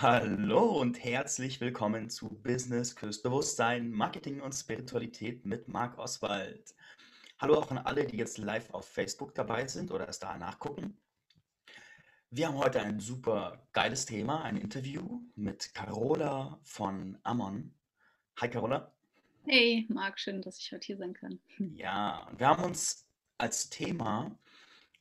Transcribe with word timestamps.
Hallo 0.00 0.78
und 0.80 1.02
herzlich 1.02 1.60
willkommen 1.60 2.08
zu 2.08 2.28
Business 2.28 2.92
fürs 2.92 3.20
Bewusstsein, 3.20 3.90
Marketing 3.90 4.40
und 4.40 4.52
Spiritualität 4.52 5.44
mit 5.44 5.66
Marc 5.66 5.98
Oswald. 5.98 6.72
Hallo 7.40 7.56
auch 7.56 7.68
an 7.72 7.78
alle, 7.78 8.06
die 8.06 8.16
jetzt 8.16 8.38
live 8.38 8.70
auf 8.70 8.86
Facebook 8.86 9.34
dabei 9.34 9.66
sind 9.66 9.90
oder 9.90 10.08
es 10.08 10.20
da 10.20 10.38
nachgucken. 10.38 10.96
Wir 12.30 12.46
haben 12.46 12.58
heute 12.58 12.80
ein 12.80 13.00
super 13.00 13.66
geiles 13.72 14.06
Thema, 14.06 14.44
ein 14.44 14.56
Interview 14.56 15.20
mit 15.34 15.74
Carola 15.74 16.60
von 16.62 17.18
Amon. 17.24 17.74
Hi 18.36 18.48
Carola. 18.48 18.94
Hey 19.46 19.84
Marc, 19.88 20.20
schön, 20.20 20.42
dass 20.42 20.60
ich 20.60 20.70
heute 20.70 20.86
hier 20.86 20.96
sein 20.96 21.12
kann. 21.12 21.40
Ja, 21.74 22.30
wir 22.36 22.46
haben 22.46 22.62
uns 22.62 23.04
als 23.36 23.68
Thema, 23.68 24.38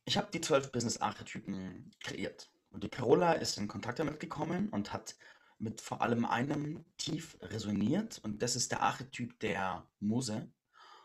ich 0.06 0.18
habe 0.18 0.32
die 0.34 0.42
zwölf 0.42 0.72
Business-Archetypen 0.72 1.92
kreiert. 2.00 2.50
Und 2.70 2.84
die 2.84 2.90
Carola 2.90 3.34
ist 3.34 3.58
in 3.58 3.68
Kontakt 3.68 4.00
damit 4.00 4.20
gekommen 4.20 4.70
und 4.70 4.94
hat 4.94 5.16
mit 5.60 5.82
vor 5.82 6.02
allem 6.02 6.26
einem 6.26 6.86
tief 6.98 7.38
resoniert 7.42 8.20
und 8.24 8.42
das 8.42 8.56
ist 8.56 8.72
der 8.72 8.82
Archetyp 8.82 9.40
der 9.40 9.88
Muse. 10.00 10.52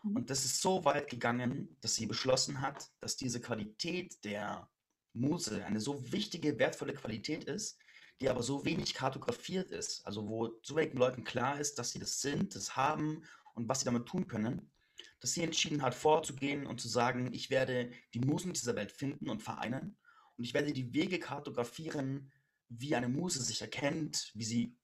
Mhm. 0.03 0.15
Und 0.15 0.29
das 0.29 0.45
ist 0.45 0.61
so 0.61 0.85
weit 0.85 1.09
gegangen, 1.09 1.75
dass 1.81 1.95
sie 1.95 2.05
beschlossen 2.05 2.61
hat, 2.61 2.91
dass 2.99 3.17
diese 3.17 3.41
Qualität 3.41 4.23
der 4.23 4.69
Muse 5.13 5.65
eine 5.65 5.79
so 5.79 6.11
wichtige, 6.11 6.59
wertvolle 6.59 6.93
Qualität 6.93 7.45
ist, 7.45 7.77
die 8.21 8.29
aber 8.29 8.43
so 8.43 8.65
wenig 8.65 8.93
kartografiert 8.93 9.71
ist. 9.71 10.05
Also 10.05 10.27
wo 10.27 10.59
so 10.61 10.75
wenigen 10.75 10.97
Leuten 10.97 11.23
klar 11.23 11.59
ist, 11.59 11.79
dass 11.79 11.91
sie 11.91 11.99
das 11.99 12.21
sind, 12.21 12.55
das 12.55 12.75
haben 12.75 13.23
und 13.55 13.67
was 13.67 13.79
sie 13.79 13.85
damit 13.85 14.05
tun 14.05 14.27
können, 14.27 14.71
dass 15.19 15.33
sie 15.33 15.43
entschieden 15.43 15.81
hat, 15.81 15.95
vorzugehen 15.95 16.67
und 16.67 16.79
zu 16.79 16.87
sagen, 16.87 17.33
ich 17.33 17.49
werde 17.49 17.91
die 18.13 18.19
Musen 18.19 18.53
dieser 18.53 18.75
Welt 18.75 18.91
finden 18.91 19.29
und 19.29 19.41
vereinen 19.41 19.97
und 20.37 20.43
ich 20.43 20.53
werde 20.53 20.73
die 20.73 20.93
Wege 20.93 21.19
kartografieren, 21.19 22.31
wie 22.69 22.95
eine 22.95 23.09
Muse 23.09 23.41
sich 23.41 23.61
erkennt, 23.61 24.31
wie 24.33 24.43
sie 24.43 24.75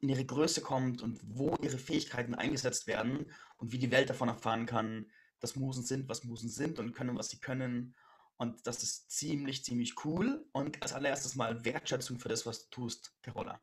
in 0.00 0.08
ihre 0.08 0.24
Größe 0.24 0.60
kommt 0.60 1.02
und 1.02 1.20
wo 1.24 1.56
ihre 1.62 1.78
Fähigkeiten 1.78 2.34
eingesetzt 2.34 2.86
werden 2.86 3.30
und 3.56 3.72
wie 3.72 3.78
die 3.78 3.90
Welt 3.90 4.10
davon 4.10 4.28
erfahren 4.28 4.66
kann, 4.66 5.10
dass 5.40 5.56
Musen 5.56 5.84
sind, 5.84 6.08
was 6.08 6.24
Musen 6.24 6.48
sind 6.48 6.78
und 6.78 6.92
können, 6.92 7.16
was 7.16 7.28
sie 7.30 7.40
können. 7.40 7.94
Und 8.36 8.66
das 8.66 8.82
ist 8.82 9.10
ziemlich, 9.10 9.64
ziemlich 9.64 10.04
cool. 10.04 10.46
Und 10.52 10.82
als 10.82 10.92
allererstes 10.92 11.36
mal 11.36 11.64
Wertschätzung 11.64 12.18
für 12.18 12.28
das, 12.28 12.44
was 12.44 12.68
du 12.68 12.70
tust, 12.70 13.14
Carola. 13.22 13.60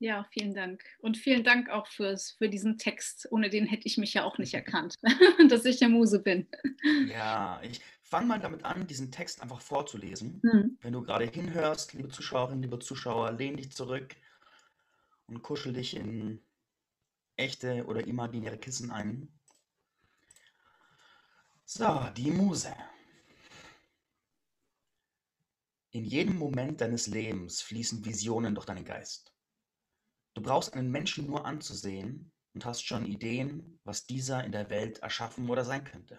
Ja, 0.00 0.26
vielen 0.32 0.54
Dank. 0.54 0.82
Und 1.00 1.18
vielen 1.18 1.44
Dank 1.44 1.68
auch 1.68 1.86
fürs, 1.86 2.32
für 2.32 2.48
diesen 2.48 2.78
Text. 2.78 3.28
Ohne 3.30 3.50
den 3.50 3.66
hätte 3.66 3.86
ich 3.86 3.98
mich 3.98 4.14
ja 4.14 4.24
auch 4.24 4.38
nicht 4.38 4.54
erkannt, 4.54 4.96
dass 5.48 5.64
ich 5.64 5.78
der 5.78 5.88
Muse 5.88 6.20
bin. 6.20 6.48
Ja, 7.08 7.60
ich 7.62 7.80
fange 8.10 8.26
mal 8.26 8.40
damit 8.40 8.64
an, 8.64 8.88
diesen 8.88 9.12
Text 9.12 9.40
einfach 9.40 9.60
vorzulesen. 9.60 10.40
Mhm. 10.42 10.78
Wenn 10.80 10.92
du 10.92 11.02
gerade 11.02 11.26
hinhörst, 11.26 11.94
liebe 11.94 12.08
Zuschauerinnen, 12.08 12.62
liebe 12.62 12.80
Zuschauer, 12.80 13.32
lehn 13.32 13.56
dich 13.56 13.70
zurück 13.72 14.16
und 15.26 15.42
kuschel 15.42 15.72
dich 15.72 15.96
in 15.96 16.44
echte 17.36 17.86
oder 17.86 18.04
imaginäre 18.06 18.58
Kissen 18.58 18.90
ein. 18.90 19.32
So, 21.64 22.10
die 22.16 22.32
Muse. 22.32 22.74
In 25.92 26.04
jedem 26.04 26.36
Moment 26.36 26.80
deines 26.80 27.06
Lebens 27.06 27.62
fließen 27.62 28.04
Visionen 28.04 28.54
durch 28.56 28.66
deinen 28.66 28.84
Geist. 28.84 29.32
Du 30.34 30.42
brauchst 30.42 30.74
einen 30.74 30.90
Menschen 30.90 31.26
nur 31.26 31.44
anzusehen 31.44 32.32
und 32.54 32.64
hast 32.64 32.84
schon 32.84 33.06
Ideen, 33.06 33.78
was 33.84 34.06
dieser 34.06 34.44
in 34.44 34.52
der 34.52 34.68
Welt 34.68 34.98
erschaffen 34.98 35.48
oder 35.48 35.64
sein 35.64 35.84
könnte. 35.84 36.18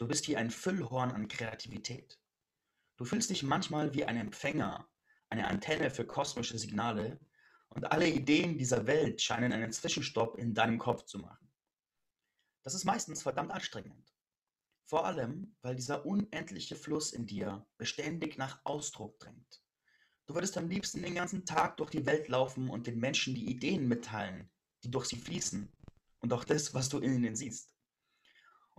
Du 0.00 0.08
bist 0.08 0.28
wie 0.28 0.36
ein 0.38 0.50
Füllhorn 0.50 1.12
an 1.12 1.28
Kreativität. 1.28 2.18
Du 2.96 3.04
fühlst 3.04 3.28
dich 3.28 3.42
manchmal 3.42 3.92
wie 3.92 4.06
ein 4.06 4.16
Empfänger, 4.16 4.88
eine 5.28 5.46
Antenne 5.46 5.90
für 5.90 6.06
kosmische 6.06 6.56
Signale 6.56 7.20
und 7.68 7.92
alle 7.92 8.08
Ideen 8.08 8.56
dieser 8.56 8.86
Welt 8.86 9.20
scheinen 9.20 9.52
einen 9.52 9.72
Zwischenstopp 9.72 10.38
in 10.38 10.54
deinem 10.54 10.78
Kopf 10.78 11.04
zu 11.04 11.18
machen. 11.18 11.52
Das 12.62 12.72
ist 12.72 12.86
meistens 12.86 13.22
verdammt 13.22 13.50
anstrengend. 13.50 14.14
Vor 14.86 15.04
allem, 15.04 15.54
weil 15.60 15.76
dieser 15.76 16.06
unendliche 16.06 16.76
Fluss 16.76 17.12
in 17.12 17.26
dir 17.26 17.66
beständig 17.76 18.38
nach 18.38 18.58
Ausdruck 18.64 19.20
drängt. 19.20 19.62
Du 20.24 20.34
würdest 20.34 20.56
am 20.56 20.70
liebsten 20.70 21.02
den 21.02 21.14
ganzen 21.14 21.44
Tag 21.44 21.76
durch 21.76 21.90
die 21.90 22.06
Welt 22.06 22.28
laufen 22.28 22.70
und 22.70 22.86
den 22.86 22.98
Menschen 22.98 23.34
die 23.34 23.50
Ideen 23.50 23.86
mitteilen, 23.86 24.50
die 24.82 24.90
durch 24.90 25.08
sie 25.08 25.18
fließen 25.18 25.70
und 26.20 26.32
auch 26.32 26.44
das, 26.44 26.72
was 26.72 26.88
du 26.88 27.00
in 27.00 27.16
ihnen 27.16 27.36
siehst. 27.36 27.74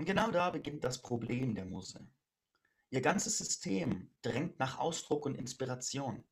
Und 0.02 0.08
genau 0.08 0.32
da 0.32 0.50
beginnt 0.50 0.84
das 0.84 1.00
Problem 1.00 1.54
der 1.54 1.66
Muse. 1.66 2.04
Ihr 2.90 3.02
ganzes 3.02 3.38
System 3.38 4.10
drängt 4.24 4.58
nach 4.58 4.80
Ausdruck 4.80 5.28
und 5.28 5.36
Inspiration. 5.36 6.24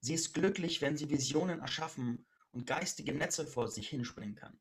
Sie 0.00 0.12
ist 0.12 0.34
glücklich, 0.34 0.82
wenn 0.82 0.98
sie 0.98 1.08
Visionen 1.08 1.60
erschaffen 1.60 2.26
und 2.50 2.66
geistige 2.66 3.14
Netze 3.14 3.46
vor 3.46 3.68
sich 3.68 3.88
hinspringen 3.88 4.34
kann. 4.34 4.60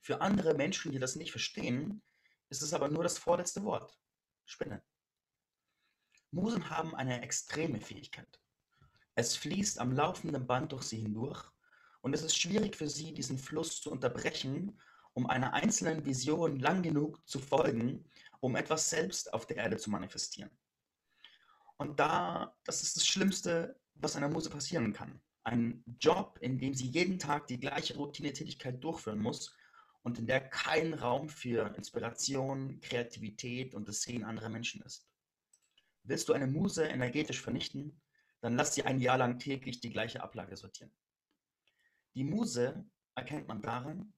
Für 0.00 0.20
andere 0.20 0.54
Menschen, 0.54 0.90
die 0.90 0.98
das 0.98 1.14
nicht 1.14 1.30
verstehen, 1.30 2.02
ist 2.48 2.60
es 2.62 2.74
aber 2.74 2.88
nur 2.88 3.04
das 3.04 3.18
vorletzte 3.18 3.62
Wort. 3.62 3.96
Spinne. 4.46 4.82
Musen 6.32 6.70
haben 6.70 6.96
eine 6.96 7.22
extreme 7.22 7.80
Fähigkeit. 7.80 8.40
Es 9.14 9.36
fließt 9.36 9.78
am 9.78 9.92
laufenden 9.92 10.44
Band 10.44 10.72
durch 10.72 10.82
sie 10.82 11.02
hindurch 11.02 11.44
und 12.00 12.14
es 12.14 12.22
ist 12.22 12.36
schwierig 12.36 12.74
für 12.74 12.88
sie, 12.88 13.14
diesen 13.14 13.38
Fluss 13.38 13.80
zu 13.80 13.92
unterbrechen, 13.92 14.76
um 15.14 15.26
einer 15.26 15.52
einzelnen 15.52 16.04
Vision 16.04 16.58
lang 16.58 16.82
genug 16.82 17.26
zu 17.28 17.38
folgen, 17.38 18.04
um 18.40 18.56
etwas 18.56 18.88
selbst 18.90 19.32
auf 19.32 19.46
der 19.46 19.58
Erde 19.58 19.76
zu 19.76 19.90
manifestieren. 19.90 20.50
Und 21.76 21.98
da, 21.98 22.56
das 22.64 22.82
ist 22.82 22.96
das 22.96 23.06
Schlimmste, 23.06 23.78
was 23.94 24.16
einer 24.16 24.28
Muse 24.28 24.50
passieren 24.50 24.92
kann. 24.92 25.20
Ein 25.44 25.82
Job, 25.98 26.38
in 26.40 26.58
dem 26.58 26.74
sie 26.74 26.86
jeden 26.86 27.18
Tag 27.18 27.46
die 27.46 27.58
gleiche 27.58 27.96
Routinetätigkeit 27.96 28.82
durchführen 28.82 29.18
muss 29.18 29.54
und 30.02 30.18
in 30.18 30.26
der 30.26 30.40
kein 30.40 30.94
Raum 30.94 31.28
für 31.28 31.74
Inspiration, 31.76 32.80
Kreativität 32.80 33.74
und 33.74 33.88
das 33.88 34.02
Sehen 34.02 34.24
anderer 34.24 34.48
Menschen 34.48 34.82
ist. 34.82 35.08
Willst 36.02 36.28
du 36.28 36.32
eine 36.32 36.46
Muse 36.46 36.84
energetisch 36.84 37.40
vernichten, 37.40 38.00
dann 38.40 38.56
lass 38.56 38.74
sie 38.74 38.84
ein 38.84 39.00
Jahr 39.00 39.18
lang 39.18 39.38
täglich 39.38 39.80
die 39.80 39.90
gleiche 39.90 40.22
Ablage 40.22 40.56
sortieren. 40.56 40.92
Die 42.14 42.24
Muse 42.24 42.84
erkennt 43.14 43.48
man 43.48 43.60
daran, 43.60 44.12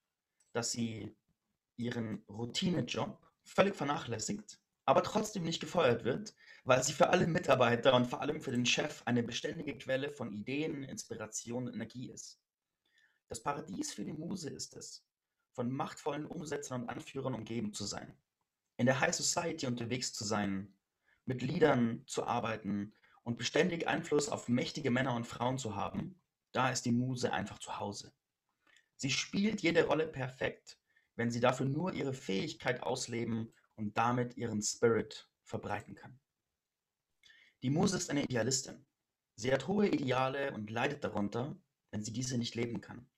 dass 0.52 0.72
sie 0.72 1.14
ihren 1.76 2.24
Routinejob 2.28 3.20
völlig 3.44 3.74
vernachlässigt, 3.74 4.60
aber 4.84 5.02
trotzdem 5.02 5.44
nicht 5.44 5.60
gefeuert 5.60 6.04
wird, 6.04 6.34
weil 6.64 6.82
sie 6.82 6.92
für 6.92 7.10
alle 7.10 7.26
Mitarbeiter 7.26 7.94
und 7.94 8.06
vor 8.06 8.20
allem 8.20 8.40
für 8.40 8.50
den 8.50 8.66
Chef 8.66 9.02
eine 9.04 9.22
beständige 9.22 9.76
Quelle 9.78 10.10
von 10.10 10.32
Ideen, 10.32 10.84
Inspiration 10.84 11.66
und 11.68 11.74
Energie 11.74 12.10
ist. 12.10 12.40
Das 13.28 13.42
Paradies 13.42 13.94
für 13.94 14.04
die 14.04 14.12
Muse 14.12 14.50
ist 14.50 14.76
es, 14.76 15.06
von 15.52 15.70
machtvollen 15.70 16.26
Umsetzern 16.26 16.82
und 16.82 16.88
Anführern 16.88 17.34
umgeben 17.34 17.72
zu 17.72 17.84
sein, 17.84 18.16
in 18.76 18.86
der 18.86 19.00
High 19.00 19.14
Society 19.14 19.66
unterwegs 19.66 20.12
zu 20.12 20.24
sein, 20.24 20.74
mit 21.24 21.42
Liedern 21.42 22.02
zu 22.06 22.26
arbeiten 22.26 22.94
und 23.22 23.38
beständig 23.38 23.86
Einfluss 23.86 24.28
auf 24.28 24.48
mächtige 24.48 24.90
Männer 24.90 25.14
und 25.14 25.26
Frauen 25.26 25.58
zu 25.58 25.76
haben, 25.76 26.20
da 26.52 26.70
ist 26.70 26.84
die 26.84 26.92
Muse 26.92 27.32
einfach 27.32 27.58
zu 27.58 27.78
Hause. 27.78 28.12
Sie 29.02 29.10
spielt 29.10 29.62
jede 29.62 29.84
Rolle 29.86 30.06
perfekt, 30.06 30.78
wenn 31.16 31.28
sie 31.28 31.40
dafür 31.40 31.66
nur 31.66 31.92
ihre 31.92 32.14
Fähigkeit 32.14 32.84
ausleben 32.84 33.52
und 33.74 33.98
damit 33.98 34.36
ihren 34.36 34.62
Spirit 34.62 35.28
verbreiten 35.42 35.96
kann. 35.96 36.20
Die 37.64 37.70
Muse 37.70 37.96
ist 37.96 38.10
eine 38.10 38.22
Idealistin. 38.22 38.86
Sie 39.34 39.52
hat 39.52 39.66
hohe 39.66 39.88
Ideale 39.88 40.52
und 40.52 40.70
leidet 40.70 41.02
darunter, 41.02 41.60
wenn 41.90 42.04
sie 42.04 42.12
diese 42.12 42.38
nicht 42.38 42.54
leben 42.54 42.80
kann. 42.80 43.10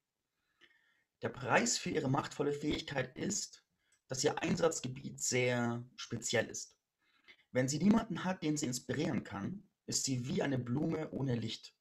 Der 1.20 1.28
Preis 1.28 1.76
für 1.76 1.90
ihre 1.90 2.08
machtvolle 2.08 2.54
Fähigkeit 2.54 3.14
ist, 3.18 3.62
dass 4.08 4.24
ihr 4.24 4.40
Einsatzgebiet 4.40 5.20
sehr 5.20 5.86
speziell 5.96 6.46
ist. 6.46 6.78
Wenn 7.52 7.68
sie 7.68 7.78
niemanden 7.78 8.24
hat, 8.24 8.42
den 8.42 8.56
sie 8.56 8.64
inspirieren 8.64 9.22
kann, 9.22 9.68
ist 9.84 10.04
sie 10.04 10.26
wie 10.28 10.40
eine 10.40 10.58
Blume 10.58 11.10
ohne 11.10 11.34
Licht. 11.34 11.73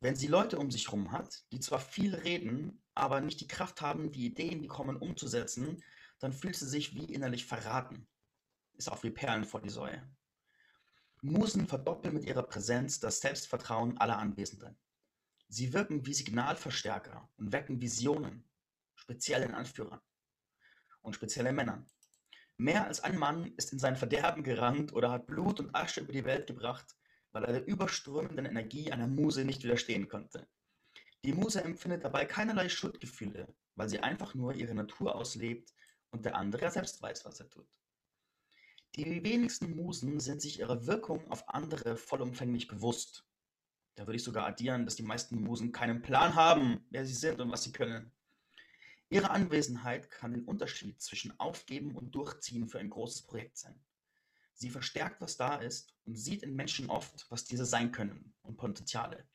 Wenn 0.00 0.14
sie 0.14 0.28
Leute 0.28 0.58
um 0.58 0.70
sich 0.70 0.86
herum 0.86 1.10
hat, 1.10 1.44
die 1.50 1.58
zwar 1.58 1.80
viel 1.80 2.14
reden, 2.14 2.82
aber 2.94 3.20
nicht 3.20 3.40
die 3.40 3.48
Kraft 3.48 3.80
haben, 3.80 4.12
die 4.12 4.26
Ideen, 4.26 4.62
die 4.62 4.68
kommen, 4.68 4.96
umzusetzen, 4.96 5.82
dann 6.20 6.32
fühlt 6.32 6.56
sie 6.56 6.68
sich 6.68 6.94
wie 6.94 7.12
innerlich 7.12 7.46
verraten. 7.46 8.06
Ist 8.74 8.90
auch 8.90 9.02
wie 9.02 9.10
Perlen 9.10 9.44
vor 9.44 9.60
die 9.60 9.70
Säue. 9.70 10.08
Musen 11.20 11.66
verdoppeln 11.66 12.14
mit 12.14 12.24
ihrer 12.26 12.44
Präsenz 12.44 13.00
das 13.00 13.20
Selbstvertrauen 13.20 13.98
aller 13.98 14.18
Anwesenden. 14.18 14.78
Sie 15.48 15.72
wirken 15.72 16.06
wie 16.06 16.14
Signalverstärker 16.14 17.28
und 17.36 17.52
wecken 17.52 17.80
Visionen, 17.80 18.48
speziellen 18.94 19.54
Anführern 19.54 20.00
und 21.02 21.14
speziellen 21.14 21.56
Männern. 21.56 21.86
Mehr 22.56 22.86
als 22.86 23.00
ein 23.00 23.18
Mann 23.18 23.52
ist 23.56 23.72
in 23.72 23.78
sein 23.78 23.96
Verderben 23.96 24.44
gerannt 24.44 24.92
oder 24.92 25.10
hat 25.10 25.26
Blut 25.26 25.58
und 25.58 25.74
Asche 25.74 26.02
über 26.02 26.12
die 26.12 26.24
Welt 26.24 26.46
gebracht, 26.46 26.97
weil 27.32 27.44
er 27.44 27.52
der 27.52 27.66
überströmenden 27.66 28.46
Energie 28.46 28.90
einer 28.92 29.06
Muse 29.06 29.44
nicht 29.44 29.62
widerstehen 29.62 30.08
konnte. 30.08 30.46
Die 31.24 31.32
Muse 31.32 31.62
empfindet 31.62 32.04
dabei 32.04 32.24
keinerlei 32.24 32.68
Schuldgefühle, 32.68 33.48
weil 33.74 33.88
sie 33.88 34.00
einfach 34.00 34.34
nur 34.34 34.54
ihre 34.54 34.74
Natur 34.74 35.14
auslebt 35.14 35.74
und 36.10 36.24
der 36.24 36.36
andere 36.36 36.70
selbst 36.70 37.02
weiß, 37.02 37.24
was 37.24 37.40
er 37.40 37.50
tut. 37.50 37.68
Die 38.96 39.22
wenigsten 39.22 39.76
Musen 39.76 40.20
sind 40.20 40.40
sich 40.40 40.60
ihrer 40.60 40.86
Wirkung 40.86 41.30
auf 41.30 41.48
andere 41.48 41.96
vollumfänglich 41.96 42.68
bewusst. 42.68 43.24
Da 43.94 44.06
würde 44.06 44.16
ich 44.16 44.24
sogar 44.24 44.46
addieren, 44.46 44.84
dass 44.84 44.96
die 44.96 45.02
meisten 45.02 45.42
Musen 45.42 45.72
keinen 45.72 46.02
Plan 46.02 46.34
haben, 46.34 46.84
wer 46.90 47.04
sie 47.04 47.14
sind 47.14 47.40
und 47.40 47.50
was 47.50 47.64
sie 47.64 47.72
können. 47.72 48.12
Ihre 49.10 49.30
Anwesenheit 49.30 50.10
kann 50.10 50.32
den 50.32 50.44
Unterschied 50.44 51.00
zwischen 51.00 51.38
Aufgeben 51.40 51.94
und 51.96 52.14
Durchziehen 52.14 52.68
für 52.68 52.78
ein 52.78 52.90
großes 52.90 53.22
Projekt 53.22 53.58
sein. 53.58 53.80
Sie 54.58 54.70
verstärkt, 54.70 55.20
was 55.20 55.36
da 55.36 55.54
ist 55.56 55.94
und 56.04 56.16
sieht 56.16 56.42
in 56.42 56.56
Menschen 56.56 56.90
oft, 56.90 57.30
was 57.30 57.44
diese 57.44 57.64
sein 57.64 57.92
können 57.92 58.34
und 58.42 58.56
Potenziale. 58.56 59.28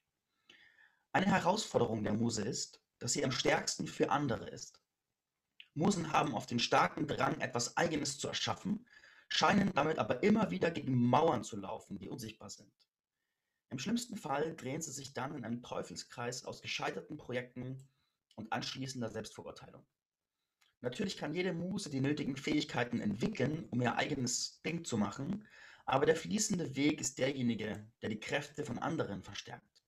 Eine 1.14 1.28
Herausforderung 1.28 2.04
der 2.04 2.14
Muse 2.14 2.42
ist, 2.42 2.84
dass 3.00 3.14
sie 3.14 3.24
am 3.24 3.32
stärksten 3.32 3.88
für 3.88 4.12
andere 4.12 4.50
ist. 4.50 4.84
Musen 5.76 6.12
haben 6.12 6.34
oft 6.34 6.52
den 6.52 6.60
starken 6.60 7.08
Drang, 7.08 7.40
etwas 7.40 7.78
Eigenes 7.78 8.18
zu 8.18 8.28
erschaffen, 8.28 8.86
scheinen 9.30 9.72
damit 9.74 9.98
aber 9.98 10.24
immer 10.24 10.52
wieder 10.52 10.72
gegen 10.72 10.94
Mauern 10.94 11.46
zu 11.46 11.56
laufen, 11.56 11.98
die 11.98 12.10
unsichtbar 12.10 12.50
sind. 12.50 12.74
Im 13.70 13.80
schlimmsten 13.80 14.18
Fall 14.18 14.54
drehen 14.58 14.82
sie 14.82 14.92
sich 14.92 15.14
dann 15.14 15.36
in 15.36 15.46
einem 15.46 15.64
Teufelskreis 15.64 16.44
aus 16.44 16.62
gescheiterten 16.62 17.16
Projekten 17.16 17.88
und 18.36 18.52
anschließender 18.52 19.10
Selbstverurteilung. 19.10 19.86
Natürlich 20.84 21.16
kann 21.16 21.34
jede 21.34 21.54
Muse 21.54 21.90
die 21.90 22.02
nötigen 22.02 22.36
Fähigkeiten 22.36 23.00
entwickeln, 23.00 23.70
um 23.72 23.82
ihr 23.82 23.96
eigenes 23.96 24.62
Ding 24.64 24.84
zu 24.84 24.98
machen, 24.98 25.48
aber 25.86 26.06
der 26.06 26.18
fließende 26.18 26.76
Weg 26.76 27.00
ist 27.00 27.20
derjenige, 27.20 27.90
der 28.02 28.10
die 28.10 28.20
Kräfte 28.20 28.66
von 28.66 28.78
anderen 28.80 29.24
verstärkt. 29.24 29.82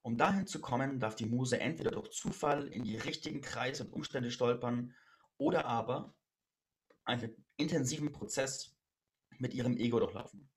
Um 0.00 0.16
dahin 0.16 0.46
zu 0.46 0.62
kommen, 0.62 1.00
darf 1.00 1.16
die 1.16 1.26
Muse 1.26 1.60
entweder 1.60 1.90
durch 1.90 2.12
Zufall 2.12 2.68
in 2.68 2.84
die 2.84 2.96
richtigen 2.96 3.42
Kreise 3.42 3.84
und 3.84 3.92
Umstände 3.92 4.30
stolpern 4.30 4.94
oder 5.36 5.66
aber 5.66 6.14
einen 7.04 7.36
intensiven 7.58 8.10
Prozess 8.10 8.74
mit 9.38 9.52
ihrem 9.52 9.76
Ego 9.76 10.00
durchlaufen. 10.00 10.48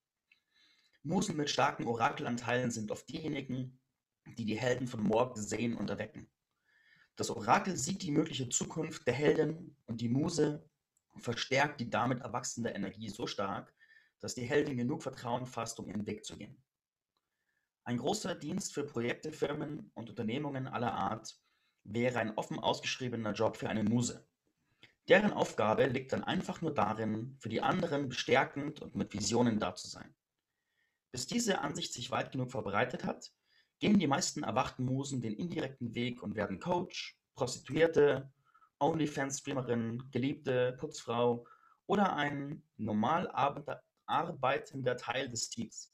Musen 1.01 1.35
mit 1.35 1.49
starken 1.49 1.85
Orakelanteilen 1.85 2.71
sind 2.71 2.91
oft 2.91 3.09
diejenigen, 3.09 3.77
die 4.25 4.45
die 4.45 4.57
Helden 4.57 4.87
von 4.87 5.03
morgen 5.03 5.41
sehen 5.41 5.75
und 5.75 5.89
erwecken. 5.89 6.32
Das 7.15 7.29
Orakel 7.29 7.77
sieht 7.77 8.01
die 8.01 8.11
mögliche 8.11 8.49
Zukunft 8.49 9.05
der 9.05 9.13
Heldin 9.13 9.75
und 9.85 10.01
die 10.01 10.09
Muse 10.09 10.67
verstärkt 11.17 11.79
die 11.79 11.89
damit 11.89 12.21
erwachsene 12.21 12.73
Energie 12.73 13.09
so 13.09 13.27
stark, 13.27 13.73
dass 14.19 14.33
die 14.33 14.45
Heldin 14.45 14.77
genug 14.77 15.03
Vertrauen 15.03 15.45
fasst, 15.45 15.79
um 15.79 15.87
ihren 15.87 16.07
Weg 16.07 16.25
zu 16.25 16.37
gehen. 16.37 16.63
Ein 17.83 17.97
großer 17.97 18.35
Dienst 18.35 18.73
für 18.73 18.85
Projekte, 18.85 19.31
Firmen 19.31 19.91
und 19.93 20.09
Unternehmungen 20.09 20.67
aller 20.67 20.93
Art 20.93 21.37
wäre 21.83 22.19
ein 22.19 22.37
offen 22.37 22.59
ausgeschriebener 22.59 23.33
Job 23.33 23.57
für 23.57 23.69
eine 23.69 23.83
Muse. 23.83 24.25
Deren 25.09 25.33
Aufgabe 25.33 25.85
liegt 25.87 26.13
dann 26.13 26.23
einfach 26.23 26.61
nur 26.61 26.73
darin, 26.73 27.35
für 27.39 27.49
die 27.49 27.61
anderen 27.61 28.07
bestärkend 28.07 28.81
und 28.81 28.95
mit 28.95 29.13
Visionen 29.13 29.59
da 29.59 29.75
zu 29.75 29.89
sein. 29.89 30.15
Bis 31.11 31.27
diese 31.27 31.59
Ansicht 31.59 31.93
sich 31.93 32.09
weit 32.09 32.31
genug 32.31 32.51
verbreitet 32.51 33.03
hat, 33.03 33.33
gehen 33.83 33.99
die 33.99 34.07
meisten 34.07 34.43
erwachten 34.43 34.85
Musen 34.85 35.19
den 35.19 35.33
indirekten 35.33 35.93
Weg 35.93 36.23
und 36.23 36.35
werden 36.35 36.57
Coach, 36.61 37.19
Prostituierte, 37.35 38.31
OnlyFans-Streamerin, 38.79 40.09
Geliebte, 40.09 40.71
Putzfrau 40.79 41.45
oder 41.85 42.15
ein 42.15 42.63
normal 42.77 43.29
arbeitender 44.05 44.95
Teil 44.95 45.27
des 45.27 45.49
Teams. 45.49 45.93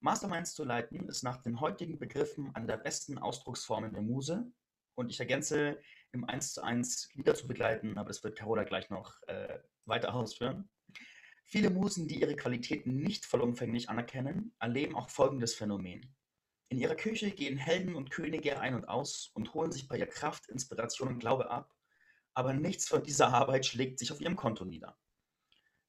Masterminds 0.00 0.54
zu 0.54 0.64
leiten 0.64 1.08
ist 1.08 1.22
nach 1.22 1.40
den 1.40 1.60
heutigen 1.60 2.00
Begriffen 2.00 2.52
eine 2.52 2.66
der 2.66 2.78
besten 2.78 3.16
Ausdrucksformen 3.16 3.92
der 3.92 4.02
Muse 4.02 4.50
und 4.96 5.08
ich 5.08 5.20
ergänze, 5.20 5.78
im 6.10 6.24
1 6.24 6.54
zu 6.54 6.64
1 6.64 7.10
Lieder 7.14 7.36
zu 7.36 7.46
begleiten, 7.46 7.96
aber 7.96 8.08
das 8.08 8.24
wird 8.24 8.36
Carola 8.36 8.64
gleich 8.64 8.90
noch 8.90 9.22
äh, 9.28 9.60
weiter 9.84 10.12
ausführen. 10.12 10.68
Viele 11.44 11.70
Musen, 11.70 12.08
die 12.08 12.20
ihre 12.20 12.34
Qualitäten 12.34 12.96
nicht 12.96 13.24
vollumfänglich 13.24 13.88
anerkennen, 13.88 14.52
erleben 14.58 14.96
auch 14.96 15.10
folgendes 15.10 15.54
Phänomen. 15.54 16.12
In 16.68 16.78
ihrer 16.78 16.94
Küche 16.94 17.30
gehen 17.30 17.56
Helden 17.56 17.94
und 17.94 18.10
Könige 18.10 18.60
ein 18.60 18.74
und 18.74 18.88
aus 18.88 19.30
und 19.34 19.54
holen 19.54 19.70
sich 19.70 19.86
bei 19.86 19.98
ihr 19.98 20.06
Kraft, 20.06 20.48
Inspiration 20.48 21.08
und 21.08 21.18
Glaube 21.18 21.50
ab, 21.50 21.74
aber 22.32 22.52
nichts 22.52 22.88
von 22.88 23.02
dieser 23.02 23.28
Arbeit 23.28 23.66
schlägt 23.66 23.98
sich 23.98 24.10
auf 24.10 24.20
ihrem 24.20 24.36
Konto 24.36 24.64
nieder. 24.64 24.98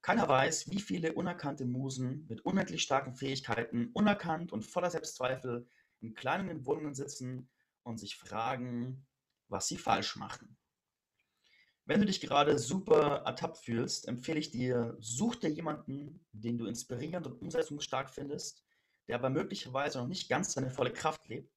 Keiner 0.01 0.27
weiß, 0.27 0.69
wie 0.69 0.79
viele 0.79 1.13
unerkannte 1.13 1.65
Musen 1.65 2.27
mit 2.27 2.41
unendlich 2.41 2.83
starken 2.83 3.15
Fähigkeiten, 3.15 3.89
unerkannt 3.93 4.51
und 4.51 4.63
voller 4.63 4.91
Selbstzweifel 4.91 5.67
in 6.01 6.13
kleinen 6.13 6.65
Wohnungen 6.65 6.93
sitzen 6.93 7.49
und 7.81 7.99
sich 7.99 8.15
fragen, 8.15 9.07
was 9.47 9.67
sie 9.67 9.77
falsch 9.77 10.15
machen. 10.15 10.57
Wenn 11.85 11.99
du 11.99 12.07
dich 12.07 12.19
gerade 12.19 12.57
super 12.57 13.23
ertappt 13.25 13.57
fühlst, 13.57 14.07
empfehle 14.07 14.39
ich 14.39 14.49
dir, 14.49 14.97
such 14.99 15.35
dir 15.35 15.49
jemanden, 15.49 16.25
den 16.31 16.57
du 16.57 16.65
inspirierend 16.65 17.27
und 17.27 17.41
umsetzungsstark 17.41 18.09
findest, 18.09 18.64
der 19.07 19.17
aber 19.17 19.29
möglicherweise 19.29 19.99
noch 19.99 20.07
nicht 20.07 20.29
ganz 20.29 20.53
seine 20.53 20.69
volle 20.69 20.91
Kraft 20.91 21.27
lebt 21.27 21.51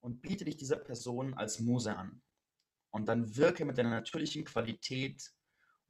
und 0.00 0.22
biete 0.22 0.44
dich 0.44 0.56
dieser 0.56 0.76
Person 0.76 1.34
als 1.34 1.60
Muse 1.60 1.96
an. 1.96 2.22
Und 2.90 3.06
dann 3.06 3.36
wirke 3.36 3.64
mit 3.64 3.78
deiner 3.78 3.90
natürlichen 3.90 4.44
Qualität 4.44 5.32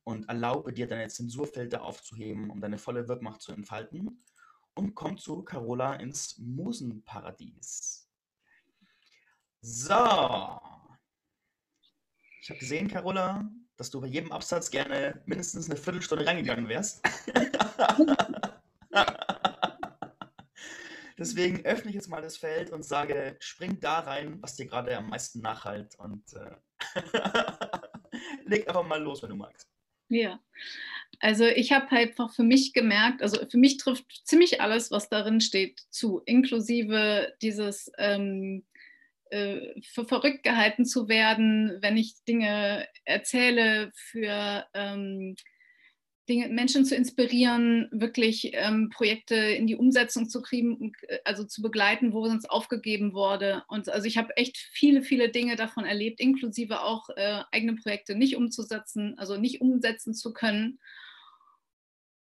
und 0.04 0.28
erlaube 0.28 0.72
dir, 0.72 0.86
deine 0.86 1.08
Zensurfelder 1.08 1.82
aufzuheben, 1.82 2.50
um 2.50 2.60
deine 2.60 2.78
volle 2.78 3.08
Wirkmacht 3.08 3.42
zu 3.42 3.52
entfalten 3.52 4.24
und 4.74 4.94
komm 4.94 5.18
zu 5.18 5.42
Carola 5.42 5.94
ins 5.96 6.38
Musenparadies. 6.38 8.08
So, 9.60 10.60
ich 12.40 12.50
habe 12.50 12.60
gesehen, 12.60 12.86
Carola, 12.88 13.50
dass 13.76 13.90
du 13.90 14.00
bei 14.00 14.06
jedem 14.06 14.30
Absatz 14.30 14.70
gerne 14.70 15.22
mindestens 15.26 15.68
eine 15.68 15.76
Viertelstunde 15.76 16.24
reingegangen 16.24 16.68
wärst. 16.68 17.02
Deswegen 21.18 21.64
öffne 21.64 21.90
ich 21.90 21.94
jetzt 21.94 22.08
mal 22.08 22.20
das 22.20 22.36
Feld 22.36 22.70
und 22.70 22.84
sage, 22.84 23.36
spring 23.40 23.80
da 23.80 24.00
rein, 24.00 24.40
was 24.42 24.54
dir 24.56 24.66
gerade 24.66 24.96
am 24.96 25.08
meisten 25.08 25.40
nachhalt 25.40 25.94
und 25.98 26.24
äh, 26.34 26.56
leg 28.44 28.68
einfach 28.68 28.86
mal 28.86 29.02
los, 29.02 29.22
wenn 29.22 29.30
du 29.30 29.36
magst. 29.36 29.68
Ja, 30.08 30.38
also 31.20 31.46
ich 31.46 31.72
habe 31.72 31.90
halt 31.90 32.10
einfach 32.10 32.34
für 32.34 32.42
mich 32.42 32.72
gemerkt, 32.72 33.22
also 33.22 33.44
für 33.48 33.58
mich 33.58 33.78
trifft 33.78 34.22
ziemlich 34.24 34.60
alles, 34.60 34.90
was 34.90 35.08
darin 35.08 35.40
steht, 35.40 35.80
zu, 35.90 36.20
inklusive 36.26 37.34
dieses 37.40 37.90
ähm, 37.98 38.64
äh, 39.30 39.80
für 39.82 40.04
verrückt 40.04 40.42
gehalten 40.42 40.84
zu 40.84 41.08
werden, 41.08 41.78
wenn 41.80 41.96
ich 41.96 42.22
Dinge 42.28 42.86
erzähle, 43.04 43.90
für 43.94 44.66
ähm, 44.74 45.34
Dinge, 46.28 46.49
Menschen 46.49 46.84
zu 46.84 46.94
inspirieren, 46.94 47.88
wirklich 47.93 48.50
ähm, 48.55 48.90
Projekte 48.90 49.34
in 49.34 49.67
die 49.67 49.76
Umsetzung 49.76 50.28
zu 50.28 50.43
kriegen, 50.43 50.93
äh, 51.08 51.19
also 51.25 51.44
zu 51.44 51.62
begleiten, 51.62 52.12
wo 52.12 52.26
sonst 52.26 52.50
aufgegeben 52.50 53.12
wurde. 53.14 53.62
Und 53.69 53.88
also 53.88 54.06
ich 54.06 54.17
habe 54.17 54.37
echt 54.37 54.56
viele, 54.56 55.02
viele 55.02 55.31
Dinge 55.31 55.56
davon 55.56 55.84
erlebt, 55.84 56.20
inklusive 56.20 56.82
auch 56.82 57.08
äh, 57.10 57.43
eigene 57.53 57.77
Projekte 57.77 58.15
nicht 58.15 58.36
umzusetzen, 58.36 59.15
also 59.19 59.36
nicht 59.36 59.60
umsetzen 59.60 60.15
zu 60.15 60.32
können 60.32 60.79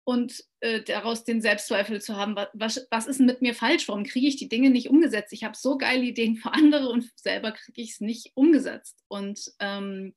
und 0.10 0.44
äh, 0.62 0.82
daraus 0.82 1.24
den 1.24 1.40
Selbstzweifel 1.40 2.02
zu 2.02 2.16
haben, 2.16 2.36
was, 2.54 2.88
was 2.90 3.06
ist 3.06 3.20
denn 3.20 3.28
mit 3.28 3.44
mir 3.44 3.54
falsch? 3.54 3.88
Warum 3.88 4.06
kriege 4.06 4.28
ich 4.28 4.38
die 4.38 4.50
Dinge 4.50 4.72
nicht 4.72 4.90
umgesetzt? 4.90 5.34
Ich 5.34 5.44
habe 5.44 5.56
so 5.56 5.78
geile 5.78 6.04
Ideen 6.04 6.36
für 6.36 6.52
andere 6.52 6.90
und 6.90 7.12
selber 7.16 7.52
kriege 7.52 7.80
ich 7.80 7.92
es 7.92 8.02
nicht 8.02 8.32
umgesetzt. 8.34 9.04
Und 9.08 9.40
ähm, 9.60 10.16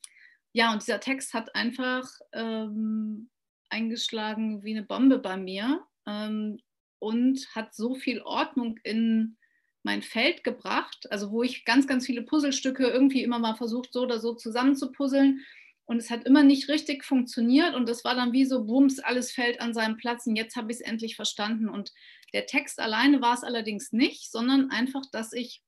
ja, 0.55 0.73
und 0.73 0.81
dieser 0.81 0.99
Text 0.99 1.35
hat 1.35 1.55
einfach 1.55 2.09
ähm, 2.33 3.29
eingeschlagen 3.73 4.63
wie 4.63 4.77
eine 4.77 4.85
Bombe 4.85 5.19
bei 5.19 5.37
mir 5.37 5.85
ähm, 6.07 6.61
und 6.99 7.49
hat 7.55 7.75
so 7.75 7.95
viel 7.95 8.21
Ordnung 8.23 8.79
in 8.85 9.37
mein 9.83 10.03
Feld 10.03 10.45
gebracht, 10.45 11.11
also 11.11 11.33
wo 11.33 11.43
ich 11.43 11.65
ganz, 11.65 11.89
ganz 11.89 12.07
viele 12.07 12.23
Puzzlestücke 12.23 12.87
irgendwie 12.87 13.25
immer 13.25 13.41
mal 13.41 13.57
versucht, 13.57 13.93
so 13.93 14.03
oder 14.03 14.21
so 14.21 14.35
zusammenzupuzzeln 14.35 15.45
und 15.85 15.99
es 15.99 16.11
hat 16.11 16.25
immer 16.25 16.43
nicht 16.45 16.69
richtig 16.69 17.05
funktioniert 17.05 17.75
und 17.75 17.89
das 17.89 18.05
war 18.05 18.15
dann 18.15 18.33
wie 18.33 18.45
so, 18.45 18.65
bums, 18.65 18.99
alles 19.01 19.33
fällt 19.33 19.61
an 19.61 19.75
seinem 19.75 19.97
Platz 19.97 20.27
und 20.27 20.37
jetzt 20.37 20.57
habe 20.57 20.71
ich 20.71 20.79
es 20.79 20.81
endlich 20.81 21.17
verstanden. 21.17 21.69
Und 21.69 21.93
der 22.33 22.47
Text 22.47 22.79
alleine 22.79 23.21
war 23.21 23.35
es 23.35 23.43
allerdings 23.43 23.93
nicht, 23.93 24.31
sondern 24.31 24.71
einfach, 24.71 25.03
dass 25.11 25.33
ich 25.33 25.63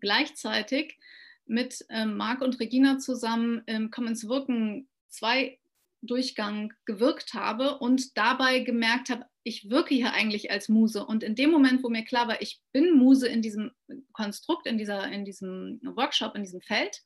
gleichzeitig 0.00 0.98
mit 1.46 1.84
ähm, 1.90 2.16
Marc 2.16 2.40
und 2.40 2.58
Regina 2.60 2.98
zusammen 2.98 3.62
im 3.66 3.90
Commons 3.90 4.28
Wirken 4.28 4.88
zwei 5.08 5.58
Durchgang 6.06 6.72
gewirkt 6.84 7.34
habe 7.34 7.78
und 7.78 8.16
dabei 8.16 8.60
gemerkt 8.60 9.10
habe, 9.10 9.24
ich 9.42 9.70
wirke 9.70 9.94
hier 9.94 10.12
eigentlich 10.12 10.50
als 10.50 10.68
Muse. 10.68 11.04
Und 11.04 11.22
in 11.22 11.34
dem 11.34 11.50
Moment, 11.50 11.82
wo 11.82 11.88
mir 11.88 12.04
klar 12.04 12.28
war, 12.28 12.40
ich 12.40 12.60
bin 12.72 12.96
Muse 12.96 13.28
in 13.28 13.42
diesem 13.42 13.72
Konstrukt, 14.12 14.66
in, 14.66 14.78
dieser, 14.78 15.06
in 15.10 15.24
diesem 15.24 15.80
Workshop, 15.84 16.34
in 16.34 16.42
diesem 16.42 16.62
Feld, 16.62 17.02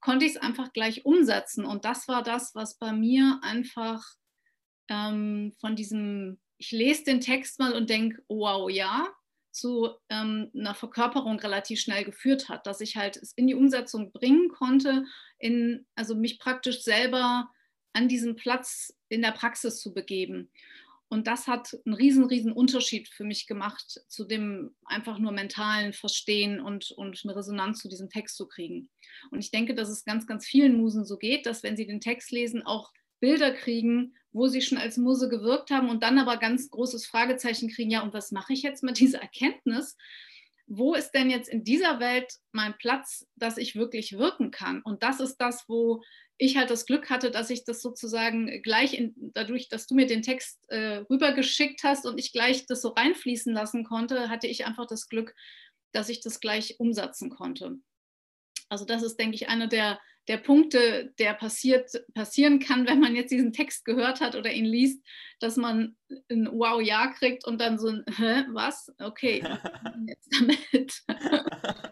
konnte 0.00 0.24
ich 0.24 0.32
es 0.32 0.40
einfach 0.40 0.72
gleich 0.72 1.04
umsetzen. 1.04 1.64
Und 1.64 1.84
das 1.84 2.08
war 2.08 2.22
das, 2.22 2.54
was 2.54 2.78
bei 2.78 2.92
mir 2.92 3.40
einfach 3.42 4.04
ähm, 4.88 5.54
von 5.60 5.76
diesem, 5.76 6.38
ich 6.58 6.70
lese 6.70 7.04
den 7.04 7.20
Text 7.20 7.58
mal 7.58 7.74
und 7.74 7.90
denke, 7.90 8.22
wow, 8.28 8.70
ja, 8.70 9.08
zu 9.56 9.90
ähm, 10.10 10.50
einer 10.54 10.74
Verkörperung 10.74 11.40
relativ 11.40 11.80
schnell 11.80 12.04
geführt 12.04 12.48
hat, 12.48 12.66
dass 12.66 12.82
ich 12.82 12.96
halt 12.96 13.16
es 13.16 13.32
in 13.32 13.46
die 13.46 13.54
Umsetzung 13.54 14.12
bringen 14.12 14.50
konnte, 14.50 15.04
in, 15.38 15.86
also 15.94 16.14
mich 16.14 16.38
praktisch 16.38 16.82
selber 16.82 17.50
an 17.96 18.08
diesen 18.08 18.36
Platz 18.36 18.94
in 19.08 19.22
der 19.22 19.32
Praxis 19.32 19.80
zu 19.80 19.94
begeben. 19.94 20.50
Und 21.08 21.28
das 21.28 21.46
hat 21.46 21.76
einen 21.86 21.94
riesen, 21.94 22.24
riesen 22.24 22.52
Unterschied 22.52 23.08
für 23.08 23.24
mich 23.24 23.46
gemacht, 23.46 24.00
zu 24.08 24.24
dem 24.24 24.74
einfach 24.84 25.18
nur 25.18 25.32
mentalen 25.32 25.92
Verstehen 25.92 26.60
und, 26.60 26.90
und 26.90 27.20
eine 27.24 27.36
Resonanz 27.36 27.80
zu 27.80 27.88
diesem 27.88 28.10
Text 28.10 28.36
zu 28.36 28.46
kriegen. 28.48 28.90
Und 29.30 29.38
ich 29.38 29.50
denke, 29.50 29.74
dass 29.74 29.88
es 29.88 30.04
ganz, 30.04 30.26
ganz 30.26 30.46
vielen 30.46 30.76
Musen 30.76 31.04
so 31.04 31.16
geht, 31.16 31.46
dass 31.46 31.62
wenn 31.62 31.76
sie 31.76 31.86
den 31.86 32.00
Text 32.00 32.32
lesen, 32.32 32.66
auch 32.66 32.92
Bilder 33.20 33.52
kriegen, 33.52 34.14
wo 34.32 34.48
sie 34.48 34.60
schon 34.60 34.78
als 34.78 34.98
Muse 34.98 35.28
gewirkt 35.28 35.70
haben 35.70 35.88
und 35.88 36.02
dann 36.02 36.18
aber 36.18 36.36
ganz 36.36 36.68
großes 36.70 37.06
Fragezeichen 37.06 37.70
kriegen, 37.70 37.90
ja, 37.90 38.02
und 38.02 38.12
was 38.12 38.32
mache 38.32 38.52
ich 38.52 38.62
jetzt 38.62 38.82
mit 38.82 38.98
dieser 38.98 39.22
Erkenntnis? 39.22 39.96
Wo 40.66 40.94
ist 40.94 41.12
denn 41.12 41.30
jetzt 41.30 41.48
in 41.48 41.62
dieser 41.62 42.00
Welt 42.00 42.34
mein 42.50 42.76
Platz, 42.76 43.26
dass 43.36 43.56
ich 43.56 43.76
wirklich 43.76 44.18
wirken 44.18 44.50
kann? 44.50 44.82
Und 44.82 45.04
das 45.04 45.20
ist 45.20 45.36
das, 45.36 45.64
wo 45.68 46.02
ich 46.38 46.56
halt 46.56 46.70
das 46.70 46.86
Glück 46.86 47.08
hatte, 47.08 47.30
dass 47.30 47.50
ich 47.50 47.64
das 47.64 47.80
sozusagen 47.80 48.62
gleich 48.62 48.94
in, 48.94 49.14
dadurch, 49.34 49.68
dass 49.68 49.86
du 49.86 49.94
mir 49.94 50.06
den 50.06 50.22
Text 50.22 50.58
äh, 50.68 51.04
rübergeschickt 51.10 51.82
hast 51.82 52.06
und 52.06 52.18
ich 52.18 52.32
gleich 52.32 52.66
das 52.66 52.82
so 52.82 52.90
reinfließen 52.90 53.52
lassen 53.52 53.84
konnte, 53.84 54.28
hatte 54.28 54.46
ich 54.46 54.66
einfach 54.66 54.86
das 54.86 55.08
Glück, 55.08 55.34
dass 55.92 56.08
ich 56.08 56.20
das 56.20 56.40
gleich 56.40 56.78
umsetzen 56.78 57.30
konnte. 57.30 57.78
Also 58.68 58.84
das 58.84 59.02
ist, 59.02 59.16
denke 59.16 59.36
ich, 59.36 59.48
einer 59.48 59.66
der, 59.66 59.98
der 60.28 60.38
Punkte, 60.38 61.14
der 61.18 61.34
passiert, 61.34 61.90
passieren 62.14 62.58
kann, 62.58 62.86
wenn 62.86 63.00
man 63.00 63.14
jetzt 63.14 63.30
diesen 63.30 63.52
Text 63.52 63.84
gehört 63.84 64.20
hat 64.20 64.34
oder 64.34 64.52
ihn 64.52 64.64
liest, 64.64 65.02
dass 65.40 65.56
man 65.56 65.96
ein 66.28 66.48
Wow-Ja 66.52 67.12
kriegt 67.12 67.46
und 67.46 67.60
dann 67.60 67.78
so 67.78 67.88
ein 67.88 68.04
Hä, 68.16 68.44
was? 68.52 68.92
Okay, 68.98 69.42
jetzt 70.06 70.28
damit. 70.38 71.02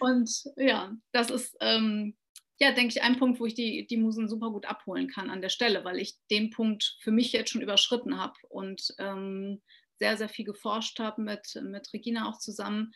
und 0.00 0.30
ja, 0.56 0.94
das 1.12 1.30
ist, 1.30 1.56
ähm, 1.60 2.14
ja, 2.60 2.72
denke 2.72 2.94
ich, 2.94 3.02
ein 3.02 3.18
Punkt, 3.18 3.40
wo 3.40 3.46
ich 3.46 3.54
die, 3.54 3.86
die 3.86 3.96
Musen 3.96 4.28
super 4.28 4.50
gut 4.50 4.66
abholen 4.66 5.08
kann 5.08 5.30
an 5.30 5.40
der 5.40 5.48
Stelle, 5.48 5.84
weil 5.84 5.98
ich 5.98 6.16
den 6.30 6.50
Punkt 6.50 6.96
für 7.00 7.10
mich 7.10 7.32
jetzt 7.32 7.50
schon 7.50 7.62
überschritten 7.62 8.18
habe 8.18 8.34
und 8.48 8.94
ähm, 8.98 9.62
sehr, 9.96 10.16
sehr 10.16 10.28
viel 10.28 10.44
geforscht 10.44 10.98
habe 10.98 11.22
mit, 11.22 11.58
mit 11.62 11.92
Regina 11.92 12.28
auch 12.28 12.38
zusammen. 12.38 12.92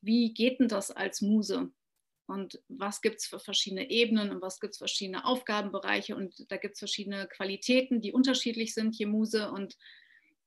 Wie 0.00 0.34
geht 0.34 0.60
denn 0.60 0.68
das 0.68 0.90
als 0.90 1.20
Muse? 1.20 1.72
und 2.26 2.62
was 2.68 3.02
gibt 3.02 3.20
es 3.20 3.26
für 3.26 3.38
verschiedene 3.38 3.90
Ebenen 3.90 4.30
und 4.30 4.40
was 4.40 4.60
gibt 4.60 4.72
es 4.72 4.78
verschiedene 4.78 5.24
Aufgabenbereiche 5.24 6.16
und 6.16 6.50
da 6.50 6.56
gibt 6.56 6.74
es 6.74 6.78
verschiedene 6.78 7.26
Qualitäten, 7.28 8.00
die 8.00 8.12
unterschiedlich 8.12 8.74
sind 8.74 8.96
je 8.96 9.06
Muse 9.06 9.50
und 9.50 9.76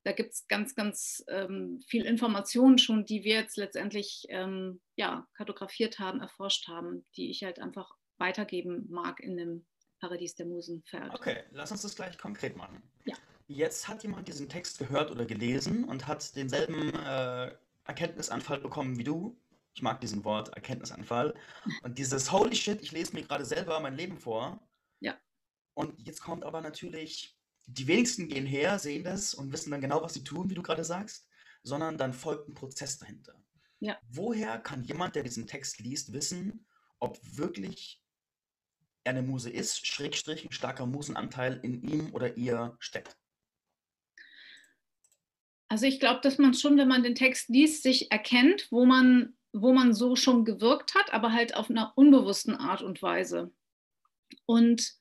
da 0.04 0.14
gibt 0.14 0.34
es 0.34 0.48
ganz, 0.48 0.74
ganz 0.74 1.24
ähm, 1.28 1.82
viel 1.86 2.06
Informationen 2.06 2.78
schon, 2.78 3.06
die 3.06 3.24
wir 3.24 3.36
jetzt 3.36 3.58
letztendlich 3.58 4.26
ähm, 4.30 4.80
ja, 4.96 5.28
kartografiert 5.34 6.00
haben, 6.00 6.22
erforscht 6.22 6.68
haben, 6.68 7.06
die 7.16 7.30
ich 7.30 7.44
halt 7.44 7.60
einfach 7.60 7.92
weitergeben 8.18 8.88
mag 8.90 9.20
in 9.20 9.38
dem 9.38 9.66
Paradies 10.00 10.36
der 10.36 10.46
Musenfeld. 10.46 11.14
Okay, 11.14 11.44
lass 11.52 11.72
uns 11.72 11.82
das 11.82 11.96
gleich 11.96 12.18
konkret 12.18 12.56
machen. 12.56 12.82
Ja. 13.06 13.16
Jetzt 13.48 13.88
hat 13.88 14.04
jemand 14.04 14.28
diesen 14.28 14.50
Text 14.50 14.78
gehört 14.80 15.10
oder 15.10 15.26
gelesen 15.26 15.86
und 15.86 16.08
hat 16.08 16.36
denselben 16.36 16.94
äh, 16.94 17.52
Erkenntnisanfall 17.86 18.60
bekommen 18.60 18.98
wie 18.98 19.04
du 19.04 19.38
ich 19.78 19.84
mag 19.84 20.02
diesen 20.02 20.26
Wort, 20.26 20.50
Erkenntnisanfall. 20.56 21.36
Und 21.84 22.00
dieses 22.00 22.32
Holy 22.32 22.56
Shit, 22.56 22.82
ich 22.82 22.92
lese 22.92 23.14
mir 23.14 23.22
gerade 23.22 23.46
selber 23.46 23.80
mein 23.80 23.96
Leben 23.96 24.18
vor. 24.18 24.60
Ja. 25.00 25.16
Und 25.76 26.00
jetzt 26.00 26.20
kommt 26.20 26.44
aber 26.44 26.62
natürlich, 26.62 27.38
die 27.68 27.86
wenigsten 27.86 28.28
gehen 28.28 28.48
her, 28.48 28.80
sehen 28.80 29.04
das 29.04 29.36
und 29.36 29.54
wissen 29.54 29.70
dann 29.70 29.80
genau, 29.82 30.02
was 30.02 30.16
sie 30.16 30.24
tun, 30.24 30.50
wie 30.50 30.56
du 30.56 30.64
gerade 30.64 30.84
sagst, 30.84 31.30
sondern 31.62 31.96
dann 31.96 32.12
folgt 32.12 32.50
ein 32.50 32.56
Prozess 32.56 32.98
dahinter. 32.98 33.40
Ja. 33.80 34.00
Woher 34.10 34.58
kann 34.58 34.84
jemand, 34.84 35.14
der 35.14 35.22
diesen 35.22 35.46
Text 35.46 35.80
liest, 35.80 36.12
wissen, 36.12 36.66
ob 36.98 37.20
wirklich 37.38 38.04
er 39.08 39.12
eine 39.12 39.24
Muse 39.24 39.50
ist, 39.50 39.88
Schrägstrich, 39.88 40.46
ein 40.46 40.52
starker 40.52 40.86
Musenanteil 40.86 41.60
in 41.64 41.82
ihm 41.82 42.14
oder 42.14 42.38
ihr 42.38 42.76
steckt? 42.80 43.18
Also 45.70 45.86
ich 45.86 46.00
glaube, 46.00 46.22
dass 46.22 46.38
man 46.38 46.54
schon, 46.54 46.78
wenn 46.78 46.88
man 46.88 47.04
den 47.04 47.16
Text 47.16 47.50
liest, 47.50 47.84
sich 47.84 48.12
erkennt, 48.12 48.68
wo 48.70 48.86
man 48.86 49.34
wo 49.54 49.74
man 49.74 49.94
so 49.94 50.16
schon 50.16 50.46
gewirkt 50.46 50.96
hat, 50.96 51.14
aber 51.14 51.34
halt 51.34 51.56
auf 51.56 51.70
einer 51.70 51.94
unbewussten 51.96 52.56
Art 52.56 52.82
und 52.82 53.02
Weise. 53.02 53.52
Und 54.46 54.94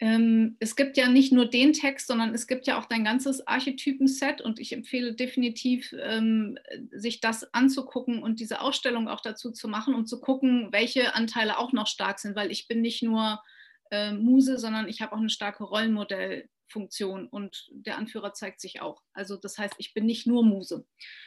es 0.00 0.76
gibt 0.76 0.96
ja 0.96 1.08
nicht 1.08 1.32
nur 1.32 1.46
den 1.46 1.72
Text, 1.72 2.06
sondern 2.06 2.32
es 2.32 2.46
gibt 2.46 2.68
ja 2.68 2.78
auch 2.78 2.84
dein 2.84 3.02
ganzes 3.02 3.44
Archetypenset 3.48 4.40
und 4.40 4.60
ich 4.60 4.72
empfehle 4.72 5.14
definitiv, 5.14 5.92
ähm, 6.00 6.56
sich 6.92 7.20
das 7.20 7.52
anzugucken 7.52 8.22
und 8.22 8.38
diese 8.38 8.60
Ausstellung 8.60 9.08
auch 9.08 9.20
dazu 9.20 9.50
zu 9.50 9.66
machen, 9.66 9.94
um 9.94 10.06
zu 10.06 10.20
gucken, 10.20 10.68
welche 10.70 11.16
Anteile 11.16 11.58
auch 11.58 11.72
noch 11.72 11.88
stark 11.88 12.20
sind, 12.20 12.36
weil 12.36 12.52
ich 12.52 12.68
bin 12.68 12.80
nicht 12.80 13.02
nur 13.02 13.42
äh, 13.90 14.12
Muse, 14.12 14.58
sondern 14.58 14.88
ich 14.88 15.00
habe 15.00 15.14
auch 15.14 15.18
eine 15.18 15.30
starke 15.30 15.64
Rollenmodell 15.64 16.48
Funktion 16.68 17.26
und 17.26 17.66
der 17.70 17.98
Anführer 17.98 18.34
zeigt 18.34 18.60
sich 18.60 18.80
auch. 18.80 19.02
Also 19.12 19.36
das 19.36 19.58
heißt, 19.58 19.74
ich 19.78 19.94
bin 19.94 20.06
nicht 20.06 20.26
nur 20.26 20.44
Muse. 20.44 20.86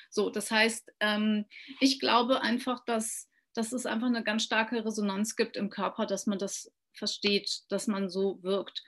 So, 0.09 0.29
das 0.29 0.51
heißt, 0.51 0.93
ähm, 0.99 1.45
ich 1.79 1.99
glaube 1.99 2.41
einfach, 2.41 2.85
dass, 2.85 3.27
dass 3.53 3.73
es 3.73 3.85
einfach 3.85 4.07
eine 4.07 4.23
ganz 4.23 4.43
starke 4.43 4.85
Resonanz 4.85 5.35
gibt 5.35 5.57
im 5.57 5.69
Körper, 5.69 6.05
dass 6.05 6.27
man 6.27 6.37
das 6.37 6.71
versteht, 6.93 7.61
dass 7.69 7.87
man 7.87 8.09
so 8.09 8.41
wirkt. 8.43 8.83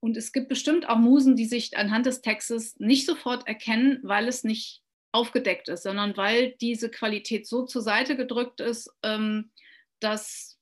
Und 0.00 0.16
es 0.16 0.32
gibt 0.32 0.48
bestimmt 0.48 0.88
auch 0.88 0.98
Musen, 0.98 1.36
die 1.36 1.46
sich 1.46 1.76
anhand 1.76 2.06
des 2.06 2.22
Textes 2.22 2.78
nicht 2.78 3.06
sofort 3.06 3.46
erkennen, 3.46 4.00
weil 4.02 4.28
es 4.28 4.42
nicht 4.42 4.82
aufgedeckt 5.12 5.68
ist, 5.68 5.84
sondern 5.84 6.16
weil 6.16 6.52
diese 6.60 6.90
Qualität 6.90 7.46
so 7.46 7.64
zur 7.64 7.82
Seite 7.82 8.16
gedrückt 8.16 8.60
ist, 8.60 8.90
ähm, 9.02 9.50
dass 10.00 10.58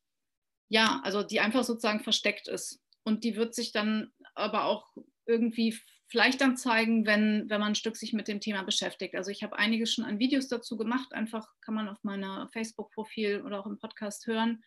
ja, 0.70 1.00
also 1.02 1.22
die 1.22 1.40
einfach 1.40 1.64
sozusagen 1.64 2.00
versteckt 2.00 2.48
ist. 2.48 2.80
Und 3.02 3.24
die 3.24 3.36
wird 3.36 3.54
sich 3.54 3.72
dann 3.72 4.12
aber 4.34 4.64
auch 4.64 4.86
irgendwie 5.26 5.76
vielleicht 6.06 6.40
dann 6.40 6.56
zeigen, 6.56 7.06
wenn, 7.06 7.48
wenn 7.48 7.60
man 7.60 7.72
ein 7.72 7.76
Stück 7.76 7.96
sich 7.96 8.12
mit 8.12 8.28
dem 8.28 8.40
Thema 8.40 8.62
beschäftigt. 8.62 9.14
Also 9.14 9.30
ich 9.30 9.42
habe 9.42 9.58
einiges 9.58 9.92
schon 9.92 10.04
an 10.04 10.18
Videos 10.18 10.48
dazu 10.48 10.76
gemacht, 10.76 11.12
einfach 11.12 11.48
kann 11.60 11.74
man 11.74 11.88
auf 11.88 12.02
meiner 12.02 12.48
Facebook-Profil 12.52 13.42
oder 13.42 13.60
auch 13.60 13.66
im 13.66 13.78
Podcast 13.78 14.26
hören. 14.26 14.62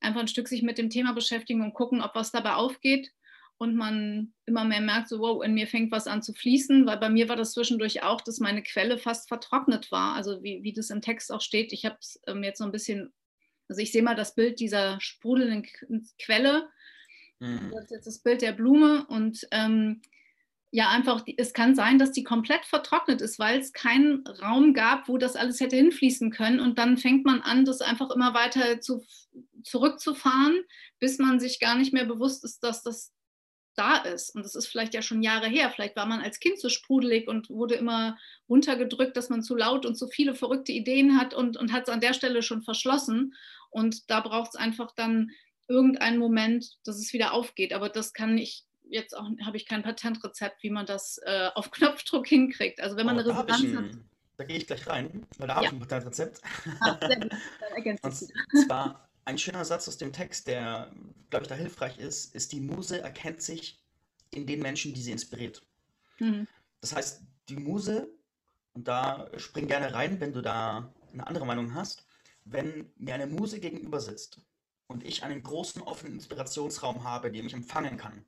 Einfach 0.00 0.20
ein 0.20 0.28
Stück 0.28 0.48
sich 0.48 0.62
mit 0.62 0.78
dem 0.78 0.90
Thema 0.90 1.12
beschäftigen 1.12 1.62
und 1.62 1.74
gucken, 1.74 2.02
ob 2.02 2.14
was 2.14 2.32
dabei 2.32 2.54
aufgeht 2.54 3.12
und 3.58 3.74
man 3.74 4.34
immer 4.44 4.64
mehr 4.64 4.82
merkt, 4.82 5.08
so 5.08 5.18
wow, 5.20 5.42
in 5.42 5.54
mir 5.54 5.66
fängt 5.66 5.90
was 5.90 6.06
an 6.06 6.22
zu 6.22 6.34
fließen, 6.34 6.86
weil 6.86 6.98
bei 6.98 7.08
mir 7.08 7.28
war 7.28 7.36
das 7.36 7.52
zwischendurch 7.52 8.02
auch, 8.02 8.20
dass 8.20 8.38
meine 8.38 8.62
Quelle 8.62 8.98
fast 8.98 9.28
vertrocknet 9.28 9.90
war. 9.90 10.14
Also 10.14 10.42
wie, 10.42 10.62
wie 10.62 10.72
das 10.72 10.90
im 10.90 11.00
Text 11.00 11.32
auch 11.32 11.40
steht, 11.40 11.72
ich 11.72 11.84
habe 11.84 11.96
es 12.00 12.20
ähm, 12.26 12.42
jetzt 12.42 12.58
so 12.58 12.64
ein 12.64 12.72
bisschen, 12.72 13.12
also 13.68 13.80
ich 13.80 13.92
sehe 13.92 14.02
mal 14.02 14.14
das 14.14 14.34
Bild 14.34 14.60
dieser 14.60 15.00
sprudelnden 15.00 15.66
Quelle 16.18 16.68
Mhm. 17.38 17.70
Das 17.72 17.84
ist 17.84 17.90
jetzt 17.90 18.06
das 18.06 18.18
Bild 18.18 18.42
der 18.42 18.52
Blume 18.52 19.06
und 19.08 19.46
ähm, 19.50 20.00
ja, 20.76 20.90
einfach, 20.90 21.24
es 21.38 21.54
kann 21.54 21.74
sein, 21.74 21.98
dass 21.98 22.12
die 22.12 22.22
komplett 22.22 22.66
vertrocknet 22.66 23.22
ist, 23.22 23.38
weil 23.38 23.58
es 23.60 23.72
keinen 23.72 24.26
Raum 24.26 24.74
gab, 24.74 25.08
wo 25.08 25.16
das 25.16 25.34
alles 25.34 25.58
hätte 25.58 25.74
hinfließen 25.74 26.30
können. 26.30 26.60
Und 26.60 26.78
dann 26.78 26.98
fängt 26.98 27.24
man 27.24 27.40
an, 27.40 27.64
das 27.64 27.80
einfach 27.80 28.10
immer 28.10 28.34
weiter 28.34 28.78
zu, 28.82 29.02
zurückzufahren, 29.64 30.62
bis 30.98 31.18
man 31.18 31.40
sich 31.40 31.60
gar 31.60 31.78
nicht 31.78 31.94
mehr 31.94 32.04
bewusst 32.04 32.44
ist, 32.44 32.62
dass 32.62 32.82
das 32.82 33.14
da 33.74 33.96
ist. 33.96 34.34
Und 34.34 34.44
das 34.44 34.54
ist 34.54 34.66
vielleicht 34.66 34.92
ja 34.92 35.00
schon 35.00 35.22
Jahre 35.22 35.48
her. 35.48 35.70
Vielleicht 35.70 35.96
war 35.96 36.04
man 36.04 36.20
als 36.20 36.40
Kind 36.40 36.60
so 36.60 36.68
sprudelig 36.68 37.26
und 37.26 37.48
wurde 37.48 37.76
immer 37.76 38.18
runtergedrückt, 38.46 39.16
dass 39.16 39.30
man 39.30 39.42
zu 39.42 39.56
laut 39.56 39.86
und 39.86 39.94
zu 39.94 40.08
viele 40.08 40.34
verrückte 40.34 40.72
Ideen 40.72 41.18
hat 41.18 41.32
und, 41.32 41.56
und 41.56 41.72
hat 41.72 41.84
es 41.84 41.88
an 41.88 42.02
der 42.02 42.12
Stelle 42.12 42.42
schon 42.42 42.60
verschlossen. 42.60 43.32
Und 43.70 44.10
da 44.10 44.20
braucht 44.20 44.50
es 44.50 44.56
einfach 44.56 44.92
dann 44.94 45.30
irgendeinen 45.68 46.18
Moment, 46.18 46.66
dass 46.84 46.98
es 46.98 47.14
wieder 47.14 47.32
aufgeht. 47.32 47.72
Aber 47.72 47.88
das 47.88 48.12
kann 48.12 48.36
ich 48.36 48.65
jetzt 48.88 49.16
auch, 49.16 49.28
habe 49.44 49.56
ich 49.56 49.66
kein 49.66 49.82
Patentrezept, 49.82 50.62
wie 50.62 50.70
man 50.70 50.86
das 50.86 51.18
äh, 51.24 51.50
auf 51.54 51.70
Knopfdruck 51.70 52.26
hinkriegt. 52.26 52.80
Also 52.80 52.96
wenn 52.96 53.06
man 53.06 53.16
oh, 53.16 53.20
eine 53.20 53.28
Resonanz 53.28 53.62
ein, 53.62 53.76
hat. 53.76 53.98
Da 54.36 54.44
gehe 54.44 54.56
ich 54.58 54.66
gleich 54.66 54.86
rein, 54.86 55.26
weil 55.38 55.48
da 55.48 55.56
habe 55.56 55.64
ja. 55.64 55.70
ich 55.70 55.76
ein 55.76 55.80
Patentrezept. 55.80 56.40
Ah, 56.80 56.98
sehr 57.06 57.20
gut. 57.20 57.32
Dann 57.84 57.98
Und 58.02 58.14
zwar 58.66 59.08
ein 59.24 59.38
schöner 59.38 59.64
Satz 59.64 59.88
aus 59.88 59.98
dem 59.98 60.12
Text, 60.12 60.46
der, 60.46 60.92
glaube 61.30 61.44
ich, 61.44 61.48
da 61.48 61.54
hilfreich 61.54 61.98
ist, 61.98 62.34
ist, 62.34 62.52
die 62.52 62.60
Muse 62.60 63.00
erkennt 63.00 63.42
sich 63.42 63.82
in 64.30 64.46
den 64.46 64.60
Menschen, 64.60 64.94
die 64.94 65.02
sie 65.02 65.12
inspiriert. 65.12 65.62
Mhm. 66.18 66.46
Das 66.80 66.94
heißt, 66.94 67.22
die 67.48 67.56
Muse, 67.56 68.08
und 68.72 68.86
da 68.86 69.28
spring 69.36 69.66
gerne 69.66 69.92
rein, 69.94 70.20
wenn 70.20 70.32
du 70.32 70.42
da 70.42 70.92
eine 71.12 71.26
andere 71.26 71.46
Meinung 71.46 71.74
hast, 71.74 72.06
wenn 72.44 72.92
mir 72.96 73.14
eine 73.14 73.26
Muse 73.26 73.58
gegenüber 73.58 74.00
sitzt 74.00 74.40
und 74.86 75.04
ich 75.04 75.24
einen 75.24 75.42
großen 75.42 75.82
offenen 75.82 76.14
Inspirationsraum 76.14 77.02
habe, 77.02 77.32
den 77.32 77.46
ich 77.46 77.54
empfangen 77.54 77.96
kann. 77.96 78.24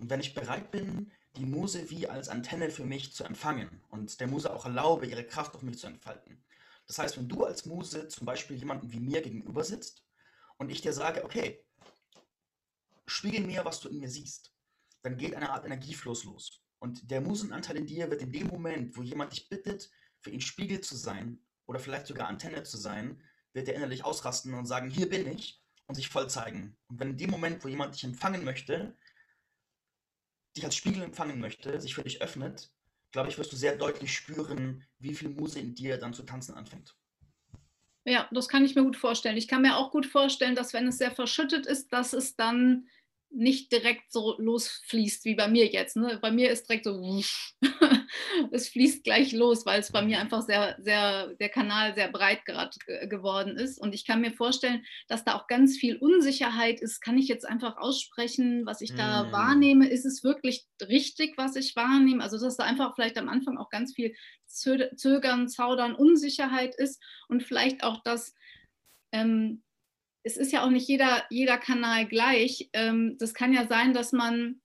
Und 0.00 0.08
wenn 0.08 0.20
ich 0.20 0.34
bereit 0.34 0.70
bin, 0.70 1.12
die 1.36 1.44
Muse 1.44 1.90
wie 1.90 2.08
als 2.08 2.28
Antenne 2.28 2.70
für 2.70 2.84
mich 2.84 3.12
zu 3.12 3.22
empfangen 3.22 3.82
und 3.90 4.18
der 4.18 4.26
Muse 4.26 4.52
auch 4.52 4.64
erlaube, 4.64 5.06
ihre 5.06 5.24
Kraft 5.24 5.54
auf 5.54 5.62
mich 5.62 5.78
zu 5.78 5.86
entfalten. 5.86 6.42
Das 6.86 6.98
heißt, 6.98 7.18
wenn 7.18 7.28
du 7.28 7.44
als 7.44 7.66
Muse 7.66 8.08
zum 8.08 8.24
Beispiel 8.24 8.56
jemanden 8.56 8.90
wie 8.92 8.98
mir 8.98 9.20
gegenüber 9.20 9.62
sitzt 9.62 10.02
und 10.56 10.70
ich 10.70 10.80
dir 10.80 10.92
sage, 10.92 11.24
okay, 11.24 11.64
spiegel 13.06 13.46
mir, 13.46 13.64
was 13.64 13.80
du 13.80 13.88
in 13.90 14.00
mir 14.00 14.08
siehst, 14.08 14.52
dann 15.02 15.18
geht 15.18 15.34
eine 15.34 15.50
Art 15.50 15.66
Energiefluss 15.66 16.24
los. 16.24 16.62
Und 16.78 17.10
der 17.10 17.20
Musenanteil 17.20 17.76
in 17.76 17.86
dir 17.86 18.10
wird 18.10 18.22
in 18.22 18.32
dem 18.32 18.48
Moment, 18.48 18.96
wo 18.96 19.02
jemand 19.02 19.32
dich 19.32 19.48
bittet, 19.48 19.90
für 20.18 20.30
ihn 20.30 20.40
Spiegel 20.40 20.80
zu 20.80 20.96
sein 20.96 21.38
oder 21.66 21.78
vielleicht 21.78 22.06
sogar 22.06 22.28
Antenne 22.28 22.62
zu 22.62 22.78
sein, 22.78 23.22
wird 23.52 23.68
er 23.68 23.74
innerlich 23.74 24.04
ausrasten 24.04 24.54
und 24.54 24.66
sagen, 24.66 24.88
hier 24.88 25.08
bin 25.08 25.26
ich 25.26 25.62
und 25.86 25.94
sich 25.94 26.08
voll 26.08 26.30
zeigen. 26.30 26.76
Und 26.88 27.00
wenn 27.00 27.10
in 27.10 27.18
dem 27.18 27.30
Moment, 27.30 27.62
wo 27.64 27.68
jemand 27.68 27.94
dich 27.94 28.04
empfangen 28.04 28.44
möchte, 28.44 28.96
dich 30.56 30.64
als 30.64 30.76
Spiegel 30.76 31.02
empfangen 31.02 31.40
möchte, 31.40 31.80
sich 31.80 31.94
für 31.94 32.02
dich 32.02 32.22
öffnet, 32.22 32.70
glaube 33.12 33.28
ich, 33.28 33.38
wirst 33.38 33.52
du 33.52 33.56
sehr 33.56 33.76
deutlich 33.76 34.14
spüren, 34.14 34.84
wie 34.98 35.14
viel 35.14 35.28
Muse 35.28 35.58
in 35.58 35.74
dir 35.74 35.98
dann 35.98 36.14
zu 36.14 36.22
tanzen 36.22 36.54
anfängt. 36.54 36.96
Ja, 38.04 38.28
das 38.32 38.48
kann 38.48 38.64
ich 38.64 38.74
mir 38.74 38.82
gut 38.82 38.96
vorstellen. 38.96 39.36
Ich 39.36 39.46
kann 39.46 39.62
mir 39.62 39.76
auch 39.76 39.90
gut 39.90 40.06
vorstellen, 40.06 40.54
dass 40.54 40.72
wenn 40.72 40.86
es 40.86 40.98
sehr 40.98 41.10
verschüttet 41.10 41.66
ist, 41.66 41.92
dass 41.92 42.12
es 42.12 42.34
dann 42.34 42.88
nicht 43.32 43.70
direkt 43.70 44.12
so 44.12 44.34
losfließt 44.38 45.24
wie 45.24 45.34
bei 45.34 45.46
mir 45.46 45.66
jetzt. 45.66 45.96
Ne? 45.96 46.18
Bei 46.20 46.32
mir 46.32 46.50
ist 46.50 46.68
direkt 46.68 46.84
so, 46.84 47.22
es 48.50 48.68
fließt 48.68 49.04
gleich 49.04 49.32
los, 49.32 49.64
weil 49.64 49.80
es 49.80 49.92
bei 49.92 50.02
mir 50.02 50.18
einfach 50.18 50.42
sehr, 50.42 50.76
sehr, 50.80 51.28
der 51.34 51.48
Kanal 51.48 51.94
sehr 51.94 52.10
breit 52.10 52.44
gerade 52.44 52.76
geworden 53.08 53.56
ist. 53.56 53.78
Und 53.78 53.94
ich 53.94 54.04
kann 54.04 54.20
mir 54.20 54.32
vorstellen, 54.32 54.84
dass 55.06 55.24
da 55.24 55.36
auch 55.36 55.46
ganz 55.46 55.76
viel 55.76 55.96
Unsicherheit 55.96 56.80
ist. 56.80 57.00
Kann 57.00 57.18
ich 57.18 57.28
jetzt 57.28 57.46
einfach 57.46 57.76
aussprechen, 57.76 58.66
was 58.66 58.80
ich 58.80 58.94
da 58.94 59.24
mm. 59.24 59.32
wahrnehme? 59.32 59.88
Ist 59.88 60.06
es 60.06 60.24
wirklich 60.24 60.66
richtig, 60.82 61.38
was 61.38 61.54
ich 61.54 61.76
wahrnehme? 61.76 62.22
Also, 62.22 62.38
dass 62.38 62.56
da 62.56 62.64
einfach 62.64 62.94
vielleicht 62.96 63.16
am 63.16 63.28
Anfang 63.28 63.58
auch 63.58 63.70
ganz 63.70 63.94
viel 63.94 64.14
Zögern, 64.46 65.48
Zaudern, 65.48 65.94
Unsicherheit 65.94 66.74
ist 66.74 67.00
und 67.28 67.44
vielleicht 67.44 67.84
auch 67.84 68.02
das, 68.02 68.34
ähm, 69.12 69.62
es 70.22 70.36
ist 70.36 70.52
ja 70.52 70.64
auch 70.64 70.70
nicht 70.70 70.88
jeder, 70.88 71.24
jeder 71.30 71.58
Kanal 71.58 72.06
gleich. 72.06 72.68
Ähm, 72.72 73.16
das 73.18 73.34
kann 73.34 73.52
ja 73.52 73.66
sein, 73.66 73.94
dass 73.94 74.12
man, 74.12 74.60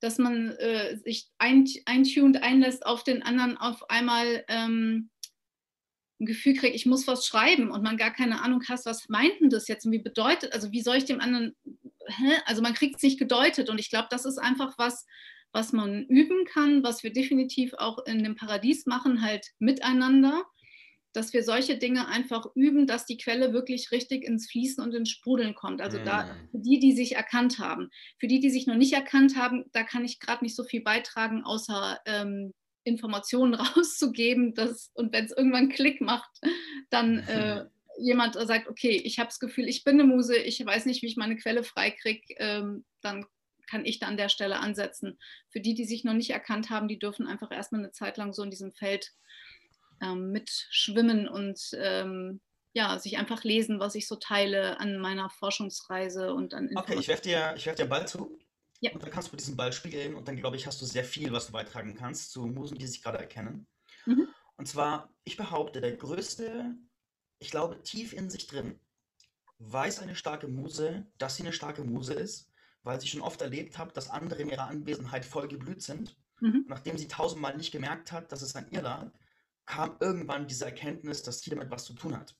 dass 0.00 0.18
man 0.18 0.50
äh, 0.52 0.96
sich 0.98 1.28
eintuned 1.38 2.42
einlässt 2.42 2.86
auf 2.86 3.04
den 3.04 3.22
anderen 3.22 3.56
auf 3.56 3.90
einmal 3.90 4.44
ähm, 4.48 5.10
ein 6.20 6.26
Gefühl 6.26 6.54
kriegt, 6.54 6.76
ich 6.76 6.86
muss 6.86 7.06
was 7.08 7.26
schreiben 7.26 7.70
und 7.70 7.82
man 7.82 7.96
gar 7.96 8.12
keine 8.12 8.40
Ahnung 8.42 8.62
hat, 8.68 8.80
was 8.84 9.08
meint 9.08 9.40
denn 9.40 9.50
das 9.50 9.66
jetzt 9.66 9.84
und 9.84 9.92
wie 9.92 9.98
bedeutet, 9.98 10.52
also 10.52 10.70
wie 10.70 10.82
soll 10.82 10.96
ich 10.96 11.04
dem 11.04 11.20
anderen, 11.20 11.56
hä? 12.06 12.32
also 12.46 12.62
man 12.62 12.74
kriegt 12.74 12.96
es 12.96 13.02
nicht 13.02 13.18
gedeutet 13.18 13.68
und 13.68 13.80
ich 13.80 13.90
glaube, 13.90 14.08
das 14.10 14.24
ist 14.24 14.38
einfach 14.38 14.78
was, 14.78 15.06
was 15.52 15.72
man 15.72 16.04
üben 16.06 16.44
kann, 16.46 16.84
was 16.84 17.02
wir 17.02 17.12
definitiv 17.12 17.74
auch 17.74 17.98
in 18.06 18.22
dem 18.22 18.36
Paradies 18.36 18.86
machen, 18.86 19.22
halt 19.22 19.46
miteinander 19.58 20.44
dass 21.14 21.32
wir 21.32 21.44
solche 21.44 21.78
Dinge 21.78 22.08
einfach 22.08 22.44
üben, 22.54 22.86
dass 22.86 23.06
die 23.06 23.16
Quelle 23.16 23.52
wirklich 23.52 23.92
richtig 23.92 24.24
ins 24.24 24.50
Fließen 24.50 24.82
und 24.82 24.92
ins 24.94 25.10
Sprudeln 25.10 25.54
kommt. 25.54 25.80
Also 25.80 25.98
da 25.98 26.26
für 26.50 26.58
die, 26.58 26.80
die 26.80 26.92
sich 26.92 27.14
erkannt 27.14 27.60
haben. 27.60 27.90
Für 28.18 28.26
die, 28.26 28.40
die 28.40 28.50
sich 28.50 28.66
noch 28.66 28.74
nicht 28.74 28.92
erkannt 28.92 29.36
haben, 29.36 29.64
da 29.72 29.84
kann 29.84 30.04
ich 30.04 30.18
gerade 30.18 30.44
nicht 30.44 30.56
so 30.56 30.64
viel 30.64 30.82
beitragen, 30.82 31.44
außer 31.44 32.00
ähm, 32.06 32.52
Informationen 32.82 33.54
rauszugeben. 33.54 34.54
Dass, 34.54 34.90
und 34.94 35.12
wenn 35.12 35.24
es 35.24 35.32
irgendwann 35.32 35.68
Klick 35.68 36.00
macht, 36.00 36.30
dann 36.90 37.18
äh, 37.28 37.64
jemand 37.96 38.34
sagt, 38.34 38.68
okay, 38.68 39.00
ich 39.04 39.20
habe 39.20 39.28
das 39.28 39.38
Gefühl, 39.38 39.68
ich 39.68 39.84
bin 39.84 40.00
eine 40.00 40.04
Muse, 40.04 40.36
ich 40.36 40.64
weiß 40.66 40.84
nicht, 40.86 41.02
wie 41.02 41.06
ich 41.06 41.16
meine 41.16 41.36
Quelle 41.36 41.62
freikriege, 41.62 42.34
ähm, 42.38 42.84
dann 43.02 43.24
kann 43.66 43.84
ich 43.86 43.98
da 43.98 44.08
an 44.08 44.16
der 44.16 44.28
Stelle 44.28 44.58
ansetzen. 44.58 45.18
Für 45.48 45.60
die, 45.60 45.74
die 45.74 45.84
sich 45.84 46.04
noch 46.04 46.12
nicht 46.12 46.30
erkannt 46.30 46.70
haben, 46.70 46.88
die 46.88 46.98
dürfen 46.98 47.26
einfach 47.26 47.50
erstmal 47.50 47.82
eine 47.82 47.92
Zeit 47.92 48.16
lang 48.16 48.32
so 48.32 48.42
in 48.42 48.50
diesem 48.50 48.72
Feld 48.72 49.12
ähm, 50.00 50.30
mitschwimmen 50.32 51.28
und 51.28 51.60
ähm, 51.74 52.40
ja, 52.72 52.98
sich 52.98 53.18
einfach 53.18 53.44
lesen, 53.44 53.78
was 53.78 53.94
ich 53.94 54.08
so 54.08 54.16
teile 54.16 54.80
an 54.80 54.98
meiner 54.98 55.30
Forschungsreise 55.30 56.34
und 56.34 56.54
an 56.54 56.70
Okay, 56.74 56.96
ich 56.98 57.08
werfe 57.08 57.22
dir, 57.22 57.54
werf 57.64 57.76
dir 57.76 57.86
Ball 57.86 58.06
zu. 58.08 58.38
Ja. 58.80 58.92
Und 58.92 59.02
dann 59.02 59.10
kannst 59.10 59.28
du 59.28 59.32
mit 59.32 59.40
diesem 59.40 59.56
Ball 59.56 59.72
spielen 59.72 60.14
und 60.14 60.26
dann, 60.26 60.36
glaube 60.36 60.56
ich, 60.56 60.66
hast 60.66 60.82
du 60.82 60.84
sehr 60.84 61.04
viel, 61.04 61.32
was 61.32 61.46
du 61.46 61.52
beitragen 61.52 61.94
kannst 61.94 62.32
zu 62.32 62.46
Musen, 62.46 62.76
die 62.76 62.86
sich 62.86 63.02
gerade 63.02 63.18
erkennen. 63.18 63.66
Mhm. 64.04 64.28
Und 64.56 64.66
zwar, 64.66 65.08
ich 65.24 65.36
behaupte, 65.36 65.80
der 65.80 65.96
größte, 65.96 66.74
ich 67.38 67.50
glaube, 67.50 67.80
tief 67.82 68.12
in 68.12 68.28
sich 68.28 68.46
drin, 68.46 68.78
weiß 69.58 70.00
eine 70.00 70.16
starke 70.16 70.48
Muse, 70.48 71.06
dass 71.18 71.36
sie 71.36 71.44
eine 71.44 71.52
starke 71.52 71.84
Muse 71.84 72.14
ist, 72.14 72.52
weil 72.82 73.00
sie 73.00 73.06
schon 73.06 73.22
oft 73.22 73.40
erlebt 73.40 73.78
hat, 73.78 73.96
dass 73.96 74.10
andere 74.10 74.42
in 74.42 74.50
ihrer 74.50 74.66
Anwesenheit 74.66 75.24
voll 75.24 75.48
geblüht 75.48 75.82
sind. 75.82 76.16
Mhm. 76.40 76.64
Nachdem 76.68 76.98
sie 76.98 77.08
tausendmal 77.08 77.56
nicht 77.56 77.72
gemerkt 77.72 78.12
hat, 78.12 78.32
dass 78.32 78.42
es 78.42 78.56
an 78.56 78.66
ihr 78.70 78.82
lag, 78.82 79.10
kam 79.66 79.96
irgendwann 80.00 80.46
diese 80.46 80.66
Erkenntnis, 80.66 81.22
dass 81.22 81.40
sie 81.40 81.50
damit 81.50 81.70
was 81.70 81.84
zu 81.84 81.94
tun 81.94 82.16
hat. 82.16 82.36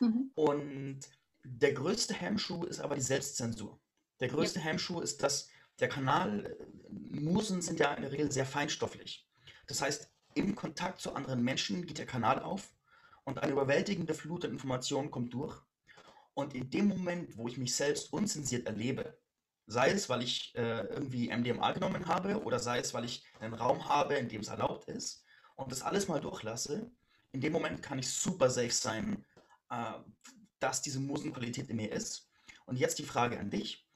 Mhm. 0.00 0.30
Und 0.34 1.00
der 1.44 1.72
größte 1.72 2.14
Hemmschuh 2.14 2.64
ist 2.64 2.80
aber 2.80 2.94
die 2.94 3.00
Selbstzensur. 3.00 3.80
Der 4.20 4.28
größte 4.28 4.58
ja. 4.58 4.66
Hemmschuh 4.66 5.00
ist, 5.00 5.22
dass 5.22 5.48
der 5.80 5.88
Kanal, 5.88 6.56
Musen 6.88 7.60
sind 7.60 7.80
ja 7.80 7.92
in 7.94 8.02
der 8.02 8.12
Regel 8.12 8.30
sehr 8.30 8.46
feinstofflich. 8.46 9.28
Das 9.66 9.82
heißt, 9.82 10.10
im 10.34 10.54
Kontakt 10.54 11.00
zu 11.00 11.14
anderen 11.14 11.42
Menschen 11.42 11.86
geht 11.86 11.98
der 11.98 12.06
Kanal 12.06 12.40
auf 12.40 12.74
und 13.24 13.38
eine 13.38 13.52
überwältigende 13.52 14.14
Flut 14.14 14.44
an 14.44 14.52
Informationen 14.52 15.10
kommt 15.10 15.32
durch. 15.34 15.60
Und 16.34 16.54
in 16.54 16.70
dem 16.70 16.88
Moment, 16.88 17.36
wo 17.36 17.46
ich 17.46 17.58
mich 17.58 17.74
selbst 17.74 18.12
unzensiert 18.12 18.66
erlebe, 18.66 19.16
sei 19.66 19.90
es, 19.90 20.08
weil 20.08 20.22
ich 20.22 20.54
äh, 20.56 20.86
irgendwie 20.88 21.34
MDMA 21.34 21.72
genommen 21.72 22.06
habe 22.06 22.42
oder 22.42 22.58
sei 22.58 22.80
es, 22.80 22.92
weil 22.92 23.04
ich 23.04 23.24
einen 23.40 23.54
Raum 23.54 23.88
habe, 23.88 24.14
in 24.14 24.28
dem 24.28 24.40
es 24.40 24.48
erlaubt 24.48 24.88
ist, 24.88 25.23
und 25.56 25.70
das 25.70 25.82
alles 25.82 26.08
mal 26.08 26.20
durchlasse, 26.20 26.90
in 27.32 27.40
dem 27.40 27.52
Moment 27.52 27.82
kann 27.82 27.98
ich 27.98 28.08
super 28.08 28.48
safe 28.50 28.70
sein, 28.70 29.24
äh, 29.70 29.94
dass 30.60 30.82
diese 30.82 31.00
Musenqualität 31.00 31.68
in 31.68 31.76
mir 31.76 31.92
ist. 31.92 32.30
Und 32.66 32.78
jetzt 32.78 32.98
die 32.98 33.04
Frage 33.04 33.38
an 33.38 33.50
dich. 33.50 33.86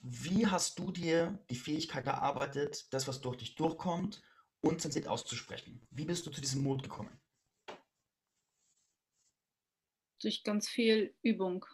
Wie 0.00 0.46
hast 0.46 0.78
du 0.78 0.90
dir 0.90 1.38
die 1.50 1.56
Fähigkeit 1.56 2.06
erarbeitet, 2.06 2.92
das, 2.92 3.06
was 3.06 3.20
durch 3.20 3.36
dich 3.36 3.54
durchkommt, 3.54 4.22
unzensiert 4.60 5.08
auszusprechen? 5.08 5.80
Wie 5.90 6.04
bist 6.04 6.26
du 6.26 6.30
zu 6.30 6.40
diesem 6.40 6.62
Mut 6.62 6.82
gekommen? 6.82 7.10
Durch 10.20 10.42
ganz 10.44 10.68
viel 10.68 11.14
Übung. 11.22 11.66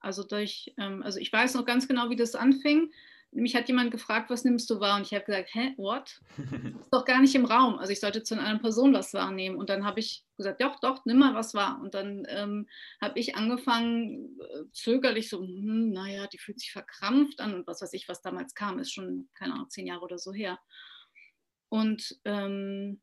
Also 0.00 0.24
durch, 0.24 0.74
ähm, 0.78 1.02
also 1.02 1.18
ich 1.18 1.32
weiß 1.32 1.54
noch 1.54 1.64
ganz 1.64 1.88
genau, 1.88 2.10
wie 2.10 2.16
das 2.16 2.34
anfing 2.34 2.92
mich 3.32 3.54
hat 3.54 3.68
jemand 3.68 3.90
gefragt, 3.90 4.30
was 4.30 4.44
nimmst 4.44 4.68
du 4.70 4.80
wahr? 4.80 4.96
Und 4.96 5.02
ich 5.02 5.14
habe 5.14 5.24
gesagt, 5.24 5.54
hä, 5.54 5.74
what? 5.76 6.20
Das 6.36 6.82
ist 6.82 6.92
doch 6.92 7.04
gar 7.04 7.20
nicht 7.20 7.34
im 7.34 7.44
Raum. 7.44 7.78
Also 7.78 7.92
ich 7.92 8.00
sollte 8.00 8.22
zu 8.22 8.38
einer 8.38 8.58
Person 8.58 8.92
was 8.92 9.14
wahrnehmen. 9.14 9.56
Und 9.56 9.70
dann 9.70 9.84
habe 9.84 10.00
ich 10.00 10.24
gesagt, 10.36 10.60
doch, 10.60 10.80
doch, 10.80 11.04
nimm 11.04 11.18
mal 11.18 11.34
was 11.34 11.54
wahr. 11.54 11.78
Und 11.80 11.94
dann 11.94 12.26
ähm, 12.28 12.66
habe 13.00 13.18
ich 13.18 13.36
angefangen, 13.36 14.38
äh, 14.40 14.64
zögerlich 14.72 15.28
so, 15.28 15.40
hm, 15.40 15.92
naja, 15.92 16.26
die 16.26 16.38
fühlt 16.38 16.58
sich 16.58 16.72
verkrampft 16.72 17.40
an 17.40 17.54
und 17.54 17.66
was 17.66 17.82
weiß 17.82 17.92
ich, 17.92 18.08
was 18.08 18.22
damals 18.22 18.54
kam, 18.54 18.78
ist 18.78 18.92
schon, 18.92 19.28
keine 19.34 19.54
Ahnung, 19.54 19.70
zehn 19.70 19.86
Jahre 19.86 20.02
oder 20.02 20.18
so 20.18 20.32
her. 20.32 20.58
Und 21.68 22.18
ähm, 22.24 23.00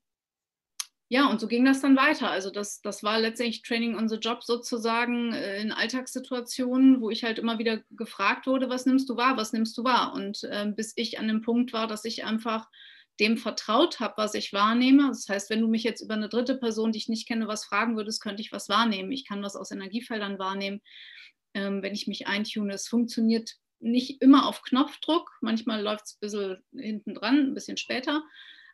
ja, 1.09 1.29
und 1.29 1.39
so 1.39 1.47
ging 1.47 1.63
das 1.63 1.81
dann 1.81 1.95
weiter. 1.95 2.29
Also 2.29 2.51
das, 2.51 2.81
das 2.81 3.01
war 3.01 3.19
letztendlich 3.19 3.61
Training 3.61 3.95
on 3.95 4.09
the 4.09 4.17
Job 4.17 4.43
sozusagen 4.43 5.33
äh, 5.33 5.61
in 5.61 5.71
Alltagssituationen, 5.71 6.99
wo 6.99 7.09
ich 7.09 7.23
halt 7.23 7.39
immer 7.39 7.59
wieder 7.59 7.81
gefragt 7.91 8.45
wurde, 8.45 8.69
was 8.69 8.85
nimmst 8.85 9.09
du 9.09 9.15
wahr, 9.15 9.37
was 9.37 9.53
nimmst 9.53 9.77
du 9.77 9.85
wahr? 9.85 10.13
Und 10.13 10.43
äh, 10.43 10.65
bis 10.75 10.91
ich 10.97 11.17
an 11.17 11.29
dem 11.29 11.41
Punkt 11.41 11.71
war, 11.71 11.87
dass 11.87 12.03
ich 12.03 12.25
einfach 12.25 12.67
dem 13.21 13.37
vertraut 13.37 13.99
habe, 14.01 14.15
was 14.17 14.33
ich 14.33 14.51
wahrnehme. 14.51 15.07
Das 15.07 15.27
heißt, 15.29 15.49
wenn 15.49 15.61
du 15.61 15.67
mich 15.67 15.83
jetzt 15.83 16.01
über 16.01 16.13
eine 16.13 16.29
dritte 16.29 16.57
Person, 16.57 16.91
die 16.91 16.99
ich 16.99 17.07
nicht 17.07 17.27
kenne, 17.27 17.47
was 17.47 17.65
fragen 17.65 17.95
würdest, 17.95 18.21
könnte 18.21 18.41
ich 18.41 18.51
was 18.51 18.67
wahrnehmen. 18.67 19.11
Ich 19.11 19.25
kann 19.25 19.41
was 19.41 19.55
aus 19.55 19.71
Energiefeldern 19.71 20.39
wahrnehmen, 20.39 20.81
ähm, 21.53 21.81
wenn 21.81 21.93
ich 21.93 22.07
mich 22.07 22.27
eintune. 22.27 22.73
Es 22.73 22.87
funktioniert 22.87 23.55
nicht 23.79 24.21
immer 24.21 24.45
auf 24.45 24.61
Knopfdruck. 24.61 25.31
Manchmal 25.41 25.81
läuft 25.81 26.05
es 26.05 26.13
ein 26.13 26.19
bisschen 26.19 26.57
hinten 26.75 27.15
dran, 27.15 27.37
ein 27.37 27.53
bisschen 27.53 27.77
später. 27.77 28.23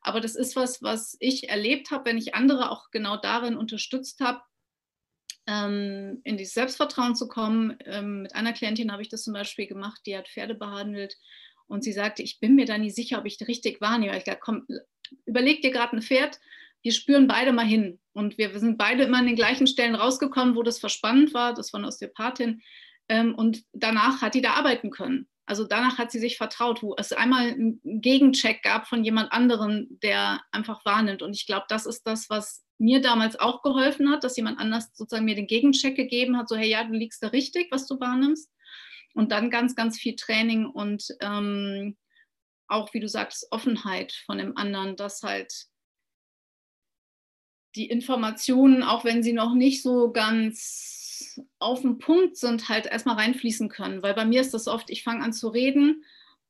Aber 0.04 0.20
das 0.20 0.36
ist 0.36 0.56
was, 0.56 0.82
was 0.84 1.16
ich 1.20 1.50
erlebt 1.50 1.92
habe, 1.92 2.06
wenn 2.06 2.18
ich 2.18 2.36
andere 2.36 2.72
auch 2.72 2.92
genau 2.92 3.18
darin 3.18 3.56
unterstützt 3.56 4.20
habe, 4.20 4.42
ähm, 5.48 6.22
in 6.24 6.38
dieses 6.38 6.54
Selbstvertrauen 6.54 7.16
zu 7.16 7.28
kommen. 7.28 7.78
Ähm, 7.86 8.24
mit 8.24 8.36
einer 8.36 8.54
Klientin 8.54 8.92
habe 8.92 9.02
ich 9.02 9.10
das 9.10 9.24
zum 9.24 9.34
Beispiel 9.34 9.68
gemacht, 9.68 10.02
die 10.06 10.18
hat 10.18 10.28
Pferde 10.28 10.56
behandelt 10.56 11.16
und 11.68 11.84
sie 11.84 11.94
sagte, 11.94 12.22
ich 12.22 12.40
bin 12.40 12.56
mir 12.56 12.66
da 12.66 12.78
nicht 12.78 12.96
sicher, 12.96 13.20
ob 13.20 13.26
ich 13.26 13.40
richtig 13.48 13.82
wahrnehme. 13.82 14.18
Ich 14.18 14.26
dachte, 14.26 14.40
komm, 14.42 14.68
überleg 15.26 15.62
dir 15.62 15.72
gerade 15.72 15.98
ein 15.98 16.02
Pferd, 16.02 16.40
wir 16.82 16.92
spüren 16.92 17.28
beide 17.28 17.54
mal 17.54 17.66
hin. 17.66 18.00
Und 18.12 18.38
wir 18.38 18.58
sind 18.60 18.78
beide 18.78 19.04
immer 19.04 19.20
an 19.20 19.26
den 19.26 19.36
gleichen 19.36 19.68
Stellen 19.68 19.96
rausgekommen, 19.96 20.56
wo 20.56 20.64
das 20.64 20.80
verspannend 20.80 21.34
war. 21.34 21.54
Das 21.54 21.74
war 21.74 21.80
eine 21.80 21.88
Osteopathin. 21.88 22.62
Ähm, 23.10 23.34
und 23.34 23.64
danach 23.72 24.22
hat 24.22 24.36
die 24.36 24.42
da 24.42 24.54
arbeiten 24.54 24.92
können. 24.92 25.28
Also 25.46 25.66
danach 25.66 25.98
hat 25.98 26.12
sie 26.12 26.20
sich 26.20 26.38
vertraut, 26.38 26.82
wo 26.82 26.96
es 26.98 27.12
einmal 27.12 27.50
einen 27.50 27.82
Gegencheck 27.84 28.64
gab 28.64 28.88
von 28.88 29.04
jemand 29.04 29.32
anderem, 29.34 29.88
der 30.02 30.42
einfach 30.52 30.86
wahrnimmt. 30.86 31.22
Und 31.22 31.36
ich 31.36 31.46
glaube, 31.46 31.66
das 31.68 31.86
ist 31.86 32.04
das, 32.08 32.30
was 32.30 32.64
mir 32.78 33.02
damals 33.02 33.38
auch 33.40 33.62
geholfen 33.62 34.10
hat, 34.10 34.24
dass 34.24 34.38
jemand 34.38 34.60
anders 34.60 34.92
sozusagen 34.94 35.26
mir 35.26 35.36
den 35.36 35.48
Gegencheck 35.48 35.96
gegeben 35.96 36.38
hat, 36.38 36.48
so 36.48 36.56
hey, 36.56 36.70
ja, 36.70 36.84
du 36.84 36.94
liegst 36.94 37.22
da 37.22 37.28
richtig, 37.28 37.68
was 37.72 37.88
du 37.88 38.00
wahrnimmst. 38.00 38.50
Und 39.14 39.32
dann 39.32 39.52
ganz, 39.52 39.76
ganz 39.76 40.00
viel 40.00 40.16
Training 40.16 40.66
und 40.66 41.06
ähm, 41.20 41.98
auch, 42.68 42.94
wie 42.94 43.00
du 43.00 43.08
sagst, 43.08 43.48
Offenheit 43.52 44.14
von 44.26 44.38
dem 44.38 44.58
anderen, 44.58 44.96
dass 44.96 45.22
halt 45.22 45.68
die 47.76 47.90
Informationen, 47.90 48.82
auch 48.82 49.04
wenn 49.04 49.24
sie 49.24 49.34
noch 49.34 49.54
nicht 49.54 49.84
so 49.84 50.12
ganz 50.12 51.03
auf 51.60 51.82
dem 51.82 51.98
Punkt 51.98 52.38
sind, 52.38 52.70
halt 52.70 52.86
erstmal 52.86 53.16
reinfließen 53.16 53.70
können. 53.70 54.04
Weil 54.04 54.14
bei 54.14 54.26
mir 54.26 54.42
ist 54.42 54.54
das 54.54 54.68
oft, 54.68 54.90
ich 54.90 55.04
fange 55.04 55.24
an 55.24 55.34
zu 55.34 55.50
reden 55.50 56.04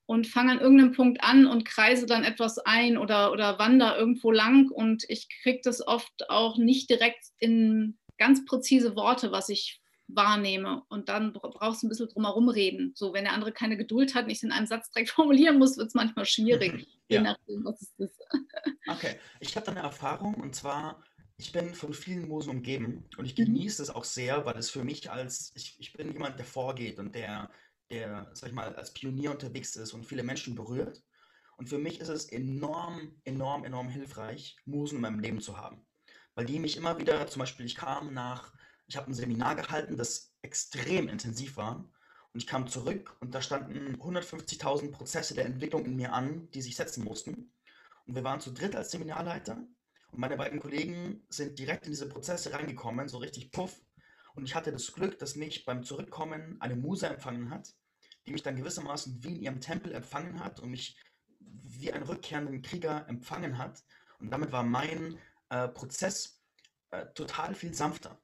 und 0.06 0.28
fange 0.28 0.52
an 0.54 0.60
irgendeinem 0.60 0.92
Punkt 0.94 1.24
an 1.24 1.46
und 1.46 1.66
kreise 1.66 2.06
dann 2.06 2.24
etwas 2.24 2.60
ein 2.60 2.98
oder, 2.98 3.32
oder 3.32 3.60
wandere 3.60 3.98
irgendwo 3.98 4.32
lang 4.32 4.70
und 4.70 5.06
ich 5.08 5.28
kriege 5.42 5.62
das 5.64 5.86
oft 5.86 6.30
auch 6.30 6.58
nicht 6.58 6.90
direkt 6.90 7.26
in 7.38 7.98
ganz 8.18 8.46
präzise 8.46 8.96
Worte, 8.96 9.32
was 9.32 9.50
ich 9.50 9.82
wahrnehme. 10.08 10.84
Und 10.90 11.10
dann 11.10 11.34
brauchst 11.34 11.82
du 11.82 11.88
ein 11.88 11.90
bisschen 11.90 12.10
drumherum 12.10 12.50
reden. 12.50 12.92
So, 12.96 13.14
wenn 13.14 13.24
der 13.24 13.34
andere 13.34 13.52
keine 13.52 13.78
Geduld 13.78 14.16
hat, 14.16 14.28
nicht 14.28 14.44
in 14.44 14.52
einem 14.52 14.68
Satz 14.68 14.92
direkt 14.92 15.10
formulieren 15.12 15.58
muss, 15.58 15.78
wird 15.78 15.88
es 15.88 15.94
manchmal 15.94 16.26
schwierig, 16.26 16.88
ja. 17.08 17.18
je 17.18 17.22
nachdem, 17.22 17.66
was 17.66 17.82
es 17.82 17.94
ist. 17.98 18.20
Okay, 18.86 19.16
ich 19.40 19.56
habe 19.56 19.66
da 19.66 19.72
eine 19.72 19.82
Erfahrung 19.82 20.34
und 20.36 20.54
zwar, 20.54 21.02
ich 21.44 21.52
bin 21.52 21.76
von 21.76 21.94
vielen 21.94 22.30
Musen 22.30 22.52
umgeben 22.52 23.04
und 23.18 23.26
ich 23.26 23.38
mhm. 23.38 23.46
genieße 23.46 23.84
es 23.84 23.90
auch 23.90 24.06
sehr, 24.06 24.46
weil 24.46 24.58
es 24.58 24.70
für 24.70 24.86
mich 24.86 25.12
als, 25.12 25.52
ich, 25.56 25.76
ich 25.78 25.92
bin 25.92 26.14
jemand, 26.14 26.40
der 26.40 26.46
vorgeht 26.46 27.00
und 27.00 27.14
der, 27.14 27.52
der, 27.92 28.32
sag 28.34 28.48
ich 28.48 28.56
mal, 28.56 28.74
als 28.76 28.94
Pionier 28.94 29.32
unterwegs 29.32 29.76
ist 29.76 29.92
und 29.92 30.06
viele 30.06 30.24
Menschen 30.24 30.56
berührt. 30.56 31.04
Und 31.58 31.68
für 31.68 31.80
mich 31.80 32.00
ist 32.00 32.08
es 32.08 32.32
enorm, 32.32 33.20
enorm, 33.26 33.66
enorm 33.66 33.90
hilfreich, 33.90 34.56
Musen 34.64 34.96
in 34.96 35.02
meinem 35.02 35.20
Leben 35.20 35.42
zu 35.42 35.58
haben. 35.58 35.86
Weil 36.34 36.46
die 36.46 36.60
mich 36.60 36.78
immer 36.78 36.98
wieder, 36.98 37.28
zum 37.28 37.42
Beispiel, 37.42 37.66
ich 37.66 37.76
kam 37.76 38.14
nach, 38.14 38.54
ich 38.88 38.96
habe 38.96 39.12
ein 39.12 39.14
Seminar 39.14 39.58
gehalten, 39.58 39.98
das 39.98 40.34
extrem 40.44 41.10
intensiv 41.10 41.58
war. 41.58 41.92
Und 42.32 42.40
ich 42.42 42.48
kam 42.48 42.68
zurück 42.68 43.18
und 43.20 43.36
da 43.36 43.42
standen 43.42 43.98
150.000 43.98 44.92
Prozesse 44.92 45.36
der 45.36 45.46
Entwicklung 45.46 45.84
in 45.86 45.98
mir 45.98 46.14
an, 46.14 46.50
die 46.52 46.62
sich 46.62 46.78
setzen 46.78 47.04
mussten. 47.04 47.52
Und 48.08 48.16
wir 48.16 48.24
waren 48.24 48.40
zu 48.40 48.52
dritt 48.52 48.78
als 48.78 48.92
Seminarleiter. 48.92 49.68
Und 50.14 50.20
meine 50.20 50.38
beiden 50.38 50.60
Kollegen 50.60 51.26
sind 51.30 51.58
direkt 51.58 51.88
in 51.88 51.92
diese 51.92 52.08
Prozesse 52.08 52.54
reingekommen, 52.54 53.08
so 53.08 53.18
richtig 53.18 53.52
puff. 53.52 53.82
Und 54.36 54.46
ich 54.46 54.54
hatte 54.54 54.72
das 54.72 54.94
Glück, 54.94 55.18
dass 55.18 55.36
mich 55.36 55.66
beim 55.66 55.84
Zurückkommen 55.84 56.58
eine 56.62 56.76
Muse 56.76 57.08
empfangen 57.08 57.50
hat, 57.50 57.74
die 58.28 58.32
mich 58.32 58.44
dann 58.44 58.56
gewissermaßen 58.56 59.24
wie 59.24 59.36
in 59.36 59.42
ihrem 59.42 59.60
Tempel 59.60 59.92
empfangen 59.92 60.40
hat 60.40 60.60
und 60.60 60.70
mich 60.70 60.98
wie 61.40 61.92
einen 61.92 62.04
rückkehrenden 62.04 62.62
Krieger 62.62 63.08
empfangen 63.10 63.58
hat. 63.58 63.84
Und 64.20 64.30
damit 64.30 64.52
war 64.52 64.62
mein 64.62 65.18
äh, 65.50 65.68
Prozess 65.68 66.44
äh, 66.92 67.08
total 67.16 67.56
viel 67.56 67.74
sanfter. 67.74 68.22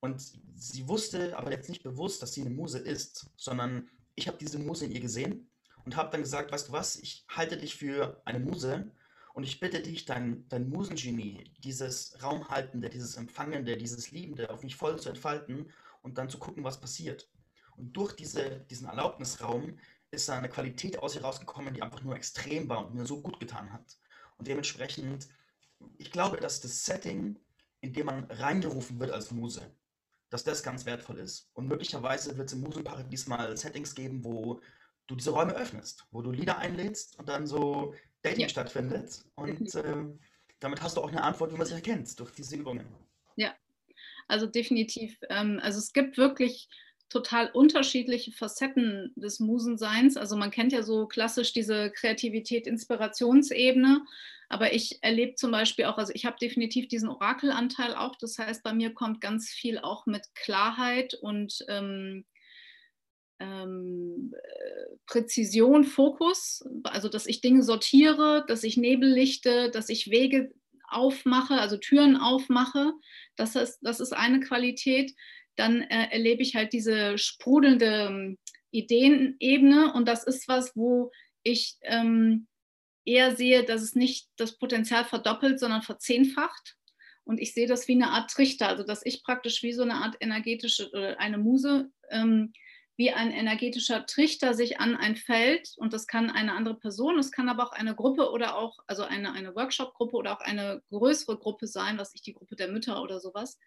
Und 0.00 0.20
sie 0.56 0.88
wusste 0.88 1.38
aber 1.38 1.50
jetzt 1.50 1.70
nicht 1.70 1.82
bewusst, 1.82 2.22
dass 2.22 2.34
sie 2.34 2.42
eine 2.42 2.50
Muse 2.50 2.78
ist, 2.78 3.30
sondern 3.36 3.88
ich 4.14 4.28
habe 4.28 4.36
diese 4.36 4.58
Muse 4.58 4.84
in 4.84 4.92
ihr 4.92 5.00
gesehen 5.00 5.50
und 5.86 5.96
habe 5.96 6.10
dann 6.10 6.20
gesagt, 6.20 6.52
weißt 6.52 6.68
du 6.68 6.72
was, 6.72 6.96
ich 6.96 7.24
halte 7.28 7.56
dich 7.56 7.76
für 7.76 8.20
eine 8.26 8.40
Muse 8.40 8.92
und 9.40 9.44
ich 9.44 9.58
bitte 9.58 9.80
dich, 9.80 10.04
dein, 10.04 10.46
dein 10.50 10.68
Musengenie, 10.68 11.44
dieses 11.64 12.22
Raumhaltende, 12.22 12.90
dieses 12.90 13.16
Empfangende, 13.16 13.78
dieses 13.78 14.10
Liebende 14.10 14.50
auf 14.50 14.62
mich 14.62 14.76
voll 14.76 15.00
zu 15.00 15.08
entfalten 15.08 15.72
und 16.02 16.18
dann 16.18 16.28
zu 16.28 16.36
gucken, 16.36 16.62
was 16.62 16.78
passiert. 16.78 17.26
Und 17.74 17.96
durch 17.96 18.12
diese, 18.12 18.60
diesen 18.68 18.86
Erlaubnisraum 18.86 19.78
ist 20.10 20.28
da 20.28 20.36
eine 20.36 20.50
Qualität 20.50 20.98
aus 20.98 21.14
ihr 21.14 21.22
rausgekommen, 21.22 21.72
die 21.72 21.80
einfach 21.80 22.02
nur 22.02 22.16
extrem 22.16 22.68
war 22.68 22.86
und 22.86 22.94
mir 22.94 23.06
so 23.06 23.22
gut 23.22 23.40
getan 23.40 23.72
hat. 23.72 23.96
Und 24.36 24.46
dementsprechend, 24.46 25.26
ich 25.96 26.12
glaube, 26.12 26.36
dass 26.36 26.60
das 26.60 26.84
Setting, 26.84 27.38
in 27.80 27.94
dem 27.94 28.04
man 28.04 28.24
reingerufen 28.24 29.00
wird 29.00 29.10
als 29.10 29.30
Muse, 29.30 29.74
dass 30.28 30.44
das 30.44 30.62
ganz 30.62 30.84
wertvoll 30.84 31.18
ist. 31.18 31.48
Und 31.54 31.66
möglicherweise 31.66 32.36
wird 32.36 32.48
es 32.48 32.52
im 32.52 32.60
Musenparadies 32.60 33.26
mal 33.26 33.56
Settings 33.56 33.94
geben, 33.94 34.22
wo 34.22 34.60
du 35.06 35.16
diese 35.16 35.30
Räume 35.30 35.54
öffnest, 35.54 36.06
wo 36.10 36.20
du 36.20 36.30
Lieder 36.30 36.58
einlädst 36.58 37.18
und 37.18 37.26
dann 37.30 37.46
so 37.46 37.94
Dating 38.22 38.42
ja. 38.42 38.48
stattfindet. 38.48 39.24
Und 39.34 39.74
äh, 39.74 40.04
damit 40.60 40.82
hast 40.82 40.96
du 40.96 41.00
auch 41.00 41.08
eine 41.08 41.22
Antwort, 41.22 41.52
wie 41.52 41.56
man 41.56 41.66
sich 41.66 41.76
erkennt, 41.76 42.18
durch 42.18 42.32
diese 42.32 42.56
Übungen. 42.56 42.86
Ja, 43.36 43.54
also 44.28 44.46
definitiv. 44.46 45.18
Ähm, 45.28 45.60
also 45.62 45.78
es 45.78 45.92
gibt 45.92 46.18
wirklich 46.18 46.68
total 47.08 47.50
unterschiedliche 47.50 48.32
Facetten 48.32 49.12
des 49.16 49.40
Musenseins. 49.40 50.16
Also 50.16 50.36
man 50.36 50.50
kennt 50.50 50.72
ja 50.72 50.82
so 50.82 51.06
klassisch 51.06 51.52
diese 51.52 51.90
Kreativität, 51.90 52.66
Inspirationsebene, 52.66 54.02
aber 54.48 54.72
ich 54.72 55.02
erlebe 55.02 55.34
zum 55.34 55.50
Beispiel 55.50 55.86
auch, 55.86 55.98
also 55.98 56.12
ich 56.14 56.24
habe 56.24 56.36
definitiv 56.40 56.88
diesen 56.88 57.08
Orakelanteil 57.08 57.94
auch. 57.94 58.16
Das 58.16 58.38
heißt, 58.38 58.62
bei 58.62 58.72
mir 58.72 58.94
kommt 58.94 59.20
ganz 59.20 59.48
viel 59.50 59.78
auch 59.78 60.06
mit 60.06 60.34
Klarheit 60.34 61.14
und 61.14 61.64
ähm, 61.68 62.24
ähm, 63.40 64.32
Präzision, 65.06 65.84
Fokus, 65.84 66.64
also 66.84 67.08
dass 67.08 67.26
ich 67.26 67.40
Dinge 67.40 67.62
sortiere, 67.62 68.44
dass 68.46 68.62
ich 68.62 68.76
Nebel 68.76 69.10
lichte, 69.10 69.70
dass 69.70 69.88
ich 69.88 70.10
Wege 70.10 70.52
aufmache, 70.88 71.54
also 71.54 71.76
Türen 71.76 72.16
aufmache. 72.16 72.92
Das 73.36 73.56
ist, 73.56 73.78
das 73.82 74.00
ist 74.00 74.12
eine 74.12 74.40
Qualität 74.40 75.14
dann 75.60 75.82
äh, 75.82 76.08
erlebe 76.10 76.42
ich 76.42 76.54
halt 76.54 76.72
diese 76.72 77.18
sprudelnde 77.18 78.08
ähm, 78.08 78.38
Ideenebene 78.70 79.92
und 79.92 80.06
das 80.06 80.24
ist 80.24 80.48
was, 80.48 80.76
wo 80.76 81.10
ich 81.42 81.76
ähm, 81.82 82.46
eher 83.04 83.36
sehe, 83.36 83.64
dass 83.64 83.82
es 83.82 83.94
nicht 83.94 84.28
das 84.36 84.58
Potenzial 84.58 85.04
verdoppelt, 85.04 85.60
sondern 85.60 85.82
verzehnfacht. 85.82 86.76
Und 87.24 87.40
ich 87.40 87.52
sehe 87.52 87.66
das 87.66 87.88
wie 87.88 87.94
eine 87.94 88.10
Art 88.10 88.30
Trichter, 88.30 88.68
also 88.68 88.84
dass 88.84 89.04
ich 89.04 89.22
praktisch 89.22 89.62
wie 89.62 89.72
so 89.72 89.82
eine 89.82 89.96
Art 89.96 90.16
energetische 90.20 90.88
oder 90.90 91.20
eine 91.20 91.38
Muse, 91.38 91.90
ähm, 92.10 92.52
wie 93.00 93.12
ein 93.12 93.32
energetischer 93.32 94.04
Trichter 94.04 94.52
sich 94.52 94.78
an 94.78 94.94
ein 94.94 95.16
Feld 95.16 95.72
und 95.78 95.94
das 95.94 96.06
kann 96.06 96.28
eine 96.28 96.52
andere 96.52 96.74
Person, 96.74 97.18
es 97.18 97.32
kann 97.32 97.48
aber 97.48 97.64
auch 97.64 97.72
eine 97.72 97.94
Gruppe 97.94 98.30
oder 98.30 98.58
auch, 98.58 98.76
also 98.86 99.04
eine, 99.04 99.32
eine 99.32 99.56
Workshop-Gruppe 99.56 100.18
oder 100.18 100.36
auch 100.36 100.42
eine 100.42 100.82
größere 100.90 101.38
Gruppe 101.38 101.66
sein, 101.66 101.96
was 101.96 102.14
ich 102.14 102.20
die 102.20 102.34
Gruppe 102.34 102.56
der 102.56 102.68
Mütter 102.68 103.02
oder 103.02 103.18
sowas, 103.18 103.58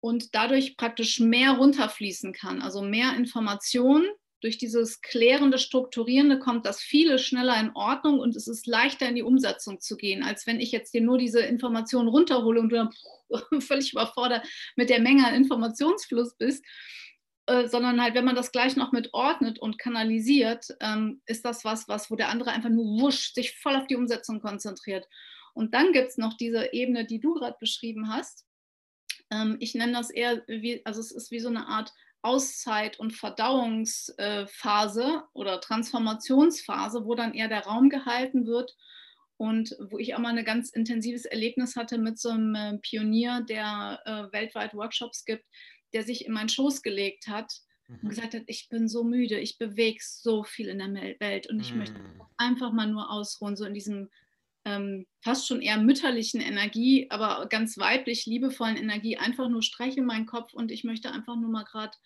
und 0.00 0.34
dadurch 0.34 0.78
praktisch 0.78 1.20
mehr 1.20 1.58
runterfließen 1.58 2.32
kann, 2.32 2.62
also 2.62 2.80
mehr 2.80 3.14
Informationen. 3.18 4.06
Durch 4.40 4.56
dieses 4.56 5.02
klärende, 5.02 5.58
strukturierende 5.58 6.38
kommt 6.38 6.64
das 6.64 6.80
viele 6.80 7.18
schneller 7.18 7.60
in 7.60 7.72
Ordnung 7.74 8.18
und 8.18 8.34
es 8.34 8.48
ist 8.48 8.66
leichter 8.66 9.06
in 9.06 9.16
die 9.16 9.24
Umsetzung 9.24 9.80
zu 9.80 9.98
gehen, 9.98 10.22
als 10.22 10.46
wenn 10.46 10.58
ich 10.58 10.72
jetzt 10.72 10.94
dir 10.94 11.02
nur 11.02 11.18
diese 11.18 11.40
Informationen 11.40 12.08
runterhole 12.08 12.60
und 12.60 12.70
du 12.70 12.76
dann 12.76 13.60
völlig 13.60 13.92
überfordert 13.92 14.46
mit 14.74 14.88
der 14.88 15.00
Menge 15.00 15.26
an 15.26 15.34
Informationsfluss 15.34 16.34
bist. 16.38 16.64
Äh, 17.48 17.66
sondern 17.66 18.00
halt, 18.02 18.14
wenn 18.14 18.26
man 18.26 18.36
das 18.36 18.52
gleich 18.52 18.76
noch 18.76 18.92
mit 18.92 19.14
ordnet 19.14 19.58
und 19.58 19.78
kanalisiert, 19.78 20.76
ähm, 20.80 21.22
ist 21.24 21.46
das 21.46 21.64
was, 21.64 21.88
was, 21.88 22.10
wo 22.10 22.16
der 22.16 22.28
andere 22.28 22.50
einfach 22.50 22.68
nur 22.68 23.00
wusch 23.00 23.32
sich 23.32 23.56
voll 23.56 23.74
auf 23.74 23.86
die 23.86 23.96
Umsetzung 23.96 24.42
konzentriert. 24.42 25.08
Und 25.54 25.72
dann 25.72 25.92
gibt 25.92 26.08
es 26.08 26.18
noch 26.18 26.36
diese 26.36 26.74
Ebene, 26.74 27.06
die 27.06 27.20
du 27.20 27.32
gerade 27.32 27.56
beschrieben 27.58 28.12
hast, 28.12 28.44
ähm, 29.30 29.56
ich 29.60 29.74
nenne 29.74 29.94
das 29.94 30.10
eher 30.10 30.42
wie, 30.46 30.84
also 30.84 31.00
es 31.00 31.10
ist 31.10 31.30
wie 31.30 31.40
so 31.40 31.48
eine 31.48 31.68
Art 31.68 31.94
Auszeit- 32.20 33.00
und 33.00 33.14
Verdauungsphase 33.14 35.22
oder 35.32 35.62
Transformationsphase, 35.62 37.06
wo 37.06 37.14
dann 37.14 37.32
eher 37.32 37.48
der 37.48 37.64
Raum 37.64 37.88
gehalten 37.88 38.46
wird 38.46 38.76
und 39.38 39.74
wo 39.80 39.98
ich 39.98 40.14
auch 40.14 40.18
mal 40.18 40.36
ein 40.36 40.44
ganz 40.44 40.68
intensives 40.68 41.24
Erlebnis 41.24 41.76
hatte 41.76 41.96
mit 41.96 42.18
so 42.18 42.28
einem 42.28 42.54
äh, 42.54 42.76
Pionier, 42.76 43.40
der 43.48 44.02
äh, 44.04 44.30
weltweit 44.32 44.74
Workshops 44.74 45.24
gibt, 45.24 45.46
der 45.92 46.04
sich 46.04 46.26
in 46.26 46.32
meinen 46.32 46.48
Schoß 46.48 46.82
gelegt 46.82 47.28
hat 47.28 47.52
und 47.88 48.02
mhm. 48.02 48.08
gesagt 48.08 48.34
hat, 48.34 48.42
ich 48.46 48.68
bin 48.68 48.88
so 48.88 49.04
müde, 49.04 49.38
ich 49.38 49.58
bewege 49.58 50.00
so 50.00 50.44
viel 50.44 50.68
in 50.68 50.78
der 50.78 50.92
Welt 51.20 51.48
und 51.48 51.60
ich 51.60 51.72
mhm. 51.72 51.78
möchte 51.78 52.00
einfach 52.36 52.72
mal 52.72 52.86
nur 52.86 53.10
ausruhen, 53.10 53.56
so 53.56 53.64
in 53.64 53.74
diesem 53.74 54.08
ähm, 54.64 55.06
fast 55.22 55.46
schon 55.46 55.62
eher 55.62 55.78
mütterlichen 55.78 56.40
Energie, 56.40 57.06
aber 57.10 57.46
ganz 57.48 57.78
weiblich 57.78 58.26
liebevollen 58.26 58.76
Energie 58.76 59.16
einfach 59.16 59.48
nur 59.48 59.62
streiche 59.62 60.02
meinen 60.02 60.26
Kopf 60.26 60.52
und 60.52 60.70
ich 60.70 60.84
möchte 60.84 61.10
einfach 61.10 61.36
nur 61.36 61.50
mal 61.50 61.64
gerade 61.64 61.96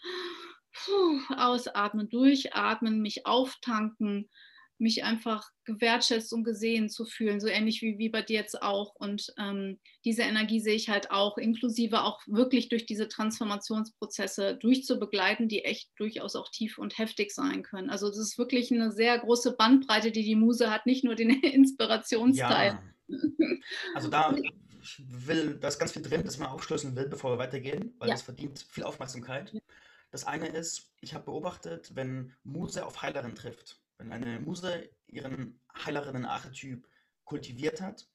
ausatmen, 1.37 2.09
durchatmen, 2.09 3.01
mich 3.01 3.27
auftanken 3.27 4.31
mich 4.83 5.05
einfach 5.05 5.49
gewertschätzt 5.65 6.33
und 6.33 6.45
gesehen 6.45 6.91
zu 6.91 7.07
fühlen, 7.07 7.41
so 7.41 7.47
ähnlich 7.47 7.81
wie, 7.83 7.99
wie 7.99 8.09
bei 8.09 8.21
dir 8.21 8.41
jetzt 8.41 8.61
auch. 8.63 8.95
Und 8.97 9.33
ähm, 9.39 9.79
diese 10.05 10.23
Energie 10.23 10.61
sehe 10.61 10.75
ich 10.75 10.89
halt 10.89 11.11
auch, 11.11 11.39
inklusive 11.39 12.03
auch 12.03 12.21
wirklich 12.27 12.69
durch 12.69 12.85
diese 12.85 13.09
Transformationsprozesse 13.09 14.57
durchzubegleiten, 14.57 15.49
die 15.49 15.65
echt 15.65 15.91
durchaus 15.97 16.37
auch 16.37 16.51
tief 16.51 16.79
und 16.79 16.99
heftig 16.99 17.33
sein 17.33 17.63
können. 17.63 17.91
Also 17.91 18.09
das 18.09 18.19
ist 18.19 18.39
wirklich 18.39 18.73
eine 18.73 18.91
sehr 18.91 19.19
große 19.19 19.53
Bandbreite, 19.57 20.11
die 20.11 20.25
die 20.25 20.37
Muse 20.37 20.71
hat, 20.71 20.85
nicht 20.85 21.05
nur 21.05 21.15
den 21.15 21.31
Inspirationsteil. 21.43 22.79
Ja. 23.09 23.19
Also 23.95 24.09
da 24.09 24.35
will, 24.99 25.59
da 25.61 25.69
ist 25.69 25.79
ganz 25.79 25.93
viel 25.93 26.03
drin, 26.03 26.25
das 26.25 26.39
man 26.39 26.49
aufschlüsseln 26.49 26.97
will, 26.97 27.09
bevor 27.09 27.33
wir 27.33 27.39
weitergehen, 27.39 27.95
weil 27.99 28.09
ja. 28.09 28.15
das 28.15 28.23
verdient 28.23 28.67
viel 28.69 28.85
Aufmerksamkeit. 28.85 29.53
Das 30.11 30.25
eine 30.25 30.49
ist, 30.49 30.91
ich 31.01 31.15
habe 31.15 31.25
beobachtet, 31.25 31.95
wenn 31.95 32.35
Muse 32.43 32.85
auf 32.85 33.01
Heilerin 33.01 33.35
trifft, 33.35 33.82
wenn 34.11 34.25
eine 34.25 34.41
Muse 34.41 34.91
ihren 35.07 35.61
Heilerinnen-Archetyp 35.85 36.89
kultiviert 37.25 37.81
hat, 37.81 38.09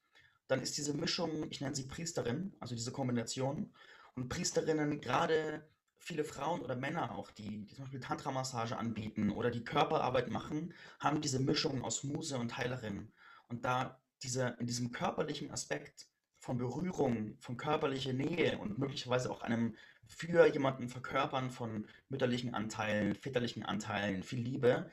dann 0.46 0.62
ist 0.62 0.76
diese 0.78 0.94
Mischung, 0.94 1.50
ich 1.50 1.60
nenne 1.60 1.74
sie 1.74 1.86
Priesterin, 1.86 2.54
also 2.60 2.74
diese 2.74 2.92
Kombination. 2.92 3.72
Und 4.14 4.28
Priesterinnen, 4.28 5.00
gerade 5.00 5.68
viele 5.98 6.24
Frauen 6.24 6.62
oder 6.62 6.76
Männer 6.76 7.14
auch, 7.14 7.30
die, 7.30 7.66
die 7.66 7.74
zum 7.74 7.84
Beispiel 7.84 8.00
Tantra-Massage 8.00 8.76
anbieten 8.76 9.30
oder 9.30 9.50
die 9.50 9.64
Körperarbeit 9.64 10.30
machen, 10.30 10.72
haben 11.00 11.20
diese 11.20 11.38
Mischung 11.38 11.84
aus 11.84 12.04
Muse 12.04 12.38
und 12.38 12.56
Heilerin. 12.56 13.12
Und 13.48 13.64
da 13.64 14.00
diese, 14.22 14.56
in 14.58 14.66
diesem 14.66 14.90
körperlichen 14.90 15.50
Aspekt 15.50 16.08
von 16.38 16.56
Berührung, 16.56 17.36
von 17.40 17.56
körperlicher 17.56 18.12
Nähe 18.12 18.58
und 18.58 18.78
möglicherweise 18.78 19.30
auch 19.30 19.42
einem 19.42 19.76
für 20.06 20.46
jemanden 20.46 20.88
Verkörpern 20.88 21.50
von 21.50 21.86
mütterlichen 22.08 22.54
Anteilen, 22.54 23.14
väterlichen 23.14 23.64
Anteilen, 23.64 24.22
viel 24.22 24.40
Liebe, 24.40 24.90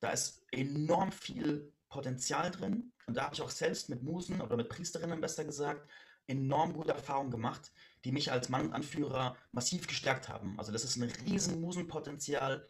da 0.00 0.10
ist 0.10 0.44
enorm 0.52 1.12
viel 1.12 1.72
Potenzial 1.88 2.50
drin. 2.50 2.92
Und 3.06 3.16
da 3.16 3.24
habe 3.24 3.34
ich 3.34 3.42
auch 3.42 3.50
selbst 3.50 3.88
mit 3.88 4.02
Musen 4.02 4.40
oder 4.40 4.56
mit 4.56 4.68
Priesterinnen 4.68 5.20
besser 5.20 5.44
gesagt, 5.44 5.88
enorm 6.26 6.74
gute 6.74 6.92
Erfahrungen 6.92 7.30
gemacht, 7.30 7.72
die 8.04 8.12
mich 8.12 8.30
als 8.30 8.48
Mann 8.48 8.66
und 8.66 8.72
Anführer 8.74 9.36
massiv 9.52 9.86
gestärkt 9.86 10.28
haben. 10.28 10.58
Also 10.58 10.72
das 10.72 10.84
ist 10.84 10.96
ein 10.96 11.10
riesen 11.26 11.60
Musenpotenzial, 11.60 12.68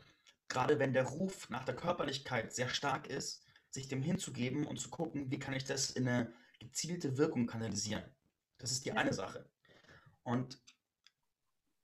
gerade 0.48 0.78
wenn 0.78 0.92
der 0.92 1.04
Ruf 1.04 1.50
nach 1.50 1.64
der 1.64 1.76
Körperlichkeit 1.76 2.54
sehr 2.54 2.68
stark 2.68 3.08
ist, 3.08 3.44
sich 3.70 3.88
dem 3.88 4.02
hinzugeben 4.02 4.66
und 4.66 4.80
zu 4.80 4.88
gucken, 4.88 5.30
wie 5.30 5.38
kann 5.38 5.54
ich 5.54 5.64
das 5.64 5.90
in 5.90 6.08
eine 6.08 6.32
gezielte 6.58 7.18
Wirkung 7.18 7.46
kanalisieren. 7.46 8.04
Das 8.58 8.72
ist 8.72 8.84
die 8.84 8.92
eine 8.92 9.12
Sache. 9.12 9.48
Und 10.22 10.58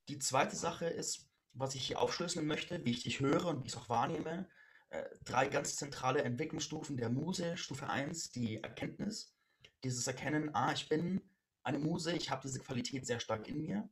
die 0.09 0.19
zweite 0.19 0.55
Sache 0.55 0.85
ist, 0.85 1.29
was 1.53 1.75
ich 1.75 1.87
hier 1.87 2.01
aufschlüsseln 2.01 2.45
möchte, 2.45 2.83
wie 2.85 2.91
ich 2.91 3.03
dich 3.03 3.19
höre 3.19 3.45
und 3.45 3.63
wie 3.63 3.67
ich 3.67 3.73
es 3.73 3.77
auch 3.77 3.89
wahrnehme. 3.89 4.47
Äh, 4.89 5.03
drei 5.23 5.47
ganz 5.47 5.75
zentrale 5.75 6.23
Entwicklungsstufen 6.23 6.97
der 6.97 7.09
Muse. 7.09 7.57
Stufe 7.57 7.89
1, 7.89 8.31
die 8.31 8.61
Erkenntnis. 8.63 9.35
Dieses 9.83 10.07
Erkennen, 10.07 10.53
ah, 10.53 10.71
ich 10.73 10.89
bin 10.89 11.21
eine 11.63 11.79
Muse, 11.79 12.13
ich 12.13 12.29
habe 12.29 12.41
diese 12.43 12.59
Qualität 12.59 13.05
sehr 13.05 13.19
stark 13.19 13.47
in 13.47 13.61
mir. 13.61 13.89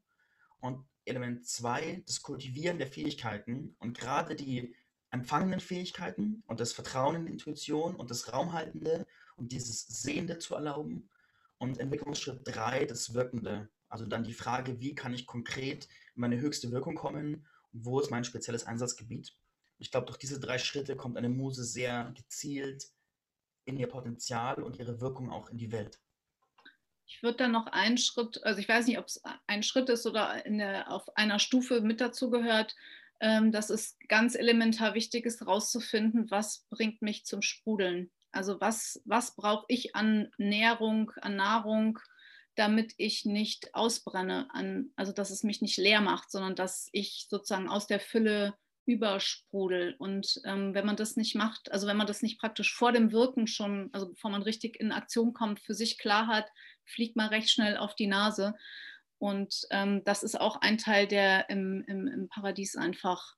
Und 0.59 0.85
Element 1.05 1.45
2, 1.45 2.03
das 2.05 2.21
Kultivieren 2.21 2.77
der 2.77 2.87
Fähigkeiten 2.87 3.75
und 3.79 3.97
gerade 3.97 4.35
die 4.35 4.75
empfangenen 5.09 5.59
Fähigkeiten 5.59 6.43
und 6.47 6.59
das 6.59 6.73
Vertrauen 6.73 7.15
in 7.15 7.25
die 7.25 7.31
Intuition 7.33 7.95
und 7.95 8.09
das 8.09 8.31
Raumhaltende 8.31 9.05
und 9.35 9.51
dieses 9.51 9.85
Sehende 9.85 10.39
zu 10.39 10.55
erlauben. 10.55 11.09
Und 11.57 11.79
Entwicklungsschritt 11.79 12.41
3, 12.45 12.85
das 12.85 13.13
Wirkende. 13.13 13.69
Also 13.89 14.05
dann 14.05 14.23
die 14.23 14.33
Frage, 14.33 14.79
wie 14.79 14.95
kann 14.95 15.13
ich 15.13 15.27
konkret 15.27 15.87
in 16.15 16.21
meine 16.21 16.39
höchste 16.39 16.71
Wirkung 16.71 16.95
kommen 16.95 17.45
und 17.73 17.85
wo 17.85 17.99
ist 17.99 18.09
mein 18.09 18.23
spezielles 18.23 18.65
Einsatzgebiet. 18.65 19.35
Ich 19.79 19.91
glaube, 19.91 20.05
durch 20.05 20.17
diese 20.17 20.39
drei 20.39 20.57
Schritte 20.57 20.95
kommt 20.95 21.17
eine 21.17 21.29
Muse 21.29 21.63
sehr 21.63 22.11
gezielt 22.15 22.85
in 23.65 23.77
ihr 23.77 23.87
Potenzial 23.87 24.61
und 24.61 24.77
ihre 24.77 25.01
Wirkung 25.01 25.31
auch 25.31 25.49
in 25.49 25.57
die 25.57 25.71
Welt. 25.71 25.99
Ich 27.05 27.21
würde 27.21 27.37
dann 27.37 27.51
noch 27.51 27.67
einen 27.67 27.97
Schritt, 27.97 28.43
also 28.43 28.59
ich 28.59 28.69
weiß 28.69 28.87
nicht, 28.87 28.97
ob 28.97 29.05
es 29.05 29.21
ein 29.47 29.63
Schritt 29.63 29.89
ist 29.89 30.05
oder 30.05 30.41
der, 30.45 30.91
auf 30.91 31.15
einer 31.17 31.39
Stufe 31.39 31.81
mit 31.81 32.01
dazu 32.01 32.29
gehört, 32.29 32.75
ähm, 33.19 33.51
dass 33.51 33.69
es 33.69 33.97
ganz 34.07 34.35
elementar 34.35 34.93
wichtig 34.93 35.25
ist, 35.25 35.41
herauszufinden, 35.41 36.31
was 36.31 36.65
bringt 36.69 37.01
mich 37.01 37.25
zum 37.25 37.41
Sprudeln. 37.41 38.11
Also 38.31 38.59
was, 38.59 39.01
was 39.05 39.35
brauche 39.35 39.65
ich 39.67 39.95
an 39.95 40.31
Nährung, 40.37 41.11
an 41.21 41.35
Nahrung, 41.35 41.99
damit 42.55 42.93
ich 42.97 43.25
nicht 43.25 43.73
ausbrenne, 43.75 44.47
an, 44.51 44.91
also 44.95 45.11
dass 45.11 45.29
es 45.29 45.43
mich 45.43 45.61
nicht 45.61 45.77
leer 45.77 46.01
macht, 46.01 46.31
sondern 46.31 46.55
dass 46.55 46.89
ich 46.91 47.27
sozusagen 47.29 47.69
aus 47.69 47.87
der 47.87 47.99
Fülle 47.99 48.55
übersprudel. 48.85 49.95
Und 49.97 50.41
ähm, 50.45 50.73
wenn 50.73 50.85
man 50.85 50.95
das 50.95 51.15
nicht 51.15 51.35
macht, 51.35 51.71
also 51.71 51.87
wenn 51.87 51.97
man 51.97 52.07
das 52.07 52.21
nicht 52.21 52.39
praktisch 52.39 52.73
vor 52.73 52.91
dem 52.91 53.11
Wirken 53.11 53.47
schon, 53.47 53.89
also 53.93 54.09
bevor 54.09 54.31
man 54.31 54.43
richtig 54.43 54.79
in 54.79 54.91
Aktion 54.91 55.33
kommt, 55.33 55.59
für 55.59 55.73
sich 55.73 55.97
klar 55.97 56.27
hat, 56.27 56.49
fliegt 56.85 57.15
man 57.15 57.29
recht 57.29 57.49
schnell 57.49 57.77
auf 57.77 57.95
die 57.95 58.07
Nase. 58.07 58.55
Und 59.17 59.61
ähm, 59.71 60.03
das 60.03 60.23
ist 60.23 60.39
auch 60.39 60.57
ein 60.57 60.77
Teil, 60.77 61.07
der 61.07 61.49
im, 61.49 61.83
im, 61.87 62.07
im 62.07 62.27
Paradies 62.27 62.75
einfach 62.75 63.35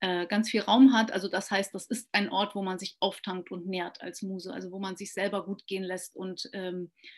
äh, 0.00 0.26
ganz 0.26 0.50
viel 0.50 0.60
Raum 0.60 0.92
hat. 0.92 1.10
Also 1.10 1.28
das 1.28 1.50
heißt, 1.50 1.74
das 1.74 1.86
ist 1.86 2.08
ein 2.12 2.30
Ort, 2.30 2.54
wo 2.54 2.62
man 2.62 2.78
sich 2.78 2.96
auftankt 3.00 3.50
und 3.50 3.66
nährt 3.66 4.00
als 4.02 4.22
Muse, 4.22 4.52
also 4.52 4.70
wo 4.70 4.78
man 4.78 4.96
sich 4.96 5.12
selber 5.12 5.44
gut 5.44 5.66
gehen 5.66 5.82
lässt 5.82 6.14
und 6.14 6.48
ähm, 6.52 6.92
äh, 7.02 7.08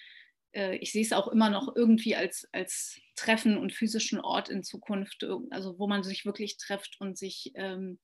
ich 0.53 0.93
sehe 0.93 1.03
es 1.03 1.13
auch 1.13 1.29
immer 1.29 1.51
noch 1.51 1.77
irgendwie 1.77 2.17
als, 2.17 2.49
als 2.53 2.99
Treffen 3.17 3.59
und 3.59 3.73
physischen 3.73 4.21
Ort 4.21 4.49
in 4.49 4.63
Zukunft, 4.63 5.25
also 5.51 5.79
wo 5.79 5.87
man 5.87 6.03
sich 6.03 6.25
wirklich 6.25 6.57
trifft 6.57 6.97
und 7.01 7.19
sich 7.19 7.53
ähm, 7.55 7.99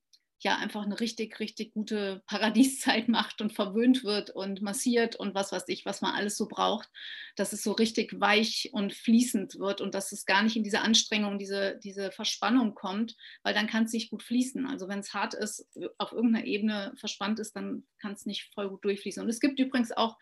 ja 0.45 0.57
einfach 0.59 0.85
eine 0.85 1.01
richtig, 1.01 1.41
richtig 1.41 1.73
gute 1.73 2.23
Paradieszeit 2.27 3.09
macht 3.09 3.41
und 3.41 3.53
verwöhnt 3.53 4.05
wird 4.05 4.31
und 4.31 4.63
massiert 4.63 5.17
und 5.17 5.35
was 5.35 5.51
weiß 5.51 5.65
ich, 5.69 5.85
was 5.85 6.03
man 6.03 6.15
alles 6.15 6.37
so 6.37 6.47
braucht, 6.47 6.89
dass 7.37 7.53
es 7.53 7.63
so 7.63 7.73
richtig 7.73 8.21
weich 8.21 8.71
und 8.73 8.93
fließend 8.93 9.59
wird 9.59 9.81
und 9.81 9.95
dass 9.95 10.13
es 10.13 10.27
gar 10.27 10.43
nicht 10.43 10.57
in 10.57 10.63
diese 10.63 10.83
Anstrengung, 10.83 11.39
diese, 11.39 11.81
diese 11.83 12.13
Verspannung 12.13 12.75
kommt, 12.75 13.17
weil 13.43 13.55
dann 13.55 13.67
kann 13.67 13.85
es 13.85 13.93
nicht 13.93 14.11
gut 14.11 14.23
fließen. 14.23 14.67
Also 14.67 14.87
wenn 14.89 15.01
es 15.01 15.15
hart 15.15 15.35
ist, 15.35 15.67
auf 15.99 16.13
irgendeiner 16.13 16.47
Ebene 16.47 16.93
verspannt 16.97 17.41
ist, 17.41 17.57
dann 17.57 17.85
kann 18.01 18.13
es 18.13 18.27
nicht 18.27 18.53
voll 18.55 18.69
gut 18.69 18.85
durchfließen. 18.85 19.23
Und 19.23 19.31
es 19.31 19.41
gibt 19.41 19.59
übrigens 19.59 19.93
auch 19.93 20.17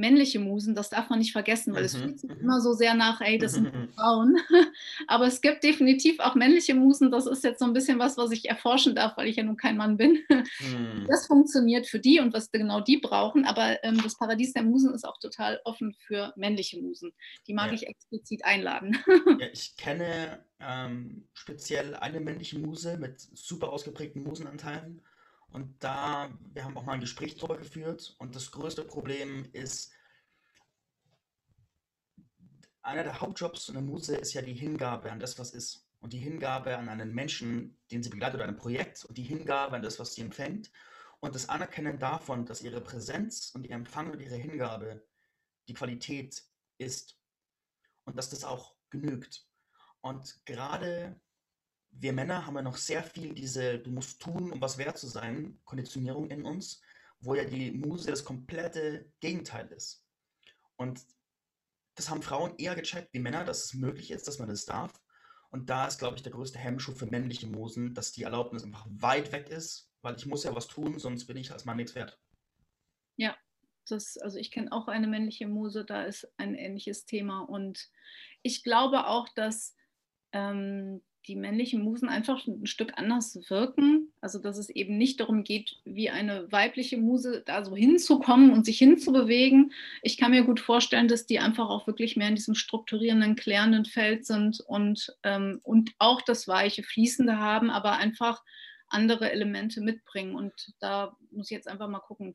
männliche 0.00 0.40
Musen, 0.40 0.74
das 0.74 0.90
darf 0.90 1.10
man 1.10 1.18
nicht 1.18 1.32
vergessen, 1.32 1.74
weil 1.74 1.82
mhm. 1.82 1.86
es 1.86 1.96
fühlt 1.96 2.18
sich 2.18 2.30
mhm. 2.30 2.40
immer 2.40 2.60
so 2.60 2.72
sehr 2.72 2.94
nach, 2.94 3.20
ey, 3.20 3.38
das 3.38 3.52
sind 3.52 3.70
Frauen. 3.94 4.36
Aber 5.06 5.26
es 5.26 5.40
gibt 5.40 5.62
definitiv 5.62 6.18
auch 6.18 6.34
männliche 6.34 6.74
Musen. 6.74 7.10
Das 7.10 7.26
ist 7.26 7.44
jetzt 7.44 7.60
so 7.60 7.66
ein 7.66 7.72
bisschen 7.72 7.98
was, 7.98 8.16
was 8.16 8.32
ich 8.32 8.48
erforschen 8.48 8.94
darf, 8.94 9.16
weil 9.16 9.28
ich 9.28 9.36
ja 9.36 9.44
nun 9.44 9.56
kein 9.56 9.76
Mann 9.76 9.96
bin. 9.96 10.18
Mhm. 10.28 11.06
Das 11.08 11.26
funktioniert 11.26 11.86
für 11.86 12.00
die 12.00 12.18
und 12.18 12.32
was 12.32 12.50
genau 12.50 12.80
die 12.80 12.96
brauchen. 12.96 13.44
Aber 13.44 13.82
ähm, 13.84 14.00
das 14.02 14.16
Paradies 14.16 14.54
der 14.54 14.62
Musen 14.62 14.94
ist 14.94 15.06
auch 15.06 15.18
total 15.18 15.60
offen 15.64 15.94
für 16.06 16.32
männliche 16.36 16.80
Musen. 16.80 17.12
Die 17.46 17.54
mag 17.54 17.68
ja. 17.68 17.74
ich 17.74 17.86
explizit 17.86 18.44
einladen. 18.44 18.98
ja, 19.38 19.46
ich 19.52 19.76
kenne 19.76 20.44
ähm, 20.58 21.28
speziell 21.34 21.94
eine 21.94 22.20
männliche 22.20 22.58
Muse 22.58 22.96
mit 22.98 23.20
super 23.20 23.70
ausgeprägten 23.70 24.22
Musenanteilen. 24.22 25.02
Und 25.52 25.82
da, 25.82 26.30
wir 26.52 26.64
haben 26.64 26.76
auch 26.76 26.84
mal 26.84 26.92
ein 26.92 27.00
Gespräch 27.00 27.36
darüber 27.36 27.58
geführt 27.58 28.14
und 28.18 28.36
das 28.36 28.50
größte 28.50 28.84
Problem 28.84 29.48
ist, 29.52 29.92
einer 32.82 33.02
der 33.02 33.20
Hauptjobs 33.20 33.68
einer 33.70 33.82
Muse 33.82 34.16
ist 34.16 34.32
ja 34.32 34.42
die 34.42 34.54
Hingabe 34.54 35.10
an 35.10 35.20
das, 35.20 35.38
was 35.38 35.52
ist. 35.52 35.86
Und 36.00 36.12
die 36.14 36.18
Hingabe 36.18 36.78
an 36.78 36.88
einen 36.88 37.12
Menschen, 37.14 37.78
den 37.90 38.02
sie 38.02 38.08
begleitet 38.08 38.36
oder 38.36 38.48
ein 38.48 38.56
Projekt 38.56 39.04
und 39.04 39.18
die 39.18 39.22
Hingabe 39.22 39.76
an 39.76 39.82
das, 39.82 39.98
was 39.98 40.14
sie 40.14 40.22
empfängt. 40.22 40.70
Und 41.20 41.34
das 41.34 41.50
Anerkennen 41.50 41.98
davon, 41.98 42.46
dass 42.46 42.62
ihre 42.62 42.80
Präsenz 42.80 43.50
und 43.54 43.66
ihr 43.66 43.74
Empfang 43.74 44.10
und 44.10 44.20
ihre 44.20 44.36
Hingabe 44.36 45.06
die 45.68 45.74
Qualität 45.74 46.42
ist. 46.78 47.18
Und 48.04 48.16
dass 48.16 48.30
das 48.30 48.44
auch 48.44 48.76
genügt. 48.88 49.46
Und 50.00 50.40
gerade 50.46 51.20
wir 51.90 52.12
Männer 52.12 52.46
haben 52.46 52.56
ja 52.56 52.62
noch 52.62 52.76
sehr 52.76 53.02
viel 53.02 53.34
diese 53.34 53.78
du 53.78 53.90
musst 53.90 54.20
tun, 54.20 54.52
um 54.52 54.60
was 54.60 54.78
wert 54.78 54.98
zu 54.98 55.06
sein, 55.06 55.58
Konditionierung 55.64 56.30
in 56.30 56.44
uns, 56.44 56.80
wo 57.20 57.34
ja 57.34 57.44
die 57.44 57.72
Muse 57.72 58.10
das 58.10 58.24
komplette 58.24 59.12
Gegenteil 59.20 59.66
ist. 59.68 60.04
Und 60.76 61.04
das 61.94 62.08
haben 62.08 62.22
Frauen 62.22 62.56
eher 62.56 62.74
gecheckt 62.74 63.12
wie 63.12 63.18
Männer, 63.18 63.44
dass 63.44 63.64
es 63.64 63.74
möglich 63.74 64.10
ist, 64.10 64.26
dass 64.26 64.38
man 64.38 64.48
das 64.48 64.64
darf. 64.64 64.92
Und 65.50 65.68
da 65.68 65.86
ist, 65.86 65.98
glaube 65.98 66.16
ich, 66.16 66.22
der 66.22 66.32
größte 66.32 66.58
Hemmschuh 66.58 66.94
für 66.94 67.06
männliche 67.06 67.46
Musen, 67.46 67.94
dass 67.94 68.12
die 68.12 68.22
Erlaubnis 68.22 68.64
einfach 68.64 68.86
weit 68.88 69.32
weg 69.32 69.50
ist, 69.50 69.90
weil 70.00 70.16
ich 70.16 70.26
muss 70.26 70.44
ja 70.44 70.54
was 70.54 70.68
tun, 70.68 70.98
sonst 70.98 71.26
bin 71.26 71.36
ich 71.36 71.50
als 71.52 71.64
Mann 71.64 71.76
nichts 71.76 71.94
wert. 71.94 72.18
Ja, 73.16 73.36
das, 73.86 74.16
also 74.16 74.38
ich 74.38 74.50
kenne 74.50 74.72
auch 74.72 74.88
eine 74.88 75.08
männliche 75.08 75.48
Muse, 75.48 75.84
da 75.84 76.04
ist 76.04 76.32
ein 76.36 76.54
ähnliches 76.54 77.04
Thema. 77.04 77.40
Und 77.40 77.90
ich 78.42 78.62
glaube 78.62 79.06
auch, 79.06 79.28
dass 79.34 79.74
ähm, 80.32 81.02
die 81.26 81.36
männlichen 81.36 81.82
Musen 81.82 82.08
einfach 82.08 82.46
ein 82.46 82.66
Stück 82.66 82.92
anders 82.96 83.38
wirken. 83.48 84.12
Also 84.20 84.38
dass 84.38 84.58
es 84.58 84.70
eben 84.70 84.96
nicht 84.98 85.20
darum 85.20 85.44
geht, 85.44 85.76
wie 85.84 86.10
eine 86.10 86.50
weibliche 86.50 86.96
Muse 86.96 87.42
da 87.44 87.64
so 87.64 87.76
hinzukommen 87.76 88.52
und 88.52 88.64
sich 88.64 88.78
hinzubewegen. 88.78 89.72
Ich 90.02 90.16
kann 90.16 90.30
mir 90.30 90.44
gut 90.44 90.60
vorstellen, 90.60 91.08
dass 91.08 91.26
die 91.26 91.38
einfach 91.38 91.68
auch 91.68 91.86
wirklich 91.86 92.16
mehr 92.16 92.28
in 92.28 92.34
diesem 92.34 92.54
strukturierenden, 92.54 93.36
klärenden 93.36 93.84
Feld 93.84 94.26
sind 94.26 94.60
und, 94.60 95.14
ähm, 95.22 95.60
und 95.62 95.92
auch 95.98 96.22
das 96.22 96.48
weiche, 96.48 96.82
fließende 96.82 97.38
haben, 97.38 97.70
aber 97.70 97.92
einfach 97.92 98.42
andere 98.88 99.30
Elemente 99.30 99.80
mitbringen. 99.80 100.34
Und 100.34 100.74
da 100.80 101.16
muss 101.30 101.50
ich 101.50 101.54
jetzt 101.54 101.68
einfach 101.68 101.88
mal 101.88 102.00
gucken, 102.00 102.34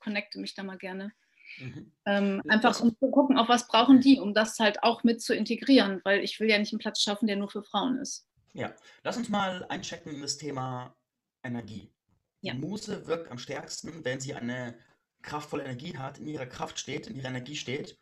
connecte 0.00 0.38
mich 0.38 0.54
da 0.54 0.62
mal 0.62 0.78
gerne. 0.78 1.12
Mhm. 1.58 1.92
Ähm, 2.06 2.42
einfach 2.48 2.80
um 2.80 2.96
zu 2.98 3.10
gucken, 3.10 3.36
auf 3.38 3.48
was 3.48 3.68
brauchen 3.68 4.00
die, 4.00 4.20
um 4.20 4.34
das 4.34 4.58
halt 4.58 4.82
auch 4.82 5.04
mit 5.04 5.20
zu 5.20 5.34
integrieren, 5.34 6.00
weil 6.04 6.20
ich 6.20 6.38
will 6.40 6.48
ja 6.48 6.58
nicht 6.58 6.72
einen 6.72 6.78
Platz 6.78 7.00
schaffen, 7.00 7.26
der 7.26 7.36
nur 7.36 7.50
für 7.50 7.62
Frauen 7.62 7.98
ist. 7.98 8.26
Ja, 8.54 8.74
lass 9.02 9.16
uns 9.16 9.28
mal 9.28 9.64
einchecken 9.68 10.14
in 10.14 10.22
das 10.22 10.36
Thema 10.36 10.96
Energie. 11.42 11.92
Ja. 12.40 12.54
Die 12.54 12.60
Muse 12.60 13.06
wirkt 13.06 13.30
am 13.30 13.38
stärksten, 13.38 14.04
wenn 14.04 14.20
sie 14.20 14.34
eine 14.34 14.78
kraftvolle 15.22 15.64
Energie 15.64 15.96
hat, 15.98 16.18
in 16.18 16.28
ihrer 16.28 16.46
Kraft 16.46 16.78
steht, 16.78 17.08
in 17.08 17.16
ihrer 17.16 17.28
Energie 17.28 17.56
steht. 17.56 17.98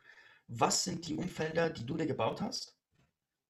Was 0.48 0.84
sind 0.84 1.08
die 1.08 1.16
Umfelder, 1.16 1.70
die 1.70 1.84
du 1.84 1.96
dir 1.96 2.06
gebaut 2.06 2.40
hast, 2.40 2.78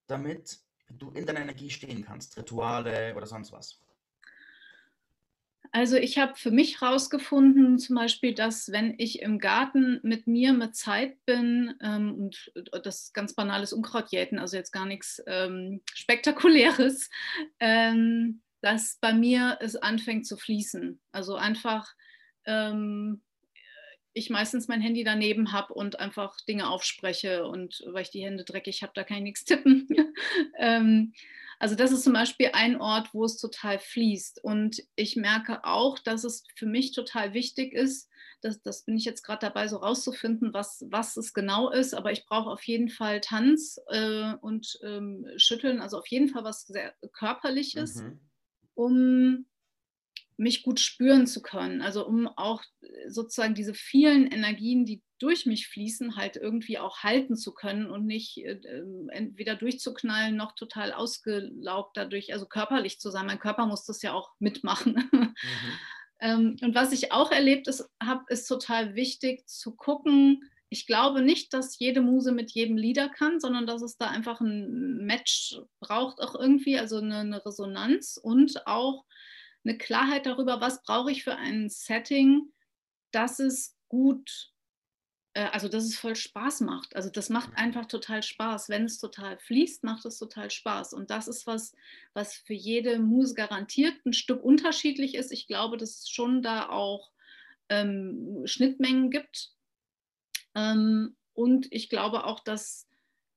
damit 0.06 0.58
du 0.88 1.10
in 1.10 1.26
deiner 1.26 1.40
Energie 1.40 1.70
stehen 1.70 2.02
kannst? 2.04 2.36
Rituale 2.36 3.14
oder 3.14 3.26
sonst 3.26 3.52
was? 3.52 3.80
Also 5.76 5.98
ich 5.98 6.16
habe 6.16 6.36
für 6.36 6.50
mich 6.50 6.80
herausgefunden, 6.80 7.78
zum 7.78 7.96
Beispiel, 7.96 8.32
dass 8.32 8.72
wenn 8.72 8.94
ich 8.96 9.20
im 9.20 9.38
Garten 9.38 10.00
mit 10.02 10.26
mir 10.26 10.54
mit 10.54 10.74
Zeit 10.74 11.22
bin 11.26 11.74
ähm, 11.82 12.14
und 12.14 12.50
äh, 12.54 12.80
das 12.80 13.12
ganz 13.12 13.34
banales 13.34 13.74
Unkrautjäten, 13.74 14.38
also 14.38 14.56
jetzt 14.56 14.72
gar 14.72 14.86
nichts 14.86 15.22
ähm, 15.26 15.82
Spektakuläres, 15.92 17.10
ähm, 17.60 18.40
dass 18.62 18.96
bei 19.02 19.12
mir 19.12 19.58
es 19.60 19.76
anfängt 19.76 20.26
zu 20.26 20.38
fließen. 20.38 20.98
Also 21.12 21.34
einfach 21.34 21.92
ähm, 22.46 23.20
ich 24.14 24.30
meistens 24.30 24.68
mein 24.68 24.80
Handy 24.80 25.04
daneben 25.04 25.52
habe 25.52 25.74
und 25.74 26.00
einfach 26.00 26.40
Dinge 26.48 26.70
aufspreche 26.70 27.46
und 27.46 27.84
weil 27.88 28.00
ich 28.00 28.10
die 28.10 28.24
Hände 28.24 28.44
dreckig 28.44 28.82
habe, 28.82 28.92
da 28.94 29.04
kann 29.04 29.18
ich 29.18 29.24
nichts 29.24 29.44
tippen. 29.44 29.86
Also 31.58 31.74
das 31.74 31.92
ist 31.92 32.04
zum 32.04 32.12
Beispiel 32.12 32.50
ein 32.52 32.80
Ort, 32.80 33.14
wo 33.14 33.24
es 33.24 33.38
total 33.38 33.78
fließt. 33.78 34.44
Und 34.44 34.82
ich 34.94 35.16
merke 35.16 35.64
auch, 35.64 35.98
dass 35.98 36.24
es 36.24 36.44
für 36.54 36.66
mich 36.66 36.92
total 36.92 37.34
wichtig 37.34 37.72
ist, 37.72 38.10
das, 38.42 38.62
das 38.62 38.84
bin 38.84 38.96
ich 38.96 39.04
jetzt 39.04 39.22
gerade 39.22 39.40
dabei, 39.40 39.66
so 39.66 39.78
rauszufinden, 39.78 40.52
was, 40.52 40.84
was 40.90 41.16
es 41.16 41.32
genau 41.32 41.70
ist. 41.70 41.94
Aber 41.94 42.12
ich 42.12 42.26
brauche 42.26 42.50
auf 42.50 42.62
jeden 42.64 42.88
Fall 42.88 43.20
Tanz 43.20 43.80
äh, 43.88 44.34
und 44.40 44.78
ähm, 44.84 45.26
Schütteln, 45.36 45.80
also 45.80 45.98
auf 45.98 46.06
jeden 46.08 46.28
Fall 46.28 46.44
was 46.44 46.66
sehr 46.66 46.94
Körperliches, 47.12 47.96
mhm. 47.96 48.20
um 48.74 49.46
mich 50.36 50.62
gut 50.62 50.80
spüren 50.80 51.26
zu 51.26 51.40
können. 51.40 51.80
Also 51.80 52.06
um 52.06 52.28
auch 52.28 52.62
sozusagen 53.08 53.54
diese 53.54 53.74
vielen 53.74 54.26
Energien, 54.26 54.84
die 54.84 55.02
durch 55.18 55.46
mich 55.46 55.68
fließen, 55.68 56.16
halt 56.16 56.36
irgendwie 56.36 56.78
auch 56.78 56.98
halten 56.98 57.36
zu 57.36 57.54
können 57.54 57.90
und 57.90 58.06
nicht 58.06 58.38
äh, 58.38 58.60
ähm, 58.66 59.08
entweder 59.10 59.54
durchzuknallen 59.54 60.36
noch 60.36 60.54
total 60.54 60.92
ausgelaugt 60.92 61.96
dadurch, 61.96 62.32
also 62.32 62.46
körperlich 62.46 63.00
zu 63.00 63.10
sein. 63.10 63.26
Mein 63.26 63.38
Körper 63.38 63.66
muss 63.66 63.84
das 63.84 64.02
ja 64.02 64.12
auch 64.12 64.32
mitmachen. 64.38 65.08
Mhm. 65.12 65.34
ähm, 66.20 66.56
und 66.60 66.74
was 66.74 66.92
ich 66.92 67.12
auch 67.12 67.30
erlebt 67.30 67.68
habe, 68.02 68.24
ist 68.28 68.46
total 68.46 68.94
wichtig 68.94 69.46
zu 69.48 69.74
gucken. 69.74 70.42
Ich 70.68 70.86
glaube 70.86 71.22
nicht, 71.22 71.54
dass 71.54 71.78
jede 71.78 72.02
Muse 72.02 72.32
mit 72.32 72.50
jedem 72.50 72.76
Lieder 72.76 73.08
kann, 73.08 73.40
sondern 73.40 73.66
dass 73.66 73.82
es 73.82 73.96
da 73.96 74.08
einfach 74.08 74.40
ein 74.40 75.06
Match 75.06 75.58
braucht 75.80 76.20
auch 76.20 76.34
irgendwie, 76.34 76.78
also 76.78 76.98
eine, 76.98 77.18
eine 77.18 77.46
Resonanz 77.46 78.18
und 78.20 78.66
auch 78.66 79.04
eine 79.64 79.78
Klarheit 79.78 80.26
darüber, 80.26 80.60
was 80.60 80.82
brauche 80.82 81.10
ich 81.10 81.24
für 81.24 81.36
ein 81.36 81.68
Setting, 81.68 82.52
dass 83.12 83.38
es 83.38 83.76
gut 83.88 84.52
also 85.44 85.68
dass 85.68 85.84
es 85.84 85.98
voll 85.98 86.16
Spaß 86.16 86.62
macht. 86.62 86.96
Also 86.96 87.10
das 87.10 87.28
macht 87.28 87.50
mhm. 87.50 87.56
einfach 87.56 87.86
total 87.86 88.22
Spaß. 88.22 88.68
Wenn 88.68 88.84
es 88.84 88.98
total 88.98 89.38
fließt, 89.38 89.84
macht 89.84 90.06
es 90.06 90.18
total 90.18 90.50
Spaß. 90.50 90.94
Und 90.94 91.10
das 91.10 91.28
ist 91.28 91.46
was, 91.46 91.74
was 92.14 92.34
für 92.34 92.54
jede 92.54 92.98
Muse 92.98 93.34
garantiert 93.34 93.94
ein 94.06 94.12
Stück 94.12 94.42
unterschiedlich 94.42 95.14
ist. 95.14 95.32
Ich 95.32 95.46
glaube, 95.46 95.76
dass 95.76 96.00
es 96.00 96.08
schon 96.08 96.42
da 96.42 96.68
auch 96.70 97.10
ähm, 97.68 98.42
Schnittmengen 98.46 99.10
gibt. 99.10 99.50
Ähm, 100.54 101.16
und 101.34 101.66
ich 101.70 101.90
glaube 101.90 102.24
auch, 102.24 102.40
dass, 102.40 102.88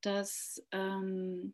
dass 0.01 0.65
ähm, 0.71 1.53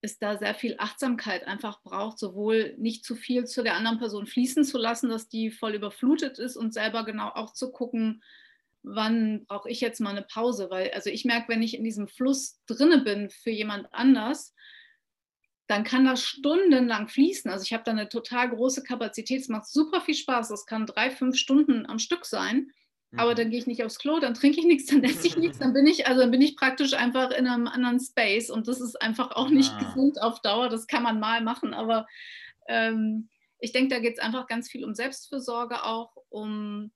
es 0.00 0.18
da 0.18 0.38
sehr 0.38 0.54
viel 0.54 0.76
Achtsamkeit 0.78 1.46
einfach 1.46 1.82
braucht, 1.82 2.18
sowohl 2.18 2.74
nicht 2.78 3.04
zu 3.04 3.14
viel 3.14 3.44
zu 3.44 3.62
der 3.62 3.74
anderen 3.74 3.98
Person 3.98 4.26
fließen 4.26 4.64
zu 4.64 4.78
lassen, 4.78 5.10
dass 5.10 5.28
die 5.28 5.50
voll 5.50 5.74
überflutet 5.74 6.38
ist 6.38 6.56
und 6.56 6.72
selber 6.72 7.04
genau 7.04 7.28
auch 7.28 7.52
zu 7.52 7.70
gucken, 7.70 8.22
wann 8.86 9.44
brauche 9.46 9.68
ich 9.68 9.80
jetzt 9.80 10.00
mal 10.00 10.10
eine 10.10 10.22
Pause? 10.22 10.70
Weil, 10.70 10.90
also 10.92 11.10
ich 11.10 11.24
merke, 11.24 11.48
wenn 11.48 11.62
ich 11.62 11.76
in 11.76 11.84
diesem 11.84 12.08
Fluss 12.08 12.60
drinne 12.66 12.98
bin 12.98 13.30
für 13.30 13.50
jemand 13.50 13.92
anders, 13.92 14.54
dann 15.66 15.82
kann 15.82 16.04
das 16.04 16.22
stundenlang 16.22 17.08
fließen. 17.08 17.50
Also 17.50 17.64
ich 17.64 17.72
habe 17.72 17.82
da 17.84 17.90
eine 17.90 18.08
total 18.08 18.48
große 18.50 18.84
Kapazität. 18.84 19.40
Es 19.40 19.48
macht 19.48 19.66
super 19.66 20.00
viel 20.00 20.14
Spaß. 20.14 20.48
Das 20.48 20.66
kann 20.66 20.86
drei, 20.86 21.10
fünf 21.10 21.36
Stunden 21.36 21.84
am 21.86 21.98
Stück 21.98 22.24
sein. 22.24 22.70
Aber 23.16 23.32
mhm. 23.32 23.36
dann 23.36 23.50
gehe 23.50 23.58
ich 23.58 23.66
nicht 23.66 23.84
aufs 23.84 23.98
Klo, 23.98 24.20
dann 24.20 24.34
trinke 24.34 24.60
ich 24.60 24.66
nichts, 24.66 24.86
dann 24.86 25.02
esse 25.04 25.26
ich 25.26 25.36
nichts, 25.36 25.58
dann 25.58 25.72
bin 25.72 25.86
ich, 25.86 26.06
also 26.06 26.22
dann 26.22 26.30
bin 26.32 26.42
ich 26.42 26.56
praktisch 26.56 26.92
einfach 26.92 27.30
in 27.30 27.46
einem 27.46 27.68
anderen 27.68 28.00
Space 28.00 28.50
und 28.50 28.66
das 28.66 28.80
ist 28.80 29.00
einfach 29.00 29.30
auch 29.30 29.48
nicht 29.48 29.72
ah. 29.72 29.78
gesund 29.78 30.20
auf 30.20 30.40
Dauer. 30.42 30.68
Das 30.68 30.86
kann 30.86 31.04
man 31.04 31.20
mal 31.20 31.40
machen, 31.40 31.72
aber 31.72 32.06
ähm, 32.68 33.28
ich 33.58 33.72
denke, 33.72 33.94
da 33.94 34.00
geht 34.00 34.18
es 34.18 34.22
einfach 34.22 34.46
ganz 34.46 34.68
viel 34.68 34.84
um 34.84 34.94
Selbstfürsorge 34.94 35.84
auch, 35.84 36.16
um 36.28 36.90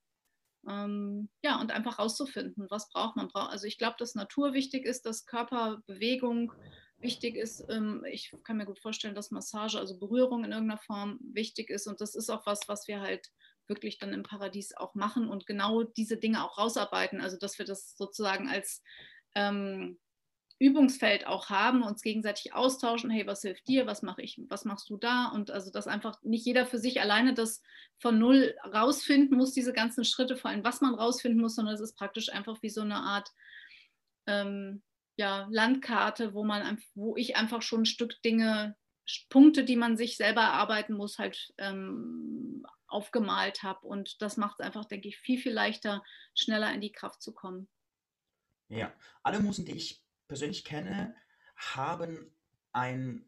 ähm, 0.71 1.29
ja, 1.43 1.61
und 1.61 1.73
einfach 1.73 1.99
rauszufinden, 1.99 2.67
was 2.71 2.89
braucht 2.91 3.17
man. 3.17 3.29
Also 3.35 3.67
ich 3.67 3.79
glaube, 3.79 3.97
dass 3.99 4.15
Natur 4.15 4.53
wichtig 4.53 4.87
ist, 4.87 5.05
dass 5.05 5.27
Körperbewegung 5.27 6.53
wichtig 6.99 7.37
ist. 7.37 7.65
Ähm, 7.71 8.05
ich 8.09 8.33
kann 8.45 8.57
mir 8.57 8.67
gut 8.67 8.79
vorstellen, 8.79 9.15
dass 9.15 9.33
Massage, 9.33 9.79
also 9.79 9.99
Berührung 9.99 10.45
in 10.45 10.53
irgendeiner 10.53 10.81
Form 10.81 11.19
wichtig 11.33 11.71
ist. 11.71 11.87
Und 11.87 12.01
das 12.01 12.15
ist 12.15 12.31
auch 12.31 12.47
was, 12.47 12.61
was 12.69 12.87
wir 12.87 13.01
halt 13.01 13.29
wirklich 13.67 13.99
dann 13.99 14.13
im 14.13 14.23
Paradies 14.23 14.77
auch 14.77 14.95
machen 14.95 15.29
und 15.29 15.47
genau 15.47 15.83
diese 15.83 16.17
Dinge 16.17 16.45
auch 16.45 16.59
rausarbeiten. 16.59 17.21
Also 17.21 17.37
dass 17.37 17.59
wir 17.59 17.67
das 17.67 17.97
sozusagen 17.97 18.49
als 18.49 18.83
ähm, 19.35 19.99
Übungsfeld 20.61 21.27
auch 21.27 21.49
haben, 21.49 21.83
uns 21.83 22.03
gegenseitig 22.03 22.53
austauschen, 22.53 23.11
hey, 23.11 23.27
was 23.27 23.41
hilft 23.41 23.67
dir, 23.67 23.87
was 23.87 24.03
mache 24.03 24.21
ich, 24.21 24.39
was 24.49 24.67
machst 24.67 24.91
du 24.91 24.99
da? 24.99 25.29
Und 25.29 25.51
also 25.51 25.71
dass 25.71 25.87
einfach 25.87 26.23
nicht 26.23 26.45
jeder 26.45 26.67
für 26.67 26.79
sich 26.79 27.01
alleine 27.01 27.33
das 27.33 27.63
von 27.99 28.19
null 28.19 28.55
rausfinden 28.65 29.39
muss, 29.39 29.53
diese 29.53 29.73
ganzen 29.73 30.05
Schritte, 30.05 30.37
vor 30.37 30.51
allem 30.51 30.63
was 30.63 30.83
man 30.83 30.95
rausfinden 30.95 31.41
muss, 31.41 31.55
sondern 31.55 31.75
es 31.75 31.81
ist 31.81 31.97
praktisch 31.97 32.31
einfach 32.31 32.63
wie 32.63 32.69
so 32.69 32.83
eine 32.83 32.97
Art 32.97 33.31
ähm, 34.27 34.83
ja, 35.17 35.49
Landkarte, 35.51 36.35
wo 36.35 36.45
man 36.45 36.79
wo 36.95 37.17
ich 37.17 37.37
einfach 37.37 37.63
schon 37.63 37.83
ein 37.83 37.87
Stück 37.87 38.21
Dinge, 38.23 38.77
Punkte, 39.31 39.65
die 39.65 39.77
man 39.77 39.97
sich 39.97 40.17
selber 40.19 40.43
erarbeiten 40.43 40.95
muss, 40.95 41.19
halt 41.19 41.53
ähm, 41.57 42.65
aufgemalt 42.87 43.63
habe. 43.63 43.87
Und 43.87 44.21
das 44.21 44.37
macht 44.37 44.61
es 44.61 44.67
einfach, 44.67 44.85
denke 44.85 45.09
ich, 45.09 45.17
viel, 45.17 45.39
viel 45.39 45.53
leichter, 45.53 46.05
schneller 46.35 46.73
in 46.73 46.81
die 46.81 46.93
Kraft 46.93 47.23
zu 47.23 47.33
kommen. 47.33 47.69
Ja, 48.69 48.93
alle 49.23 49.41
Musen, 49.41 49.65
die 49.65 49.73
ich 49.73 50.01
persönlich 50.31 50.65
kenne, 50.65 51.13
haben 51.57 52.33
ein 52.73 53.27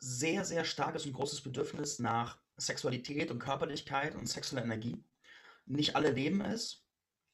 sehr, 0.00 0.44
sehr 0.44 0.64
starkes 0.64 1.06
und 1.06 1.12
großes 1.12 1.42
Bedürfnis 1.42 2.00
nach 2.00 2.40
Sexualität 2.56 3.30
und 3.30 3.38
Körperlichkeit 3.38 4.16
und 4.16 4.28
sexueller 4.28 4.64
Energie. 4.64 5.04
Nicht 5.66 5.94
alle 5.94 6.10
leben 6.10 6.40
es, 6.40 6.84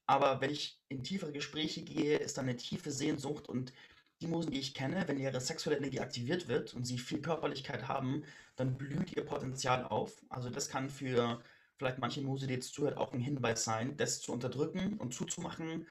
aber 0.07 0.43
wenn 0.43 0.51
ich 0.51 0.83
in 0.89 1.03
tiefere 1.03 1.33
Gespräche 1.33 1.83
gehe, 1.83 2.19
ist 2.19 2.37
da 2.37 2.43
eine 2.43 2.57
tiefe 2.57 2.91
Sehnsucht 2.91 3.49
und 3.49 3.73
die 4.21 4.27
Musen, 4.27 4.51
die 4.51 4.61
ich 4.61 4.75
kenne, 4.75 5.09
wenn 5.09 5.19
ihre 5.19 5.41
sexuelle 5.41 5.79
Energie 5.79 6.01
aktiviert 6.01 6.47
wird 6.47 6.75
und 6.75 6.85
sie 6.85 6.99
viel 6.99 7.23
Körperlichkeit 7.23 7.89
haben, 7.89 8.23
dann 8.57 8.77
blüht 8.77 9.17
ihr 9.17 9.25
Potenzial 9.25 9.85
auf. 9.85 10.23
Also 10.29 10.51
das 10.51 10.69
kann 10.69 10.91
für 10.91 11.43
vielleicht 11.79 11.99
manche 11.99 12.21
Muse, 12.21 12.47
die 12.47 12.55
jetzt 12.55 12.75
zuhört, 12.75 12.99
auch 12.99 13.15
ein 13.15 13.21
Hinweis 13.21 13.65
sein, 13.65 13.97
das 13.97 14.21
zu 14.21 14.33
unterdrücken 14.33 14.99
und 14.99 15.15
zuzumachen, 15.15 15.87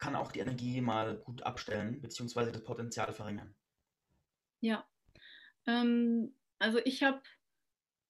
kann 0.00 0.16
auch 0.16 0.32
die 0.32 0.40
Energie 0.40 0.80
mal 0.80 1.18
gut 1.18 1.42
abstellen, 1.42 2.00
beziehungsweise 2.00 2.50
das 2.50 2.64
Potenzial 2.64 3.12
verringern. 3.12 3.54
Ja, 4.60 4.84
ähm, 5.66 6.34
also 6.58 6.78
ich 6.84 7.02
habe 7.02 7.20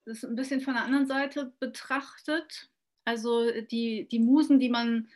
das 0.06 0.24
ein 0.24 0.36
bisschen 0.36 0.60
von 0.60 0.74
der 0.74 0.84
anderen 0.84 1.06
Seite 1.06 1.52
betrachtet. 1.60 2.70
Also 3.04 3.50
die, 3.70 4.08
die 4.08 4.18
Musen, 4.18 4.58
die 4.58 4.68
man, 4.68 5.08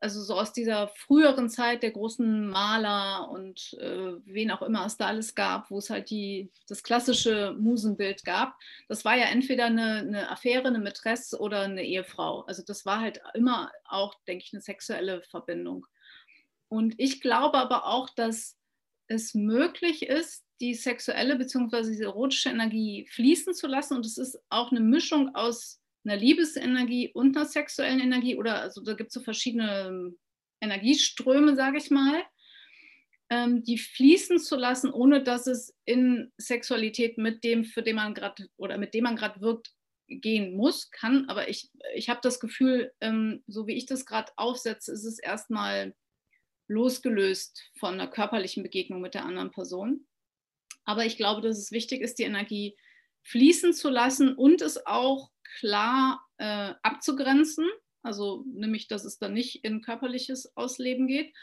also 0.00 0.22
so 0.22 0.34
aus 0.34 0.52
dieser 0.52 0.88
früheren 0.88 1.48
Zeit 1.48 1.82
der 1.82 1.92
großen 1.92 2.48
Maler 2.48 3.30
und 3.30 3.74
äh, 3.80 4.14
wen 4.24 4.50
auch 4.50 4.62
immer 4.62 4.84
es 4.86 4.96
da 4.96 5.06
alles 5.06 5.34
gab, 5.34 5.70
wo 5.70 5.78
es 5.78 5.90
halt 5.90 6.10
die, 6.10 6.50
das 6.68 6.82
klassische 6.82 7.56
Musenbild 7.58 8.24
gab, 8.24 8.56
das 8.88 9.04
war 9.04 9.16
ja 9.16 9.26
entweder 9.26 9.66
eine, 9.66 9.98
eine 9.98 10.30
Affäre, 10.30 10.68
eine 10.68 10.78
Mätresse 10.78 11.38
oder 11.40 11.62
eine 11.62 11.82
Ehefrau. 11.82 12.42
Also 12.42 12.62
das 12.62 12.84
war 12.84 13.00
halt 13.00 13.20
immer 13.34 13.72
auch, 13.84 14.14
denke 14.26 14.44
ich, 14.46 14.52
eine 14.52 14.62
sexuelle 14.62 15.22
Verbindung. 15.22 15.86
Und 16.74 16.96
ich 16.98 17.20
glaube 17.20 17.58
aber 17.58 17.86
auch, 17.86 18.10
dass 18.10 18.58
es 19.06 19.32
möglich 19.32 20.08
ist, 20.08 20.44
die 20.60 20.74
sexuelle 20.74 21.36
bzw. 21.36 21.82
diese 21.88 22.06
erotische 22.06 22.48
Energie 22.48 23.06
fließen 23.12 23.54
zu 23.54 23.68
lassen. 23.68 23.94
Und 23.94 24.04
es 24.04 24.18
ist 24.18 24.40
auch 24.48 24.72
eine 24.72 24.80
Mischung 24.80 25.36
aus 25.36 25.80
einer 26.04 26.16
Liebesenergie 26.16 27.12
und 27.12 27.36
einer 27.36 27.46
sexuellen 27.46 28.00
Energie. 28.00 28.34
Oder 28.34 28.60
also 28.60 28.82
da 28.82 28.94
gibt 28.94 29.10
es 29.10 29.14
so 29.14 29.20
verschiedene 29.20 29.86
ähm, 29.86 30.18
Energieströme, 30.60 31.54
sage 31.54 31.78
ich 31.78 31.92
mal, 31.92 32.24
ähm, 33.30 33.62
die 33.62 33.78
fließen 33.78 34.40
zu 34.40 34.56
lassen, 34.56 34.90
ohne 34.90 35.22
dass 35.22 35.46
es 35.46 35.76
in 35.84 36.32
Sexualität 36.38 37.18
mit 37.18 37.44
dem, 37.44 37.64
für 37.64 37.84
den 37.84 37.94
man 37.94 38.14
gerade 38.14 38.48
oder 38.56 38.78
mit 38.78 38.94
dem 38.94 39.04
man 39.04 39.14
gerade 39.14 39.40
wirkt, 39.40 39.70
gehen 40.08 40.56
muss, 40.56 40.90
kann. 40.90 41.28
Aber 41.28 41.48
ich, 41.48 41.70
ich 41.94 42.08
habe 42.08 42.18
das 42.20 42.40
Gefühl, 42.40 42.92
ähm, 43.00 43.44
so 43.46 43.68
wie 43.68 43.74
ich 43.74 43.86
das 43.86 44.06
gerade 44.06 44.32
aufsetze, 44.34 44.90
ist 44.90 45.04
es 45.04 45.20
erstmal 45.20 45.94
losgelöst 46.68 47.62
von 47.78 47.94
einer 47.94 48.08
körperlichen 48.08 48.62
Begegnung 48.62 49.00
mit 49.00 49.14
der 49.14 49.24
anderen 49.24 49.50
Person. 49.50 50.06
Aber 50.84 51.04
ich 51.04 51.16
glaube, 51.16 51.40
dass 51.40 51.58
es 51.58 51.72
wichtig 51.72 52.00
ist, 52.00 52.18
die 52.18 52.24
Energie 52.24 52.76
fließen 53.22 53.72
zu 53.72 53.88
lassen 53.88 54.34
und 54.34 54.60
es 54.60 54.86
auch 54.86 55.30
klar 55.58 56.26
äh, 56.38 56.74
abzugrenzen. 56.82 57.66
Also 58.02 58.44
nämlich, 58.46 58.86
dass 58.86 59.04
es 59.04 59.18
dann 59.18 59.32
nicht 59.32 59.64
in 59.64 59.80
körperliches 59.80 60.56
Ausleben 60.56 61.06
geht. 61.06 61.34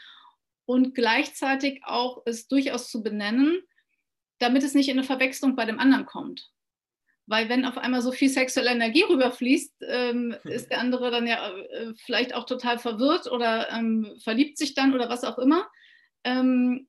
Und 0.64 0.94
gleichzeitig 0.94 1.82
auch 1.84 2.22
es 2.24 2.46
durchaus 2.46 2.88
zu 2.88 3.02
benennen, 3.02 3.62
damit 4.38 4.62
es 4.62 4.74
nicht 4.74 4.88
in 4.88 4.98
eine 4.98 5.06
Verwechslung 5.06 5.56
bei 5.56 5.64
dem 5.64 5.80
anderen 5.80 6.06
kommt. 6.06 6.52
Weil 7.26 7.48
wenn 7.48 7.64
auf 7.64 7.78
einmal 7.78 8.02
so 8.02 8.12
viel 8.12 8.28
sexuelle 8.28 8.70
Energie 8.70 9.04
rüberfließt, 9.04 9.74
ähm, 9.88 10.36
ist 10.44 10.70
der 10.70 10.80
andere 10.80 11.10
dann 11.10 11.26
ja 11.26 11.56
äh, 11.56 11.94
vielleicht 11.96 12.34
auch 12.34 12.46
total 12.46 12.78
verwirrt 12.78 13.30
oder 13.30 13.70
ähm, 13.70 14.16
verliebt 14.22 14.58
sich 14.58 14.74
dann 14.74 14.94
oder 14.94 15.08
was 15.08 15.24
auch 15.24 15.38
immer. 15.38 15.68
Ähm, 16.24 16.88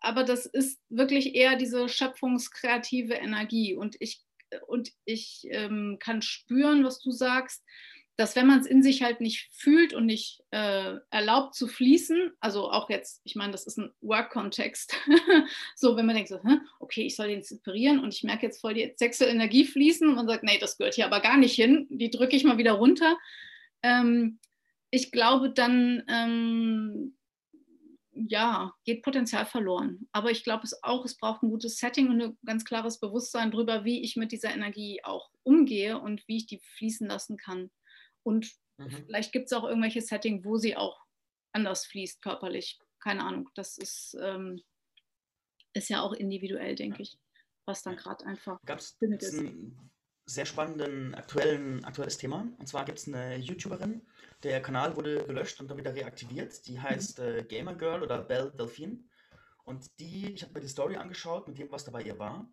aber 0.00 0.24
das 0.24 0.46
ist 0.46 0.80
wirklich 0.88 1.34
eher 1.34 1.56
diese 1.56 1.88
schöpfungskreative 1.88 3.14
Energie. 3.14 3.74
Und 3.76 3.96
ich, 4.00 4.22
und 4.66 4.90
ich 5.04 5.46
ähm, 5.50 5.98
kann 6.00 6.22
spüren, 6.22 6.84
was 6.84 7.00
du 7.00 7.10
sagst, 7.10 7.62
dass 8.20 8.36
wenn 8.36 8.46
man 8.46 8.60
es 8.60 8.66
in 8.66 8.82
sich 8.82 9.02
halt 9.02 9.22
nicht 9.22 9.48
fühlt 9.50 9.94
und 9.94 10.04
nicht 10.04 10.42
äh, 10.50 10.96
erlaubt 11.08 11.54
zu 11.54 11.66
fließen, 11.66 12.32
also 12.38 12.70
auch 12.70 12.90
jetzt, 12.90 13.22
ich 13.24 13.34
meine, 13.34 13.50
das 13.50 13.66
ist 13.66 13.78
ein 13.78 13.94
Work-Kontext, 14.02 14.94
so 15.74 15.96
wenn 15.96 16.04
man 16.04 16.16
denkt, 16.16 16.28
so, 16.28 16.38
okay, 16.80 17.06
ich 17.06 17.16
soll 17.16 17.28
den 17.28 17.38
inspirieren 17.38 17.98
und 17.98 18.12
ich 18.12 18.22
merke 18.22 18.44
jetzt 18.44 18.60
voll 18.60 18.74
die 18.74 18.92
sexuelle 18.94 19.32
Energie 19.32 19.64
fließen 19.64 20.06
und 20.06 20.16
man 20.16 20.26
sagt, 20.26 20.44
nee, 20.44 20.58
das 20.58 20.76
gehört 20.76 20.96
hier 20.96 21.06
aber 21.06 21.20
gar 21.20 21.38
nicht 21.38 21.54
hin, 21.54 21.86
die 21.88 22.10
drücke 22.10 22.36
ich 22.36 22.44
mal 22.44 22.58
wieder 22.58 22.72
runter. 22.72 23.16
Ähm, 23.82 24.38
ich 24.90 25.12
glaube, 25.12 25.48
dann 25.48 26.02
ähm, 26.06 27.16
ja, 28.12 28.74
geht 28.84 29.02
Potenzial 29.02 29.46
verloren. 29.46 30.08
Aber 30.12 30.30
ich 30.30 30.44
glaube 30.44 30.64
es 30.64 30.82
auch, 30.82 31.06
es 31.06 31.16
braucht 31.16 31.42
ein 31.42 31.48
gutes 31.48 31.78
Setting 31.78 32.10
und 32.10 32.20
ein 32.20 32.38
ganz 32.44 32.66
klares 32.66 33.00
Bewusstsein 33.00 33.50
darüber, 33.50 33.86
wie 33.86 34.02
ich 34.02 34.16
mit 34.16 34.30
dieser 34.30 34.52
Energie 34.52 35.00
auch 35.04 35.30
umgehe 35.42 35.98
und 35.98 36.28
wie 36.28 36.36
ich 36.36 36.46
die 36.46 36.60
fließen 36.76 37.08
lassen 37.08 37.38
kann. 37.38 37.70
Und 38.22 38.50
mhm. 38.78 38.90
vielleicht 38.90 39.32
gibt 39.32 39.46
es 39.46 39.52
auch 39.52 39.64
irgendwelche 39.64 40.00
Settings, 40.00 40.44
wo 40.44 40.56
sie 40.56 40.76
auch 40.76 41.00
anders 41.52 41.86
fließt 41.86 42.22
körperlich. 42.22 42.78
Keine 43.00 43.24
Ahnung. 43.24 43.48
Das 43.54 43.78
ist, 43.78 44.16
ähm, 44.20 44.60
ist 45.72 45.88
ja 45.88 46.02
auch 46.02 46.12
individuell, 46.12 46.74
denke 46.74 47.02
ich, 47.02 47.18
was 47.64 47.82
dann 47.82 47.96
gerade 47.96 48.26
einfach 48.26 48.60
Gab 48.66 48.78
es 48.78 48.96
ein 49.00 49.76
sehr 50.26 50.46
spannenden 50.46 51.14
aktuellen, 51.14 51.84
aktuelles 51.84 52.18
Thema. 52.18 52.46
Und 52.58 52.68
zwar 52.68 52.84
gibt 52.84 52.98
es 52.98 53.08
eine 53.08 53.36
YouTuberin, 53.36 54.06
der 54.42 54.62
Kanal 54.62 54.96
wurde 54.96 55.24
gelöscht 55.24 55.60
und 55.60 55.68
dann 55.70 55.78
wieder 55.78 55.94
reaktiviert. 55.94 56.66
Die 56.66 56.78
mhm. 56.78 56.82
heißt 56.82 57.18
äh, 57.20 57.44
Gamer 57.44 57.74
Girl 57.74 58.02
oder 58.02 58.22
Belle 58.22 58.50
Delphine. 58.52 58.98
Und 59.64 59.86
die, 59.98 60.32
ich 60.32 60.42
habe 60.42 60.54
mir 60.54 60.60
die 60.60 60.68
Story 60.68 60.96
angeschaut 60.96 61.46
mit 61.46 61.58
dem, 61.58 61.70
was 61.70 61.84
da 61.84 61.90
bei 61.90 62.02
ihr 62.02 62.18
war. 62.18 62.50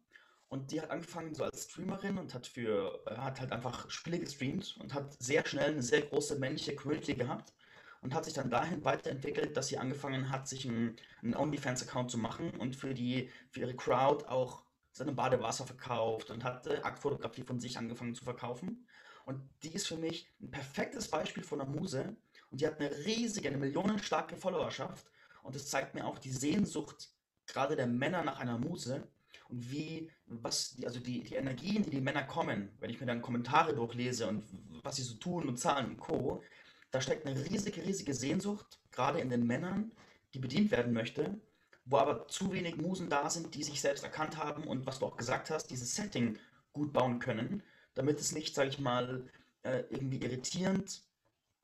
Und 0.50 0.72
die 0.72 0.82
hat 0.82 0.92
angefangen 0.92 1.36
so 1.36 1.44
als 1.44 1.66
Streamerin 1.66 2.18
und 2.18 2.34
hat 2.34 2.48
für, 2.48 3.04
äh, 3.06 3.18
hat 3.18 3.42
halt 3.42 3.52
einfach 3.52 3.90
Spiele 3.90 4.20
gestreamt 4.20 4.78
und 4.80 4.94
hat 4.94 5.22
sehr 5.22 5.46
schnell 5.46 5.72
eine 5.72 5.84
sehr 5.84 6.02
große 6.02 6.40
männliche 6.40 6.76
Community 6.76 7.16
gehabt 7.16 7.54
und 8.02 8.14
hat 8.14 8.26
sich 8.26 8.34
dann 8.34 8.50
dahin 8.50 8.86
weiterentwickelt, 8.86 9.58
dass 9.58 9.68
sie 9.68 9.78
angefangen 9.78 10.30
hat, 10.30 10.48
sich 10.48 10.68
einen, 10.68 10.96
OnlyFans-Account 11.36 12.12
zu 12.12 12.18
machen 12.18 12.52
und 12.52 12.76
für 12.76 12.94
die, 12.94 13.30
für 13.50 13.62
ihre 13.62 13.76
Crowd 13.76 14.26
auch 14.28 14.64
seine 14.92 15.12
Badewasser 15.12 15.66
verkauft 15.66 16.32
und 16.32 16.44
hat 16.44 16.68
Aktfotografie 16.86 17.44
von 17.44 17.60
sich 17.60 17.78
angefangen 17.78 18.16
zu 18.16 18.24
verkaufen. 18.24 18.88
Und 19.26 19.42
die 19.64 19.74
ist 19.74 19.88
für 19.88 19.98
mich 19.98 20.32
ein 20.42 20.50
perfektes 20.50 21.10
Beispiel 21.10 21.44
von 21.44 21.60
einer 21.60 21.70
Muse 21.70 22.16
und 22.50 22.62
die 22.62 22.68
hat 22.68 22.80
eine 22.80 22.96
riesige, 23.06 23.50
eine 23.50 23.58
millionenstarke 23.58 24.38
Followerschaft 24.38 25.12
und 25.44 25.56
das 25.56 25.68
zeigt 25.70 25.94
mir 25.94 26.06
auch 26.06 26.18
die 26.18 26.32
Sehnsucht 26.32 27.10
gerade 27.46 27.76
der 27.76 27.88
Männer 27.88 28.24
nach 28.24 28.40
einer 28.40 28.58
Muse 28.58 29.08
und 29.50 29.72
wie, 29.72 30.10
was, 30.26 30.76
die, 30.76 30.86
also 30.86 31.00
die, 31.00 31.24
die 31.24 31.36
Energien, 31.36 31.84
die 31.84 31.90
die 31.90 32.02
Männer 32.02 32.24
kommen, 32.24 32.70
wenn 32.80 32.90
ich 32.90 33.00
mir 33.00 33.06
dann 33.06 33.22
Kommentare 33.22 33.74
durchlese 33.74 34.28
und 34.28 34.44
was 34.84 34.98
sie 34.98 35.04
so 35.04 35.16
tun 35.16 35.48
und 35.48 35.58
zahlen 35.58 35.88
und 35.88 35.98
Co., 35.98 36.44
da 36.92 37.02
steckt 37.02 37.26
eine 37.26 37.44
riesige, 37.50 37.84
riesige 37.84 38.14
Sehnsucht, 38.14 38.80
gerade 38.92 39.20
in 39.20 39.30
den 39.30 39.46
Männern, 39.46 39.92
die 40.34 40.40
bedient 40.40 40.72
werden 40.72 40.94
möchte, 40.94 41.40
wo 41.86 41.98
aber 41.98 42.28
zu 42.28 42.52
wenig 42.52 42.78
Musen 42.78 43.10
da 43.10 43.30
sind, 43.30 43.56
die 43.56 43.64
sich 43.64 43.82
selbst 43.82 44.04
erkannt 44.04 44.38
haben 44.38 44.64
und 44.64 44.86
was 44.86 45.00
du 45.00 45.06
auch 45.06 45.18
gesagt 45.18 45.50
hast, 45.50 45.68
dieses 45.68 45.96
Setting 45.96 46.38
gut 46.74 46.94
bauen 46.94 47.20
können, 47.20 47.64
damit 47.94 48.20
es 48.20 48.32
nicht, 48.32 48.56
sage 48.56 48.70
ich 48.70 48.80
mal, 48.80 49.26
äh, 49.64 49.84
irgendwie 49.90 50.18
irritierend 50.18 51.02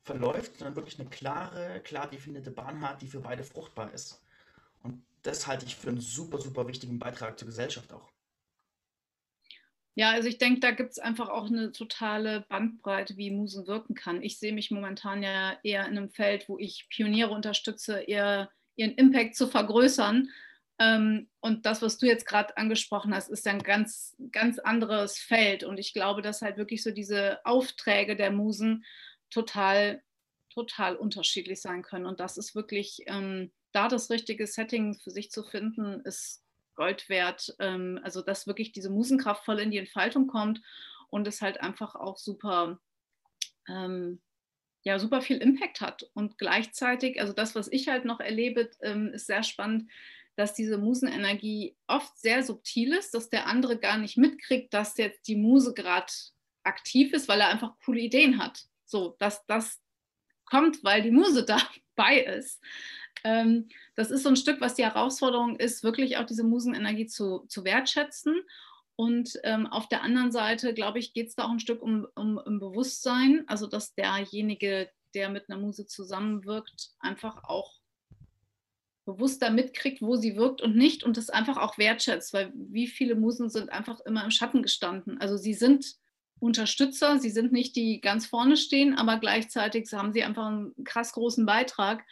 verläuft, 0.03 0.57
sondern 0.57 0.75
wirklich 0.75 0.99
eine 0.99 1.09
klare, 1.09 1.81
klar 1.81 2.09
definierte 2.09 2.51
Bahn 2.51 2.81
hat, 2.81 3.01
die 3.01 3.07
für 3.07 3.21
beide 3.21 3.43
fruchtbar 3.43 3.93
ist. 3.93 4.21
Und 4.81 5.03
das 5.23 5.47
halte 5.47 5.65
ich 5.65 5.75
für 5.75 5.89
einen 5.89 6.01
super, 6.01 6.39
super 6.39 6.67
wichtigen 6.67 6.99
Beitrag 6.99 7.39
zur 7.39 7.47
Gesellschaft 7.47 7.91
auch. 7.91 8.11
Ja, 9.95 10.11
also 10.11 10.27
ich 10.27 10.39
denke, 10.39 10.59
da 10.59 10.71
gibt 10.71 10.91
es 10.91 10.99
einfach 10.99 11.29
auch 11.29 11.45
eine 11.45 11.71
totale 11.71 12.45
Bandbreite, 12.49 13.15
wie 13.15 13.29
Musen 13.29 13.67
wirken 13.67 13.93
kann. 13.93 14.23
Ich 14.23 14.39
sehe 14.39 14.53
mich 14.53 14.71
momentan 14.71 15.21
ja 15.21 15.57
eher 15.61 15.85
in 15.87 15.97
einem 15.97 16.09
Feld, 16.09 16.49
wo 16.49 16.57
ich 16.57 16.87
Pioniere 16.89 17.29
unterstütze, 17.29 17.99
eher 17.99 18.49
ihren 18.75 18.95
Impact 18.95 19.35
zu 19.35 19.47
vergrößern. 19.47 20.29
Ähm, 20.79 21.29
und 21.41 21.67
das, 21.67 21.83
was 21.83 21.99
du 21.99 22.07
jetzt 22.07 22.25
gerade 22.25 22.57
angesprochen 22.57 23.13
hast, 23.13 23.29
ist 23.29 23.47
ein 23.47 23.59
ganz, 23.59 24.15
ganz 24.31 24.57
anderes 24.57 25.19
Feld. 25.19 25.63
Und 25.63 25.77
ich 25.77 25.93
glaube, 25.93 26.23
dass 26.23 26.41
halt 26.41 26.57
wirklich 26.57 26.81
so 26.81 26.89
diese 26.89 27.45
Aufträge 27.45 28.15
der 28.15 28.31
Musen 28.31 28.83
total, 29.29 30.01
total 30.53 30.95
unterschiedlich 30.95 31.61
sein 31.61 31.81
können. 31.81 32.05
Und 32.05 32.19
das 32.19 32.37
ist 32.37 32.55
wirklich 32.55 33.03
ähm, 33.07 33.51
da 33.71 33.87
das 33.87 34.09
richtige 34.09 34.47
Setting 34.47 34.99
für 34.99 35.11
sich 35.11 35.31
zu 35.31 35.43
finden, 35.43 36.01
ist 36.01 36.43
Gold 36.75 37.09
wert. 37.09 37.55
Ähm, 37.59 37.99
also, 38.03 38.21
dass 38.21 38.47
wirklich 38.47 38.71
diese 38.71 38.89
Musenkraft 38.89 39.45
voll 39.45 39.59
in 39.59 39.71
die 39.71 39.77
Entfaltung 39.77 40.27
kommt 40.27 40.61
und 41.09 41.27
es 41.27 41.41
halt 41.41 41.61
einfach 41.61 41.95
auch 41.95 42.17
super, 42.17 42.79
ähm, 43.67 44.21
ja, 44.83 44.99
super 44.99 45.21
viel 45.21 45.37
Impact 45.37 45.81
hat. 45.81 46.09
Und 46.13 46.37
gleichzeitig, 46.37 47.19
also 47.19 47.33
das, 47.33 47.55
was 47.55 47.71
ich 47.71 47.87
halt 47.87 48.05
noch 48.05 48.19
erlebe, 48.19 48.69
ähm, 48.81 49.13
ist 49.13 49.27
sehr 49.27 49.43
spannend, 49.43 49.89
dass 50.35 50.55
diese 50.55 50.77
Musenenergie 50.77 51.77
oft 51.87 52.17
sehr 52.17 52.43
subtil 52.43 52.93
ist, 52.93 53.13
dass 53.13 53.29
der 53.29 53.47
andere 53.47 53.77
gar 53.77 53.97
nicht 53.97 54.17
mitkriegt, 54.17 54.73
dass 54.73 54.97
jetzt 54.97 55.27
die 55.27 55.35
Muse 55.35 55.73
gerade 55.73 56.11
aktiv 56.63 57.13
ist, 57.13 57.27
weil 57.27 57.41
er 57.41 57.49
einfach 57.49 57.77
coole 57.85 57.99
Ideen 57.99 58.41
hat. 58.41 58.63
So, 58.85 59.15
dass 59.19 59.45
das 59.45 59.82
kommt, 60.53 60.83
weil 60.83 61.01
die 61.01 61.11
Muse 61.11 61.45
dabei 61.95 62.19
ist. 62.19 62.61
Ähm, 63.23 63.69
das 63.95 64.11
ist 64.11 64.23
so 64.23 64.29
ein 64.29 64.35
Stück, 64.35 64.61
was 64.61 64.75
die 64.75 64.83
Herausforderung 64.83 65.57
ist, 65.57 65.83
wirklich 65.83 66.17
auch 66.17 66.25
diese 66.25 66.43
Musenenergie 66.43 67.07
zu, 67.07 67.45
zu 67.47 67.63
wertschätzen. 67.63 68.35
Und 68.95 69.39
ähm, 69.43 69.65
auf 69.65 69.87
der 69.87 70.03
anderen 70.03 70.31
Seite, 70.31 70.73
glaube 70.73 70.99
ich, 70.99 71.13
geht 71.13 71.27
es 71.27 71.35
da 71.35 71.45
auch 71.45 71.51
ein 71.51 71.59
Stück 71.59 71.81
um, 71.81 72.05
um, 72.15 72.37
um 72.37 72.59
Bewusstsein, 72.59 73.43
also 73.47 73.65
dass 73.65 73.95
derjenige, 73.95 74.89
der 75.15 75.29
mit 75.29 75.49
einer 75.49 75.59
Muse 75.59 75.87
zusammenwirkt, 75.87 76.91
einfach 76.99 77.43
auch 77.43 77.79
bewusster 79.05 79.49
mitkriegt, 79.49 80.01
wo 80.01 80.15
sie 80.15 80.35
wirkt 80.35 80.61
und 80.61 80.75
nicht 80.75 81.03
und 81.03 81.17
das 81.17 81.29
einfach 81.29 81.57
auch 81.57 81.77
wertschätzt, 81.77 82.33
weil 82.33 82.53
wie 82.55 82.87
viele 82.87 83.15
Musen 83.15 83.49
sind 83.49 83.69
einfach 83.69 83.99
immer 84.01 84.23
im 84.23 84.31
Schatten 84.31 84.61
gestanden. 84.61 85.19
Also 85.19 85.37
sie 85.37 85.53
sind 85.53 85.97
Unterstützer, 86.43 87.19
sie 87.19 87.29
sind 87.29 87.53
nicht 87.53 87.73
die 87.77 88.01
ganz 88.01 88.25
vorne 88.25 88.57
stehen, 88.57 88.97
aber 88.97 89.17
gleichzeitig 89.17 89.89
haben 89.93 90.11
sie 90.11 90.23
einfach 90.23 90.47
einen 90.47 90.83
krass 90.83 91.13
großen 91.13 91.45
Beitrag. 91.45 92.03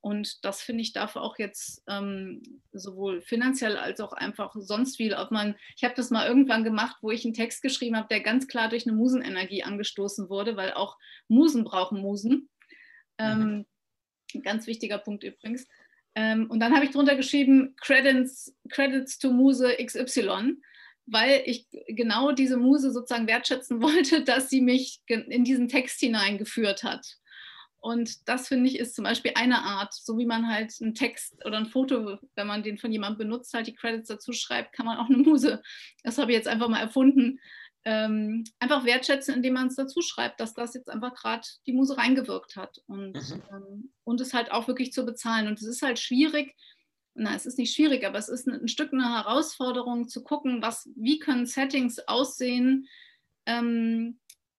Und 0.00 0.44
das 0.44 0.62
finde 0.62 0.82
ich 0.82 0.92
darf 0.92 1.16
auch 1.16 1.38
jetzt 1.40 1.82
ähm, 1.88 2.40
sowohl 2.72 3.20
finanziell 3.20 3.76
als 3.76 4.00
auch 4.00 4.12
einfach 4.12 4.54
sonst 4.54 4.96
viel, 4.96 5.12
ob 5.14 5.32
man, 5.32 5.56
ich 5.76 5.82
habe 5.82 5.94
das 5.96 6.10
mal 6.10 6.24
irgendwann 6.24 6.62
gemacht, 6.62 6.98
wo 7.02 7.10
ich 7.10 7.24
einen 7.24 7.34
Text 7.34 7.62
geschrieben 7.62 7.96
habe, 7.96 8.06
der 8.08 8.20
ganz 8.20 8.46
klar 8.46 8.68
durch 8.68 8.86
eine 8.86 8.96
Musenenergie 8.96 9.64
angestoßen 9.64 10.30
wurde, 10.30 10.56
weil 10.56 10.72
auch 10.72 10.96
Musen 11.26 11.64
brauchen 11.64 12.00
Musen. 12.00 12.48
Ähm, 13.18 13.66
mhm. 14.32 14.42
Ganz 14.42 14.68
wichtiger 14.68 14.98
Punkt 14.98 15.24
übrigens. 15.24 15.66
Ähm, 16.14 16.48
und 16.48 16.60
dann 16.60 16.76
habe 16.76 16.84
ich 16.84 16.92
drunter 16.92 17.16
geschrieben, 17.16 17.74
Credits, 17.80 18.54
Credits 18.70 19.18
to 19.18 19.32
Muse 19.32 19.76
XY, 19.84 20.58
weil 21.06 21.42
ich 21.46 21.66
genau 21.88 22.32
diese 22.32 22.56
Muse 22.56 22.92
sozusagen 22.92 23.26
wertschätzen 23.26 23.82
wollte, 23.82 24.22
dass 24.24 24.48
sie 24.48 24.60
mich 24.60 25.00
in 25.06 25.44
diesen 25.44 25.68
Text 25.68 26.00
hineingeführt 26.00 26.84
hat. 26.84 27.16
Und 27.82 28.28
das 28.28 28.48
finde 28.48 28.68
ich 28.68 28.78
ist 28.78 28.94
zum 28.94 29.04
Beispiel 29.04 29.32
eine 29.34 29.62
Art, 29.62 29.94
so 29.94 30.18
wie 30.18 30.26
man 30.26 30.48
halt 30.48 30.74
einen 30.82 30.94
Text 30.94 31.34
oder 31.46 31.56
ein 31.56 31.66
Foto, 31.66 32.18
wenn 32.34 32.46
man 32.46 32.62
den 32.62 32.76
von 32.76 32.92
jemandem 32.92 33.28
benutzt, 33.28 33.54
halt 33.54 33.66
die 33.66 33.74
Credits 33.74 34.08
dazu 34.08 34.32
schreibt, 34.32 34.74
kann 34.74 34.84
man 34.84 34.98
auch 34.98 35.08
eine 35.08 35.16
Muse, 35.16 35.62
das 36.04 36.18
habe 36.18 36.30
ich 36.30 36.36
jetzt 36.36 36.48
einfach 36.48 36.68
mal 36.68 36.80
erfunden, 36.80 37.40
ähm, 37.84 38.44
einfach 38.58 38.84
wertschätzen, 38.84 39.34
indem 39.34 39.54
man 39.54 39.68
es 39.68 39.76
dazu 39.76 40.02
schreibt, 40.02 40.40
dass 40.40 40.52
das 40.52 40.74
jetzt 40.74 40.90
einfach 40.90 41.14
gerade 41.14 41.46
die 41.66 41.72
Muse 41.72 41.96
reingewirkt 41.96 42.56
hat 42.56 42.82
und, 42.86 43.14
mhm. 43.14 43.42
ähm, 43.50 43.92
und 44.04 44.20
es 44.20 44.34
halt 44.34 44.52
auch 44.52 44.68
wirklich 44.68 44.92
zu 44.92 45.06
bezahlen. 45.06 45.48
Und 45.48 45.58
es 45.58 45.66
ist 45.66 45.80
halt 45.80 45.98
schwierig, 45.98 46.54
na, 47.14 47.34
es 47.34 47.46
ist 47.46 47.58
nicht 47.58 47.74
schwierig, 47.74 48.06
aber 48.06 48.18
es 48.18 48.28
ist 48.28 48.46
ein, 48.46 48.60
ein 48.62 48.68
Stück 48.68 48.92
eine 48.92 49.14
Herausforderung 49.14 50.08
zu 50.08 50.22
gucken, 50.22 50.62
was, 50.62 50.88
wie 50.96 51.18
können 51.18 51.46
Settings 51.46 51.98
aussehen, 52.00 52.88
ähm, 53.46 54.18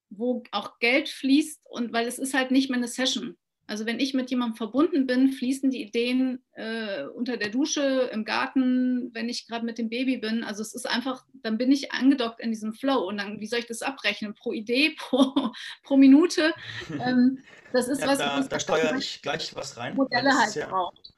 wo 0.09 0.43
auch 0.51 0.79
Geld 0.79 1.09
fließt 1.09 1.61
und 1.69 1.93
weil 1.93 2.07
es 2.07 2.19
ist 2.19 2.33
halt 2.33 2.51
nicht 2.51 2.69
mehr 2.69 2.77
eine 2.77 2.87
Session. 2.87 3.37
Also 3.71 3.85
wenn 3.85 4.01
ich 4.01 4.13
mit 4.13 4.29
jemandem 4.29 4.57
verbunden 4.57 5.07
bin, 5.07 5.31
fließen 5.31 5.71
die 5.71 5.81
Ideen 5.81 6.43
äh, 6.55 7.03
unter 7.03 7.37
der 7.37 7.47
Dusche, 7.47 8.09
im 8.11 8.25
Garten, 8.25 9.11
wenn 9.13 9.29
ich 9.29 9.47
gerade 9.47 9.65
mit 9.65 9.77
dem 9.77 9.87
Baby 9.87 10.17
bin. 10.17 10.43
Also 10.43 10.61
es 10.61 10.73
ist 10.73 10.89
einfach, 10.89 11.23
dann 11.35 11.57
bin 11.57 11.71
ich 11.71 11.93
angedockt 11.93 12.41
in 12.41 12.51
diesem 12.51 12.73
Flow 12.73 13.07
und 13.07 13.17
dann, 13.17 13.39
wie 13.39 13.47
soll 13.47 13.59
ich 13.59 13.67
das 13.67 13.81
abrechnen? 13.81 14.33
Pro 14.33 14.51
Idee, 14.51 14.93
pro, 14.97 15.51
pro 15.83 15.97
Minute. 15.97 16.53
Ähm, 17.01 17.39
das 17.71 17.87
ist 17.87 18.01
ja, 18.01 18.07
was. 18.07 18.17
Da, 18.17 18.41
da 18.41 18.59
steuere 18.59 18.97
ich 18.97 19.21
gleich 19.21 19.55
was 19.55 19.77
rein. 19.77 19.95
Modelle 19.95 20.37
halt 20.37 20.53
ja, 20.55 20.67
braucht. 20.67 21.10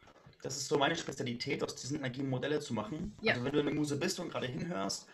Das 0.43 0.57
ist 0.57 0.67
so 0.67 0.77
meine 0.77 0.95
Spezialität, 0.97 1.63
aus 1.63 1.75
diesen 1.75 1.97
Energien 1.97 2.29
Modelle 2.29 2.59
zu 2.59 2.73
machen. 2.73 3.15
Ja. 3.21 3.33
Also 3.33 3.45
wenn 3.45 3.53
du 3.53 3.59
eine 3.61 3.71
Muse 3.71 3.95
bist 3.95 4.19
und 4.19 4.29
gerade 4.29 4.47
hinhörst, 4.47 5.07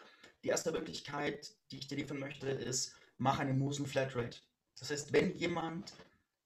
die 0.44 0.50
erste 0.50 0.72
Möglichkeit, 0.72 1.56
die 1.72 1.78
ich 1.78 1.88
dir 1.88 1.98
liefern 1.98 2.20
möchte, 2.20 2.50
ist, 2.50 2.96
mach 3.20 3.38
eine 3.38 3.54
Musen-Flatrate. 3.54 4.40
Das 4.80 4.90
heißt, 4.90 5.14
wenn 5.14 5.36
jemand, 5.36 5.94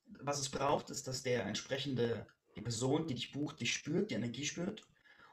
was 0.05 0.39
es 0.39 0.49
braucht, 0.49 0.89
ist, 0.89 1.07
dass 1.07 1.23
der 1.23 1.45
entsprechende, 1.45 2.27
die 2.57 2.61
Person, 2.61 3.07
die 3.07 3.15
dich 3.15 3.31
bucht, 3.31 3.61
dich 3.61 3.73
spürt, 3.73 4.11
die 4.11 4.15
Energie 4.15 4.45
spürt. 4.45 4.85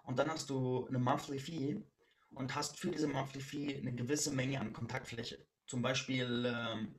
Und 0.05 0.18
dann 0.20 0.30
hast 0.30 0.48
du 0.48 0.86
eine 0.86 1.01
Monthly 1.01 1.40
Fee 1.40 1.82
und 2.30 2.55
hast 2.55 2.78
für 2.78 2.92
diese 2.92 3.09
Monthly 3.09 3.40
Fee 3.40 3.76
eine 3.78 3.92
gewisse 3.92 4.30
Menge 4.30 4.61
an 4.61 4.72
Kontaktfläche. 4.72 5.44
Zum 5.66 5.82
Beispiel 5.82 6.44
ähm, 6.46 6.94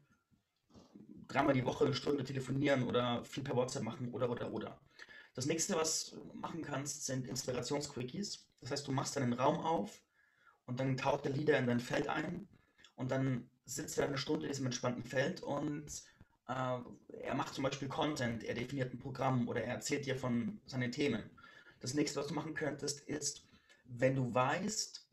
dreimal 1.29 1.53
die 1.53 1.65
Woche 1.65 1.85
eine 1.85 1.93
Stunde 1.93 2.25
telefonieren 2.25 2.83
oder 2.83 3.23
viel 3.23 3.43
per 3.43 3.55
WhatsApp 3.55 3.83
machen 3.83 4.11
oder 4.11 4.29
oder 4.29 4.51
oder. 4.51 4.81
Das 5.33 5.45
nächste, 5.45 5.75
was 5.75 6.11
du 6.11 6.33
machen 6.33 6.61
kannst, 6.61 7.05
sind 7.05 7.27
Inspirationsquickies. 7.27 8.47
Das 8.59 8.71
heißt, 8.71 8.87
du 8.87 8.91
machst 8.91 9.15
deinen 9.15 9.33
Raum 9.33 9.57
auf 9.59 10.01
und 10.65 10.79
dann 10.79 10.97
taucht 10.97 11.25
der 11.25 11.31
Leader 11.31 11.57
in 11.57 11.67
dein 11.67 11.79
Feld 11.79 12.07
ein 12.07 12.47
und 12.95 13.11
dann 13.11 13.49
sitzt 13.65 13.97
er 13.97 14.07
eine 14.07 14.17
Stunde 14.17 14.45
in 14.45 14.51
diesem 14.51 14.65
entspannten 14.65 15.03
Feld 15.03 15.41
und 15.41 15.87
äh, 16.47 16.79
er 17.21 17.35
macht 17.35 17.53
zum 17.53 17.63
Beispiel 17.63 17.87
Content, 17.87 18.43
er 18.43 18.55
definiert 18.55 18.93
ein 18.93 18.99
Programm 18.99 19.47
oder 19.47 19.63
er 19.63 19.75
erzählt 19.75 20.05
dir 20.05 20.17
von 20.17 20.59
seinen 20.65 20.91
Themen. 20.91 21.29
Das 21.79 21.93
nächste, 21.93 22.19
was 22.19 22.27
du 22.27 22.33
machen 22.33 22.53
könntest, 22.53 23.01
ist, 23.01 23.47
wenn 23.85 24.15
du 24.15 24.33
weißt, 24.33 25.07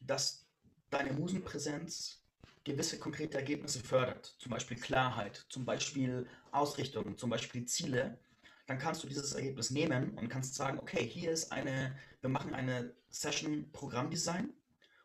dass 0.00 0.46
deine 0.90 1.12
Musenpräsenz 1.12 2.24
gewisse 2.64 2.98
konkrete 2.98 3.38
Ergebnisse 3.38 3.80
fördert, 3.80 4.34
zum 4.38 4.50
Beispiel 4.50 4.76
Klarheit, 4.76 5.46
zum 5.48 5.64
Beispiel 5.64 6.26
Ausrichtung, 6.50 7.16
zum 7.16 7.30
Beispiel 7.30 7.64
Ziele, 7.66 8.18
dann 8.66 8.78
kannst 8.78 9.02
du 9.02 9.08
dieses 9.08 9.32
Ergebnis 9.32 9.70
nehmen 9.70 10.16
und 10.18 10.28
kannst 10.28 10.54
sagen, 10.54 10.78
okay, 10.78 11.06
hier 11.06 11.30
ist 11.30 11.52
eine, 11.52 11.96
wir 12.20 12.30
machen 12.30 12.54
eine 12.54 12.94
Session 13.10 13.70
Programmdesign 13.72 14.52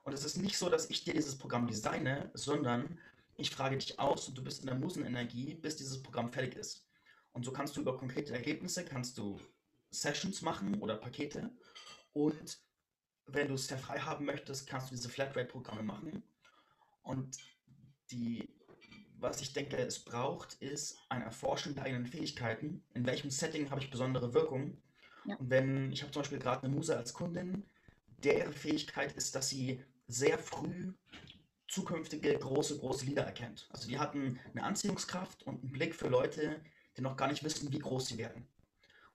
und 0.04 0.14
es 0.14 0.26
ist 0.26 0.38
nicht 0.38 0.58
so, 0.58 0.70
dass 0.70 0.90
ich 0.90 1.04
dir 1.04 1.14
dieses 1.14 1.38
Programm 1.38 1.68
designe, 1.68 2.32
sondern 2.34 2.98
ich 3.36 3.52
frage 3.52 3.78
dich 3.78 4.00
aus 4.00 4.28
und 4.28 4.38
du 4.38 4.44
bist 4.44 4.62
in 4.62 4.68
der 4.68 4.76
Musenenergie, 4.76 5.56
bis 5.56 5.76
dieses 5.76 6.02
Programm 6.02 6.32
fertig 6.32 6.56
ist. 6.56 6.88
Und 7.34 7.44
so 7.46 7.52
kannst 7.52 7.78
du 7.78 7.82
über 7.82 7.98
konkrete 7.98 8.34
Ergebnisse, 8.34 8.84
kannst 8.84 9.18
du 9.18 9.40
Sessions 9.92 10.42
machen 10.42 10.82
oder 10.82 10.98
Pakete 10.98 11.52
und 12.14 12.60
wenn 13.26 13.48
du 13.48 13.54
es 13.54 13.68
sehr 13.68 13.78
frei 13.78 14.00
haben 14.00 14.26
möchtest, 14.26 14.68
kannst 14.68 14.92
du 14.92 14.96
diese 14.96 15.10
Flatrate-Programme 15.10 15.84
machen. 15.84 16.24
Und 17.04 17.38
die, 18.12 18.50
was 19.22 19.42
ich 19.42 19.54
denke, 19.54 19.78
es 19.78 20.00
braucht, 20.00 20.56
ist 20.56 20.98
ein 21.10 21.22
Erforschen 21.22 21.76
der 21.76 21.84
eigenen 21.84 22.08
Fähigkeiten. 22.08 22.84
In 22.94 23.06
welchem 23.06 23.30
Setting 23.30 23.70
habe 23.70 23.80
ich 23.80 23.92
besondere 23.92 24.34
Wirkung? 24.34 24.82
Ja. 25.26 25.36
Und 25.36 25.50
wenn, 25.50 25.92
ich 25.92 26.02
habe 26.02 26.12
zum 26.12 26.24
Beispiel 26.24 26.40
gerade 26.40 26.64
eine 26.64 26.76
Muse 26.76 26.98
als 26.98 27.14
Kundin, 27.14 27.64
deren 28.24 28.54
Fähigkeit 28.54 29.14
ist, 29.14 29.36
dass 29.36 29.50
sie 29.50 29.84
sehr 30.08 30.40
früh 30.40 30.94
zukünftige 31.68 32.38
große, 32.38 32.80
große 32.80 33.06
Lieder 33.06 33.24
erkennt. 33.24 33.70
Also 33.72 33.88
die 33.88 34.00
hatten 34.00 34.40
eine 34.52 34.64
Anziehungskraft 34.64 35.44
und 35.44 35.62
einen 35.62 35.72
Blick 35.72 35.96
für 35.96 36.10
Leute, 36.10 36.60
die 36.98 37.02
noch 37.02 37.16
gar 37.16 37.30
nicht 37.30 37.44
wissen, 37.44 37.72
wie 37.72 37.80
groß 37.80 38.08
sie 38.08 38.18
werden. 38.18 38.48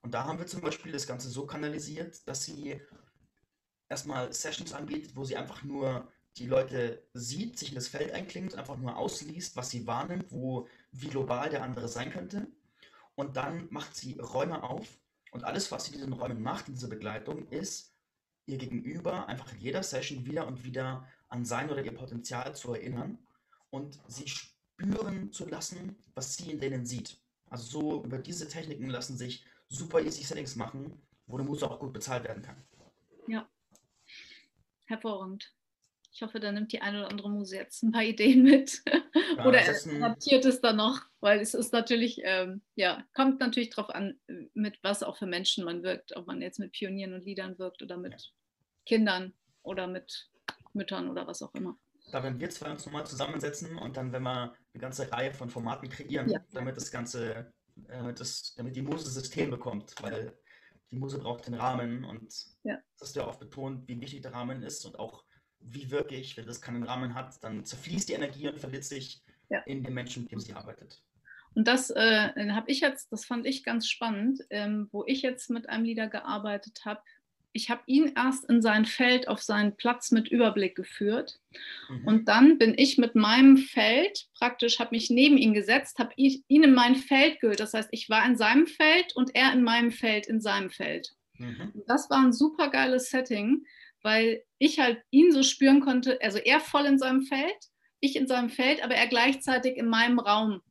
Und 0.01 0.15
da 0.15 0.25
haben 0.25 0.39
wir 0.39 0.47
zum 0.47 0.63
Beispiel 0.63 0.93
das 0.93 1.07
Ganze 1.07 1.29
so 1.29 1.47
kanalisiert, 1.47 2.27
dass 2.29 2.45
sie 2.45 2.81
erstmal 3.89 4.33
Sessions 4.33 4.73
anbietet, 4.73 5.17
wo 5.17 5.25
sie 5.25 5.37
einfach 5.37 5.65
nur 5.65 6.11
die 6.39 6.47
Leute 6.47 7.03
sieht, 7.15 7.59
sich 7.59 7.71
in 7.71 7.75
das 7.77 7.89
Feld 7.89 8.13
einklingt, 8.13 8.55
einfach 8.55 8.77
nur 8.77 8.97
ausliest, 8.97 9.57
was 9.57 9.71
sie 9.71 9.87
wahrnimmt, 9.87 10.31
wo, 10.31 10.69
wie 10.93 11.09
global 11.09 11.49
der 11.49 11.63
andere 11.63 11.89
sein 11.89 12.11
könnte. 12.11 12.47
Und 13.15 13.37
dann 13.37 13.69
macht 13.71 13.97
sie 13.97 14.19
Räume 14.19 14.63
auf 14.63 14.87
und 15.31 15.45
alles, 15.45 15.73
was 15.73 15.87
sie 15.87 15.93
in 15.93 15.99
diesen 15.99 16.13
Räumen 16.13 16.43
macht, 16.43 16.69
in 16.69 16.75
dieser 16.75 16.89
Begleitung, 16.89 17.49
ist, 17.49 17.95
ihr 18.47 18.59
Gegenüber 18.59 19.27
einfach 19.29 19.53
in 19.53 19.61
jeder 19.61 19.83
Session 19.83 20.27
wieder 20.27 20.47
und 20.47 20.65
wieder 20.65 21.09
an 21.29 21.45
sein 21.45 21.71
oder 21.71 21.83
ihr 21.83 21.95
Potenzial 21.95 22.55
zu 22.55 22.75
erinnern 22.75 23.19
und 23.71 23.99
sie 24.07 24.29
spüren 24.29 25.33
zu 25.33 25.49
lassen, 25.49 25.97
was 26.15 26.37
sie 26.37 26.51
in 26.51 26.61
denen 26.61 26.87
sieht. 26.87 27.19
Also 27.49 27.81
so 27.81 28.05
über 28.05 28.19
diese 28.19 28.49
Techniken 28.49 28.89
lassen 28.89 29.17
sich 29.17 29.45
super 29.69 30.01
easy 30.01 30.23
Settings 30.23 30.55
machen, 30.55 31.01
wo 31.27 31.39
eine 31.39 31.47
Muse 31.47 31.69
auch 31.69 31.81
gut 31.81 31.93
bezahlt 31.93 32.25
werden 32.25 32.43
kann. 32.43 32.63
Ja, 33.27 33.49
hervorragend. 34.85 35.56
Ich 36.17 36.23
hoffe, 36.23 36.41
da 36.41 36.51
nimmt 36.51 36.73
die 36.73 36.81
eine 36.81 37.01
oder 37.01 37.11
andere 37.11 37.29
Muse 37.29 37.57
jetzt 37.57 37.83
ein 37.83 37.93
paar 37.93 38.03
Ideen 38.03 38.43
mit. 38.43 38.83
Ja, 39.37 39.45
oder 39.45 39.61
er 39.61 39.75
adaptiert 39.75 40.45
es 40.45 40.61
dann 40.61 40.77
noch, 40.77 41.01
weil 41.21 41.41
es 41.41 41.53
ist 41.53 41.73
natürlich, 41.73 42.21
ähm, 42.25 42.63
ja, 42.75 43.03
kommt 43.13 43.41
natürlich 43.41 43.71
darauf 43.71 43.95
an, 43.95 44.19
mit 44.55 44.79
was 44.83 45.03
auch 45.03 45.17
für 45.17 45.27
Menschen 45.27 45.65
man 45.65 45.83
wirkt, 45.83 46.17
ob 46.17 46.27
man 46.27 46.41
jetzt 46.41 46.59
mit 46.59 46.73
Pionieren 46.73 47.13
und 47.13 47.25
Liedern 47.25 47.59
wirkt 47.59 47.83
oder 47.83 47.99
mit 47.99 48.13
ja. 48.13 48.19
Kindern 48.87 49.35
oder 49.63 49.87
mit 49.87 50.31
Müttern 50.73 51.11
oder 51.11 51.27
was 51.27 51.43
auch 51.43 51.53
immer. 51.55 51.77
Da 52.13 52.23
werden 52.23 52.41
wir 52.41 52.49
zwei 52.51 52.71
uns 52.71 52.87
nochmal 52.87 53.07
zusammensetzen 53.07 53.77
und 53.77 53.97
dann, 53.97 54.13
wenn 54.13 54.23
wir 54.23 54.55
eine 54.73 54.81
ganze 54.81 55.11
Reihe 55.11 55.33
von 55.33 55.51
Formaten 55.51 55.89
kreieren, 55.89 56.29
ja. 56.31 56.41
damit 56.53 56.77
das 56.77 56.91
Ganze, 56.91 57.53
äh, 57.89 58.15
das, 58.15 58.55
damit 58.55 58.77
die 58.77 58.83
Muse 58.83 59.11
System 59.11 59.51
bekommt, 59.51 59.95
weil 60.01 60.39
die 60.91 60.97
Muse 60.97 61.19
braucht 61.19 61.47
den 61.47 61.55
Rahmen 61.55 62.05
und 62.05 62.33
ja. 62.63 62.79
das 62.99 63.09
ist 63.09 63.17
ja 63.17 63.27
oft 63.27 63.41
betont, 63.41 63.87
wie 63.89 64.01
wichtig 64.01 64.23
der 64.23 64.33
Rahmen 64.33 64.63
ist 64.63 64.85
und 64.87 64.99
auch 64.99 65.26
wie 65.69 65.91
wirklich, 65.91 66.37
wenn 66.37 66.47
das 66.47 66.61
keinen 66.61 66.83
Rahmen 66.83 67.15
hat, 67.15 67.43
dann 67.43 67.65
zerfließt 67.65 68.09
die 68.09 68.15
Energie 68.15 68.49
und 68.49 68.59
verliert 68.59 68.85
sich 68.85 69.23
ja. 69.49 69.61
in 69.61 69.83
den 69.83 69.95
Menschen, 69.95 70.23
mit 70.23 70.33
dem 70.33 70.41
sie 70.41 70.53
arbeitet. 70.53 71.03
Und 71.55 71.67
das 71.67 71.91
äh, 71.91 72.51
habe 72.51 72.71
ich 72.71 72.81
jetzt, 72.81 73.11
das 73.13 73.25
fand 73.25 73.47
ich 73.47 73.65
ganz 73.65 73.89
spannend, 73.89 74.43
ähm, 74.51 74.89
wo 74.93 75.05
ich 75.07 75.23
jetzt 75.23 75.49
mit 75.49 75.69
einem 75.69 75.85
Leader 75.85 76.07
gearbeitet 76.07 76.83
habe. 76.85 77.01
Ich 77.53 77.71
habe 77.71 77.81
ihn 77.87 78.13
erst 78.15 78.45
in 78.45 78.61
sein 78.61 78.85
Feld 78.85 79.29
auf 79.29 79.41
seinen 79.41 79.75
Platz 79.75 80.11
mit 80.11 80.29
Überblick 80.29 80.77
geführt. 80.77 81.41
Mhm. 81.89 82.07
Und 82.07 82.29
dann 82.29 82.59
bin 82.59 82.75
ich 82.77 82.99
mit 82.99 83.15
meinem 83.15 83.57
Feld 83.57 84.29
praktisch, 84.39 84.79
habe 84.79 84.95
mich 84.95 85.09
neben 85.09 85.39
ihn 85.39 85.55
gesetzt, 85.55 85.99
habe 85.99 86.13
ihn 86.17 86.45
in 86.49 86.75
mein 86.75 86.95
Feld 86.95 87.41
gehört. 87.41 87.61
Das 87.61 87.73
heißt, 87.73 87.89
ich 87.93 88.11
war 88.11 88.27
in 88.27 88.37
seinem 88.37 88.67
Feld 88.67 89.17
und 89.17 89.35
er 89.35 89.55
in 89.55 89.63
meinem 89.63 89.91
Feld, 89.91 90.27
in 90.27 90.43
seinem 90.43 90.69
Feld. 90.69 91.15
Mhm. 91.39 91.73
Das 91.87 92.11
war 92.11 92.23
ein 92.23 92.35
super 92.35 92.69
geiles 92.69 93.09
Setting, 93.09 93.65
weil 94.07 94.45
ich 94.59 94.79
halt 94.79 95.03
ihn 95.11 95.33
so 95.33 95.43
spüren 95.43 95.81
konnte, 95.81 96.17
also 96.23 96.39
er 96.39 96.61
voll 96.61 96.87
in 96.87 96.97
seinem 96.97 97.23
Feld, 97.23 97.57
ich 97.99 98.15
in 98.15 98.29
seinem 98.29 98.51
Feld, 98.51 98.85
aber 98.85 98.95
er 98.95 99.09
gleichzeitig 99.09 99.77
in 99.77 99.89
meinem 99.89 100.21
Raum. 100.21 100.63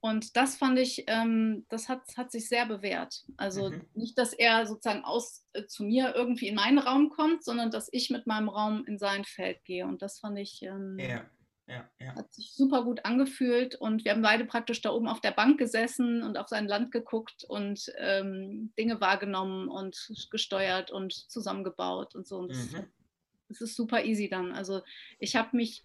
Und 0.00 0.36
das 0.36 0.56
fand 0.56 0.78
ich, 0.78 1.04
ähm, 1.06 1.64
das 1.70 1.88
hat, 1.88 2.02
hat 2.18 2.30
sich 2.30 2.46
sehr 2.46 2.66
bewährt. 2.66 3.24
Also 3.38 3.70
mhm. 3.70 3.86
nicht, 3.94 4.18
dass 4.18 4.34
er 4.34 4.66
sozusagen 4.66 5.02
aus 5.02 5.46
äh, 5.54 5.64
zu 5.64 5.82
mir 5.82 6.14
irgendwie 6.14 6.48
in 6.48 6.56
meinen 6.56 6.78
Raum 6.78 7.08
kommt, 7.08 7.42
sondern 7.42 7.70
dass 7.70 7.88
ich 7.90 8.10
mit 8.10 8.26
meinem 8.26 8.50
Raum 8.50 8.84
in 8.86 8.98
sein 8.98 9.24
Feld 9.24 9.64
gehe. 9.64 9.86
Und 9.86 10.02
das 10.02 10.18
fand 10.18 10.38
ich, 10.38 10.60
ähm, 10.62 10.98
ja. 11.00 11.24
Ja, 11.68 11.88
ja. 11.98 12.14
Hat 12.14 12.32
sich 12.32 12.52
super 12.52 12.84
gut 12.84 13.04
angefühlt 13.04 13.74
und 13.74 14.04
wir 14.04 14.12
haben 14.12 14.22
beide 14.22 14.44
praktisch 14.44 14.82
da 14.82 14.90
oben 14.90 15.08
auf 15.08 15.20
der 15.20 15.32
Bank 15.32 15.58
gesessen 15.58 16.22
und 16.22 16.38
auf 16.38 16.48
sein 16.48 16.68
Land 16.68 16.92
geguckt 16.92 17.44
und 17.48 17.92
ähm, 17.98 18.72
Dinge 18.78 19.00
wahrgenommen 19.00 19.68
und 19.68 20.12
gesteuert 20.30 20.92
und 20.92 21.12
zusammengebaut 21.12 22.14
und 22.14 22.26
so. 22.26 22.38
Und 22.38 22.52
mhm. 22.52 22.86
es 23.48 23.60
ist 23.60 23.74
super 23.74 24.04
easy 24.04 24.28
dann. 24.28 24.52
Also 24.52 24.82
ich 25.18 25.34
habe 25.34 25.56
mich 25.56 25.82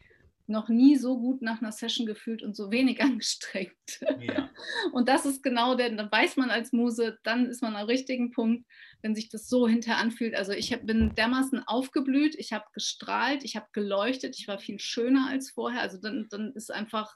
noch 0.52 0.70
nie 0.70 0.98
so 0.98 1.20
gut 1.20 1.42
nach 1.42 1.62
einer 1.62 1.72
Session 1.72 2.06
gefühlt 2.06 2.44
und 2.44 2.56
so 2.56 2.72
wenig 2.72 3.02
angestrengt. 3.02 3.72
Ja. 4.20 4.50
Und 4.92 5.10
das 5.10 5.26
ist 5.26 5.42
genau 5.42 5.76
der, 5.76 5.90
dann 5.90 6.12
weiß 6.12 6.38
man 6.38 6.52
als 6.52 6.72
Muse, 6.72 7.18
dann 7.24 7.48
ist 7.48 7.62
man 7.62 7.76
am 7.76 7.86
richtigen 7.86 8.32
Punkt 8.32 8.66
wenn 9.02 9.16
sich 9.16 9.30
das 9.30 9.48
so 9.48 9.68
hinter 9.68 9.98
anfühlt. 9.98 10.36
Also 10.36 10.52
ich 10.52 10.72
hab, 10.72 10.86
bin 10.86 11.14
dermaßen 11.16 11.64
aufgeblüht, 11.68 12.36
ich 12.36 12.54
habe 12.54 12.66
gestrahlt, 12.74 13.44
ich 13.44 13.56
habe 13.56 13.68
geleuchtet, 13.72 14.38
ich 14.38 14.48
war 14.48 14.60
viel 14.60 14.80
schöner 14.80 15.28
als 15.30 15.52
vorher. 15.52 15.82
Also 15.82 15.98
dann, 15.98 16.28
dann 16.30 16.54
ist 16.54 16.72
einfach, 16.72 17.16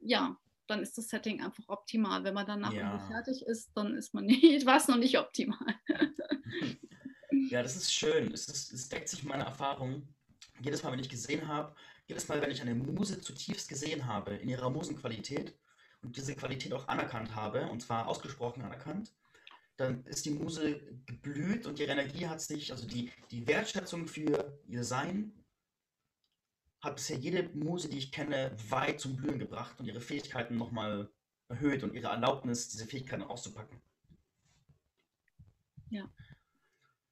ja, 0.00 0.36
dann 0.66 0.80
ist 0.80 0.96
das 0.98 1.08
Setting 1.08 1.42
einfach 1.42 1.64
optimal. 1.68 2.24
Wenn 2.24 2.34
man 2.34 2.46
danach 2.46 2.72
ja. 2.72 2.98
fertig 3.08 3.44
ist, 3.46 3.70
dann 3.74 3.96
ist 3.96 4.14
man 4.14 4.24
nicht, 4.26 4.66
war 4.66 4.76
es 4.76 4.88
noch 4.88 4.96
nicht 4.96 5.18
optimal. 5.18 5.74
ja, 7.30 7.62
das 7.62 7.76
ist 7.76 7.92
schön. 7.92 8.32
Es, 8.32 8.46
ist, 8.48 8.72
es 8.72 8.88
deckt 8.88 9.08
sich 9.08 9.24
meine 9.24 9.44
Erfahrung. 9.44 10.06
Jedes 10.60 10.82
Mal, 10.82 10.92
wenn 10.92 11.00
ich 11.00 11.08
gesehen 11.08 11.46
habe, 11.46 11.74
jedes 12.08 12.26
Mal, 12.28 12.40
wenn 12.40 12.50
ich 12.50 12.62
eine 12.62 12.74
Muse 12.74 13.20
zutiefst 13.20 13.68
gesehen 13.68 14.06
habe, 14.06 14.34
in 14.34 14.48
ihrer 14.48 14.70
Musenqualität 14.70 15.56
und 16.02 16.16
diese 16.16 16.34
Qualität 16.34 16.72
auch 16.72 16.88
anerkannt 16.88 17.34
habe, 17.34 17.68
und 17.68 17.80
zwar 17.80 18.08
ausgesprochen 18.08 18.62
anerkannt, 18.62 19.12
dann 19.76 20.04
ist 20.06 20.24
die 20.24 20.30
Muse 20.30 20.80
geblüht 21.06 21.66
und 21.66 21.78
ihre 21.78 21.92
Energie 21.92 22.26
hat 22.26 22.40
sich, 22.40 22.72
also 22.72 22.86
die, 22.86 23.12
die 23.30 23.46
Wertschätzung 23.46 24.08
für 24.08 24.58
ihr 24.66 24.82
Sein 24.82 25.32
hat 26.80 26.96
bisher 26.96 27.18
jede 27.18 27.48
Muse, 27.50 27.88
die 27.88 27.98
ich 27.98 28.10
kenne, 28.10 28.56
weit 28.68 29.00
zum 29.00 29.16
Blühen 29.16 29.38
gebracht 29.38 29.78
und 29.78 29.86
ihre 29.86 30.00
Fähigkeiten 30.00 30.56
nochmal 30.56 31.10
erhöht 31.48 31.82
und 31.82 31.94
ihre 31.94 32.08
Erlaubnis, 32.08 32.68
diese 32.68 32.86
Fähigkeiten 32.86 33.22
auszupacken. 33.22 33.80
Ja. 35.90 36.08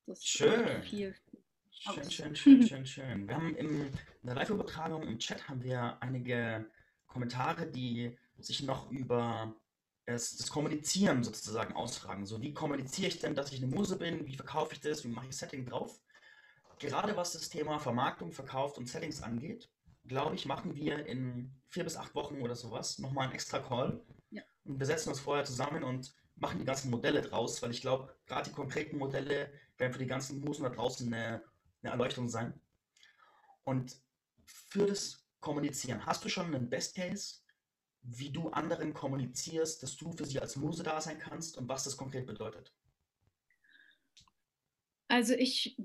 Das 0.07 0.25
schön. 0.25 0.83
Viel. 0.83 1.15
Schön, 1.95 2.11
schön, 2.11 2.37
schön, 2.37 2.63
schön, 2.67 2.87
schön. 2.87 3.29
Wir 3.29 3.37
haben 3.37 3.55
im, 3.57 3.83
in 3.83 3.93
der 4.23 4.35
Live-Übertragung 4.35 5.03
im 5.03 5.19
Chat 5.19 5.49
haben 5.49 5.63
wir 5.63 5.97
einige 6.01 6.67
Kommentare, 7.07 7.67
die 7.67 8.17
sich 8.39 8.63
noch 8.63 8.91
über 8.91 9.55
es, 10.05 10.37
das 10.37 10.51
Kommunizieren 10.51 11.23
sozusagen 11.23 11.75
ausfragen. 11.75 12.27
So, 12.27 12.43
wie 12.43 12.53
kommuniziere 12.53 13.09
ich 13.09 13.21
denn, 13.21 13.35
dass 13.35 13.53
ich 13.53 13.63
eine 13.63 13.75
Muse 13.75 13.97
bin? 13.97 14.27
Wie 14.27 14.35
verkaufe 14.35 14.75
ich 14.75 14.81
das? 14.81 15.05
Wie 15.05 15.09
mache 15.09 15.27
ich 15.29 15.37
Setting 15.37 15.65
drauf? 15.65 16.01
Gerade 16.79 17.17
was 17.17 17.33
das 17.33 17.49
Thema 17.49 17.79
Vermarktung, 17.79 18.33
Verkauf 18.33 18.77
und 18.77 18.89
Settings 18.89 19.23
angeht, 19.23 19.71
glaube 20.05 20.35
ich, 20.35 20.47
machen 20.47 20.75
wir 20.75 21.07
in 21.07 21.53
vier 21.69 21.85
bis 21.85 21.97
acht 21.97 22.15
Wochen 22.15 22.41
oder 22.41 22.55
sowas 22.55 22.99
nochmal 22.99 23.25
einen 23.25 23.35
extra 23.35 23.61
Call. 23.61 24.03
Ja. 24.31 24.43
Und 24.65 24.79
wir 24.79 24.87
setzen 24.87 25.11
uns 25.11 25.21
vorher 25.21 25.45
zusammen 25.45 25.83
und 25.85 26.15
machen 26.37 26.59
die 26.59 26.67
ganzen 26.67 26.91
Modelle 26.91 27.23
draus, 27.23 27.63
weil 27.63 27.71
ich 27.71 27.81
glaube, 27.81 28.15
gerade 28.27 28.51
die 28.51 28.55
konkreten 28.55 28.99
Modelle 28.99 29.51
werden 29.79 29.93
für 29.93 29.99
die 29.99 30.07
ganzen 30.07 30.41
Musen 30.41 30.65
da 30.65 30.69
draußen 30.69 31.13
eine, 31.13 31.43
eine 31.87 31.93
Erleuchtung 31.93 32.29
sein. 32.29 32.61
Und 33.65 33.97
für 34.45 34.87
das 34.87 35.25
Kommunizieren, 35.41 36.05
hast 36.07 36.25
du 36.25 36.29
schon 36.29 36.55
einen 36.55 36.69
Best 36.69 36.97
Case, 36.97 37.41
wie 38.03 38.31
du 38.31 38.51
anderen 38.51 38.95
kommunizierst, 38.95 39.83
dass 39.83 39.97
du 39.97 40.13
für 40.13 40.25
sie 40.25 40.41
als 40.41 40.57
Muse 40.57 40.83
da 40.83 41.01
sein 41.01 41.19
kannst 41.19 41.57
und 41.57 41.69
was 41.69 41.85
das 41.85 41.97
konkret 41.97 42.27
bedeutet? 42.27 42.73
Also 45.09 45.35
ich 45.35 45.77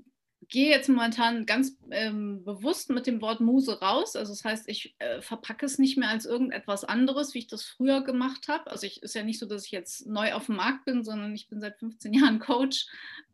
gehe 0.52 0.68
jetzt 0.68 0.88
momentan 0.88 1.46
ganz 1.46 1.78
ähm, 1.90 2.44
bewusst 2.44 2.90
mit 2.90 3.06
dem 3.06 3.22
Wort 3.22 3.40
Muse 3.40 3.80
raus. 3.80 4.14
Also 4.16 4.32
das 4.32 4.44
heißt, 4.44 4.68
ich 4.68 4.94
äh, 4.98 5.22
verpacke 5.22 5.64
es 5.64 5.78
nicht 5.78 5.96
mehr 5.96 6.10
als 6.10 6.26
irgendetwas 6.26 6.84
anderes, 6.84 7.32
wie 7.32 7.38
ich 7.38 7.46
das 7.46 7.64
früher 7.64 8.04
gemacht 8.04 8.48
habe. 8.48 8.70
Also 8.70 8.86
ich 8.86 9.02
ist 9.02 9.14
ja 9.14 9.24
nicht 9.24 9.38
so, 9.38 9.46
dass 9.46 9.64
ich 9.64 9.72
jetzt 9.72 10.06
neu 10.06 10.34
auf 10.34 10.46
dem 10.46 10.56
Markt 10.56 10.84
bin, 10.84 11.04
sondern 11.04 11.34
ich 11.34 11.48
bin 11.48 11.62
seit 11.62 11.78
15 11.78 12.12
Jahren 12.12 12.38
Coach. 12.38 12.86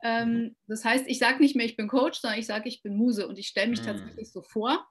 Ähm, 0.05 0.33
mhm. 0.33 0.57
das 0.69 0.85
heißt, 0.85 1.07
ich 1.09 1.19
sage 1.19 1.41
nicht 1.41 1.57
mehr, 1.57 1.67
ich 1.67 1.77
bin 1.77 1.89
Coach, 1.89 2.21
sondern 2.21 2.39
ich 2.39 2.47
sage, 2.47 2.69
ich 2.69 2.83
bin 2.83 2.97
Muse 2.97 3.27
und 3.27 3.37
ich 3.37 3.49
stelle 3.49 3.69
mich 3.69 3.83
mhm. 3.83 3.87
tatsächlich 3.87 4.31
so 4.31 4.41
vor. 4.41 4.87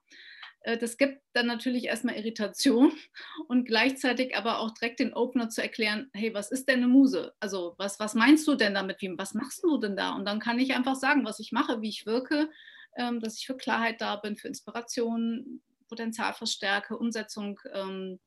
Äh, 0.68 0.78
das 0.78 0.98
gibt 0.98 1.22
dann 1.34 1.48
natürlich 1.48 1.86
erstmal 1.86 2.16
Irritation 2.16 2.92
und 3.48 3.66
gleichzeitig 3.66 4.36
aber 4.36 4.60
auch 4.60 4.72
direkt 4.72 5.00
den 5.00 5.14
Opener 5.14 5.50
zu 5.50 5.62
erklären, 5.62 6.10
hey, 6.14 6.34
was 6.34 6.52
ist 6.52 6.68
denn 6.68 6.80
eine 6.80 6.88
Muse? 6.88 7.34
Also 7.40 7.76
was, 7.78 8.00
was 8.00 8.14
meinst 8.14 8.46
du 8.48 8.56
denn 8.56 8.74
damit? 8.74 8.98
Was 9.18 9.34
machst 9.34 9.64
du 9.64 9.78
denn 9.78 9.96
da? 9.96 10.14
Und 10.14 10.26
dann 10.26 10.40
kann 10.40 10.60
ich 10.60 10.76
einfach 10.76 10.96
sagen, 10.96 11.26
was 11.26 11.40
ich 11.40 11.52
mache, 11.52 11.82
wie 11.82 11.90
ich 11.90 12.06
wirke, 12.06 12.50
ähm, 12.98 13.22
dass 13.22 13.38
ich 13.38 13.46
für 13.46 13.56
Klarheit 13.56 14.02
da 14.02 14.18
bin, 14.18 14.36
für 14.36 14.50
Inspiration, 14.50 15.62
Potenzial 15.88 16.34
verstärke, 16.34 16.98
Umsetzung 16.98 17.60
ähm, 17.74 18.20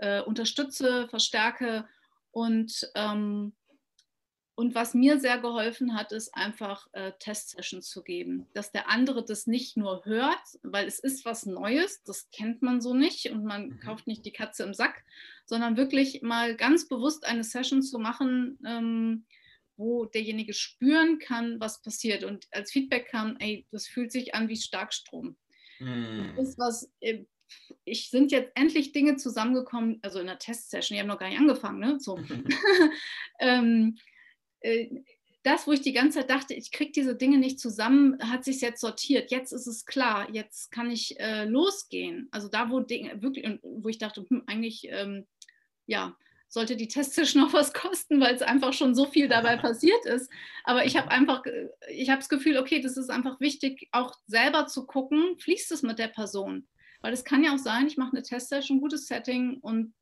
äh, 0.00 0.20
unterstütze, 0.20 1.08
verstärke 1.08 1.88
und 2.30 2.88
ähm, 2.94 3.54
und 4.62 4.76
was 4.76 4.94
mir 4.94 5.18
sehr 5.18 5.38
geholfen 5.38 5.96
hat, 5.96 6.12
ist 6.12 6.32
einfach 6.36 6.86
äh, 6.92 7.10
Test-Sessions 7.18 7.90
zu 7.90 8.04
geben, 8.04 8.46
dass 8.54 8.70
der 8.70 8.88
andere 8.88 9.24
das 9.24 9.48
nicht 9.48 9.76
nur 9.76 10.04
hört, 10.04 10.38
weil 10.62 10.86
es 10.86 11.00
ist 11.00 11.24
was 11.24 11.46
Neues, 11.46 12.04
das 12.04 12.30
kennt 12.30 12.62
man 12.62 12.80
so 12.80 12.94
nicht 12.94 13.28
und 13.32 13.44
man 13.44 13.70
mhm. 13.70 13.80
kauft 13.80 14.06
nicht 14.06 14.24
die 14.24 14.30
Katze 14.30 14.62
im 14.62 14.72
Sack, 14.72 15.02
sondern 15.46 15.76
wirklich 15.76 16.22
mal 16.22 16.54
ganz 16.54 16.86
bewusst 16.86 17.26
eine 17.26 17.42
Session 17.42 17.82
zu 17.82 17.98
machen, 17.98 18.56
ähm, 18.64 19.24
wo 19.76 20.04
derjenige 20.04 20.54
spüren 20.54 21.18
kann, 21.18 21.58
was 21.58 21.82
passiert. 21.82 22.22
Und 22.22 22.46
als 22.52 22.70
Feedback 22.70 23.08
kam, 23.08 23.36
ey, 23.40 23.66
das 23.72 23.88
fühlt 23.88 24.12
sich 24.12 24.36
an 24.36 24.48
wie 24.48 24.56
Starkstrom. 24.56 25.36
Mhm. 25.80 26.34
Das 26.36 26.50
ist 26.50 26.58
was, 26.60 26.88
äh, 27.00 27.24
ich 27.84 28.10
sind 28.10 28.30
jetzt 28.30 28.52
endlich 28.54 28.92
Dinge 28.92 29.16
zusammengekommen, 29.16 29.98
also 30.02 30.20
in 30.20 30.28
der 30.28 30.38
Testsession, 30.38 30.94
die 30.94 31.00
haben 31.00 31.08
noch 31.08 31.18
gar 31.18 31.30
nicht 31.30 31.40
angefangen, 31.40 31.80
ne? 31.80 31.98
So. 31.98 32.16
ähm, 33.40 33.96
äh, 33.96 34.11
das, 35.42 35.66
wo 35.66 35.72
ich 35.72 35.80
die 35.80 35.92
ganze 35.92 36.20
Zeit 36.20 36.30
dachte, 36.30 36.54
ich 36.54 36.70
kriege 36.70 36.92
diese 36.92 37.16
Dinge 37.16 37.38
nicht 37.38 37.58
zusammen, 37.58 38.16
hat 38.30 38.44
sich 38.44 38.60
jetzt 38.60 38.80
sortiert. 38.80 39.30
Jetzt 39.30 39.52
ist 39.52 39.66
es 39.66 39.86
klar, 39.86 40.28
jetzt 40.32 40.70
kann 40.70 40.90
ich 40.90 41.18
äh, 41.18 41.44
losgehen. 41.44 42.28
Also 42.30 42.48
da, 42.48 42.70
wo 42.70 42.80
Dinge 42.80 43.20
wirklich, 43.22 43.58
wo 43.62 43.88
ich 43.88 43.98
dachte, 43.98 44.24
hm, 44.28 44.44
eigentlich, 44.46 44.86
ähm, 44.90 45.26
ja, 45.86 46.16
sollte 46.48 46.76
die 46.76 46.86
Testsession 46.86 47.42
noch 47.42 47.52
was 47.52 47.72
kosten, 47.72 48.20
weil 48.20 48.34
es 48.34 48.42
einfach 48.42 48.72
schon 48.72 48.94
so 48.94 49.06
viel 49.06 49.28
dabei 49.28 49.56
passiert 49.58 50.04
ist. 50.06 50.30
Aber 50.62 50.84
ich 50.84 50.96
habe 50.96 51.10
einfach, 51.10 51.42
ich 51.90 52.08
habe 52.08 52.20
das 52.20 52.28
Gefühl, 52.28 52.58
okay, 52.58 52.80
das 52.80 52.96
ist 52.96 53.10
einfach 53.10 53.40
wichtig, 53.40 53.88
auch 53.90 54.14
selber 54.26 54.66
zu 54.66 54.86
gucken, 54.86 55.38
fließt 55.38 55.72
es 55.72 55.82
mit 55.82 55.98
der 55.98 56.08
Person. 56.08 56.68
Weil 57.00 57.12
es 57.12 57.24
kann 57.24 57.42
ja 57.42 57.52
auch 57.52 57.58
sein, 57.58 57.88
ich 57.88 57.96
mache 57.96 58.12
eine 58.12 58.22
Testsession, 58.22 58.80
gutes 58.80 59.08
Setting 59.08 59.58
und 59.60 59.92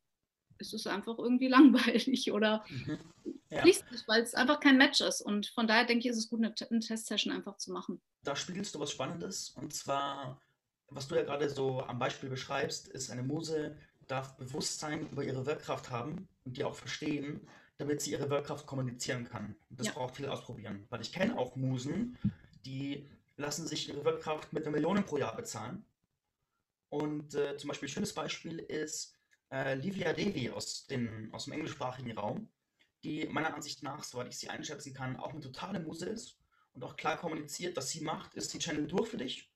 es 0.59 0.71
ist 0.71 0.85
einfach 0.85 1.17
irgendwie 1.17 1.47
langweilig 1.47 2.31
oder 2.31 2.63
mhm. 2.69 3.40
Ja. 3.51 3.63
nicht, 3.63 3.83
weil 4.07 4.21
es 4.21 4.33
einfach 4.33 4.59
kein 4.59 4.77
Match 4.77 5.01
ist. 5.01 5.21
Und 5.21 5.47
von 5.47 5.67
daher 5.67 5.85
denke 5.85 6.05
ich, 6.05 6.11
ist 6.11 6.17
es 6.17 6.29
gut, 6.29 6.39
eine, 6.39 6.53
eine 6.69 6.79
Testsession 6.79 7.33
einfach 7.33 7.57
zu 7.57 7.71
machen. 7.71 8.01
Da 8.23 8.35
spiegelst 8.35 8.73
du 8.75 8.79
was 8.79 8.91
Spannendes 8.91 9.49
und 9.49 9.73
zwar, 9.73 10.41
was 10.87 11.07
du 11.07 11.15
ja 11.15 11.23
gerade 11.23 11.49
so 11.49 11.81
am 11.83 11.99
Beispiel 11.99 12.29
beschreibst, 12.29 12.87
ist 12.87 13.11
eine 13.11 13.23
Muse 13.23 13.75
darf 14.11 14.35
Bewusstsein 14.35 15.09
über 15.09 15.23
ihre 15.23 15.45
Wirkkraft 15.45 15.89
haben 15.89 16.27
und 16.43 16.57
die 16.57 16.63
auch 16.63 16.75
verstehen, 16.75 17.47
damit 17.77 18.01
sie 18.01 18.11
ihre 18.11 18.29
Wirkkraft 18.29 18.67
kommunizieren 18.67 19.27
kann. 19.27 19.55
Das 19.69 19.87
ja. 19.87 19.93
braucht 19.93 20.17
viel 20.17 20.27
ausprobieren, 20.27 20.85
weil 20.89 21.01
ich 21.01 21.13
kenne 21.13 21.37
auch 21.37 21.55
Musen, 21.55 22.17
die 22.65 23.07
lassen 23.37 23.65
sich 23.65 23.89
ihre 23.89 24.03
Wirkkraft 24.03 24.53
mit 24.53 24.63
einer 24.63 24.75
Million 24.75 25.03
pro 25.05 25.17
Jahr 25.17 25.35
bezahlen. 25.35 25.85
Und 26.89 27.33
äh, 27.35 27.57
zum 27.57 27.69
Beispiel 27.69 27.87
ein 27.87 27.91
schönes 27.91 28.13
Beispiel 28.13 28.59
ist, 28.59 29.15
äh, 29.49 29.75
Livia 29.75 30.13
Devi 30.13 30.49
aus, 30.49 30.85
den, 30.87 31.29
aus 31.33 31.45
dem 31.45 31.53
englischsprachigen 31.53 32.17
Raum, 32.17 32.49
die 33.03 33.27
meiner 33.27 33.53
Ansicht 33.53 33.83
nach, 33.83 34.03
soweit 34.03 34.27
ich 34.27 34.37
sie 34.37 34.49
einschätzen 34.49 34.93
kann, 34.93 35.17
auch 35.17 35.31
eine 35.31 35.41
totale 35.41 35.79
Muse 35.79 36.05
ist 36.05 36.37
und 36.73 36.83
auch 36.83 36.95
klar 36.95 37.17
kommuniziert, 37.17 37.75
was 37.75 37.89
sie 37.89 38.01
macht, 38.01 38.35
ist 38.35 38.53
die 38.53 38.59
Channel 38.59 38.87
durch 38.87 39.09
für 39.09 39.17
dich. 39.17 39.49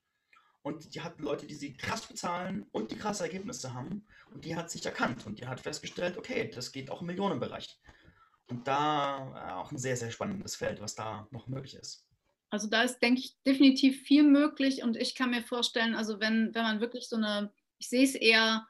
Und 0.62 0.94
die 0.94 1.00
hat 1.00 1.20
Leute, 1.20 1.46
die 1.46 1.54
sie 1.54 1.76
krass 1.76 2.06
bezahlen 2.06 2.66
und 2.72 2.90
die 2.90 2.96
krasse 2.96 3.22
Ergebnisse 3.22 3.72
haben. 3.72 4.04
Und 4.32 4.44
die 4.44 4.56
hat 4.56 4.68
sich 4.68 4.84
erkannt 4.84 5.24
und 5.24 5.38
die 5.38 5.46
hat 5.46 5.60
festgestellt, 5.60 6.18
okay, 6.18 6.50
das 6.52 6.72
geht 6.72 6.90
auch 6.90 7.02
im 7.02 7.06
Millionenbereich. 7.06 7.78
Und 8.48 8.66
da 8.66 9.48
äh, 9.48 9.52
auch 9.52 9.70
ein 9.70 9.78
sehr, 9.78 9.96
sehr 9.96 10.10
spannendes 10.10 10.56
Feld, 10.56 10.80
was 10.80 10.96
da 10.96 11.28
noch 11.30 11.46
möglich 11.46 11.74
ist. 11.76 12.06
Also 12.50 12.68
da 12.68 12.82
ist, 12.82 12.98
denke 12.98 13.20
ich, 13.20 13.36
definitiv 13.46 14.02
viel 14.02 14.24
möglich. 14.24 14.82
Und 14.82 14.96
ich 14.96 15.14
kann 15.14 15.30
mir 15.30 15.42
vorstellen, 15.42 15.94
also 15.94 16.18
wenn, 16.18 16.52
wenn 16.54 16.62
man 16.62 16.80
wirklich 16.80 17.08
so 17.08 17.16
eine, 17.16 17.52
ich 17.78 17.88
sehe 17.88 18.04
es 18.04 18.16
eher 18.16 18.66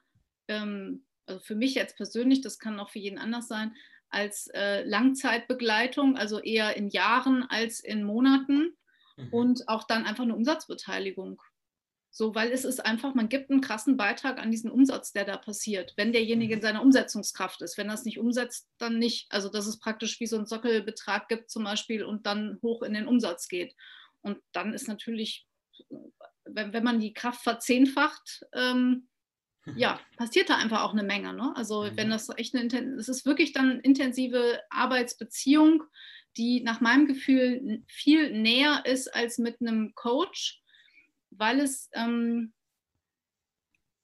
ähm, 0.49 1.07
also 1.27 1.41
für 1.41 1.55
mich 1.55 1.75
jetzt 1.75 1.97
persönlich, 1.97 2.41
das 2.41 2.59
kann 2.59 2.79
auch 2.79 2.91
für 2.91 2.99
jeden 2.99 3.19
anders 3.19 3.49
sein, 3.49 3.75
als 4.11 4.49
äh, 4.55 4.83
Langzeitbegleitung, 4.85 6.17
also 6.17 6.39
eher 6.39 6.77
in 6.77 6.89
Jahren 6.89 7.45
als 7.49 7.81
in 7.81 8.05
Monaten 8.05 8.77
mhm. 9.17 9.29
und 9.33 9.69
auch 9.69 9.85
dann 9.85 10.05
einfach 10.05 10.25
eine 10.25 10.35
Umsatzbeteiligung. 10.35 11.41
So, 12.11 12.35
weil 12.35 12.51
es 12.51 12.65
ist 12.65 12.81
einfach, 12.81 13.15
man 13.15 13.29
gibt 13.29 13.51
einen 13.51 13.61
krassen 13.61 13.99
Beitrag 13.99 14.39
an 14.39 14.51
diesen 14.51 14.71
Umsatz, 14.71 15.13
der 15.13 15.27
da 15.27 15.37
passiert, 15.37 15.93
wenn 15.97 16.13
derjenige 16.13 16.55
in 16.55 16.61
mhm. 16.61 16.63
seiner 16.63 16.83
Umsetzungskraft 16.83 17.61
ist. 17.61 17.77
Wenn 17.77 17.89
er 17.89 17.95
es 17.95 18.05
nicht 18.05 18.19
umsetzt, 18.19 18.71
dann 18.79 18.99
nicht. 18.99 19.27
Also, 19.31 19.51
dass 19.51 19.67
es 19.67 19.79
praktisch 19.79 20.19
wie 20.19 20.27
so 20.27 20.37
einen 20.37 20.47
Sockelbetrag 20.47 21.29
gibt 21.29 21.51
zum 21.51 21.65
Beispiel 21.65 22.05
und 22.05 22.25
dann 22.25 22.59
hoch 22.63 22.83
in 22.83 22.95
den 22.95 23.07
Umsatz 23.07 23.49
geht. 23.49 23.75
Und 24.23 24.39
dann 24.53 24.73
ist 24.73 24.89
natürlich, 24.89 25.47
wenn, 26.47 26.73
wenn 26.73 26.85
man 26.85 27.01
die 27.01 27.13
Kraft 27.13 27.43
verzehnfacht, 27.43 28.47
ähm, 28.55 29.09
ja, 29.75 30.01
passiert 30.17 30.49
da 30.49 30.57
einfach 30.57 30.83
auch 30.83 30.93
eine 30.93 31.03
Menge. 31.03 31.33
Ne? 31.33 31.53
Also 31.57 31.85
mhm. 31.85 31.97
wenn 31.97 32.11
das 32.11 32.29
echt 32.37 32.55
eine, 32.55 32.69
es 32.97 33.09
ist 33.09 33.27
wirklich 33.27 33.53
dann 33.53 33.81
intensive 33.81 34.61
Arbeitsbeziehung, 34.71 35.83
die 36.37 36.61
nach 36.63 36.81
meinem 36.81 37.07
Gefühl 37.07 37.83
viel 37.87 38.31
näher 38.31 38.83
ist 38.85 39.09
als 39.15 39.39
mit 39.39 39.61
einem 39.61 39.95
Coach, 39.95 40.63
weil 41.31 41.61
es, 41.61 41.89
ähm, 41.95 42.53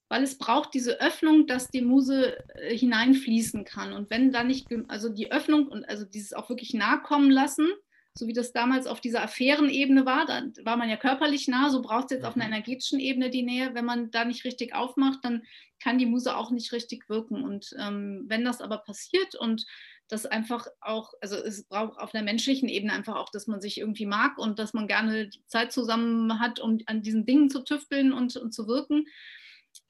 weil 0.09 0.23
es 0.23 0.39
braucht 0.39 0.75
diese 0.75 1.01
Öffnung, 1.01 1.47
dass 1.47 1.69
die 1.69 1.83
Muse 1.83 2.39
äh, 2.55 2.77
hineinfließen 2.77 3.65
kann. 3.65 3.93
Und 3.93 4.11
wenn 4.11 4.33
da 4.33 4.45
nicht, 4.45 4.69
also 4.89 5.09
die 5.09 5.31
Öffnung 5.31 5.69
und 5.69 5.85
also 5.85 6.05
dieses 6.05 6.33
auch 6.33 6.49
wirklich 6.49 6.75
nahe 6.75 7.01
kommen 7.03 7.31
lassen, 7.31 7.69
so 8.15 8.27
wie 8.27 8.33
das 8.33 8.53
damals 8.53 8.87
auf 8.87 9.01
dieser 9.01 9.23
Affärenebene 9.23 10.05
war, 10.05 10.27
da 10.27 10.43
war 10.65 10.77
man 10.77 10.91
ja 10.91 10.97
körperlich 10.97 11.49
nah, 11.49 11.71
so 11.71 11.81
braucht 11.81 12.07
es 12.07 12.11
jetzt 12.17 12.25
auf 12.25 12.37
einer 12.37 12.47
mhm. 12.47 12.53
energetischen 12.53 13.01
Ebene 13.01 13.31
die 13.31 13.43
Nähe. 13.43 13.75
Wenn 13.75 13.85
man 13.85 14.11
da 14.11 14.25
nicht 14.25 14.45
richtig 14.45 14.75
aufmacht, 14.75 15.21
dann 15.23 15.45
kann 15.83 15.99
die 15.99 16.07
Muse 16.07 16.37
auch 16.37 16.51
nicht 16.51 16.73
richtig 16.73 17.09
wirken. 17.09 17.43
Und 17.43 17.75
ähm, 17.79 18.25
wenn 18.29 18.45
das 18.45 18.61
aber 18.61 18.79
passiert 18.79 19.35
und 19.35 19.65
das 20.09 20.27
einfach 20.27 20.67
auch, 20.83 21.15
also 21.23 21.37
es 21.37 21.65
braucht 21.65 21.99
auf 21.99 22.15
einer 22.15 22.23
menschlichen 22.23 22.69
Ebene 22.69 22.93
einfach 22.93 23.17
auch, 23.17 23.31
dass 23.31 23.47
man 23.47 23.63
sich 23.63 23.79
irgendwie 23.79 24.05
mag 24.05 24.37
und 24.37 24.59
dass 24.59 24.75
man 24.75 24.87
gerne 24.87 25.31
Zeit 25.47 25.73
zusammen 25.73 26.39
hat, 26.39 26.61
um 26.61 26.79
an 26.87 27.03
diesen 27.03 27.25
Dingen 27.25 27.49
zu 27.49 27.65
tüfteln 27.65 28.13
und, 28.13 28.37
und 28.37 28.53
zu 28.53 28.67
wirken. 28.67 29.07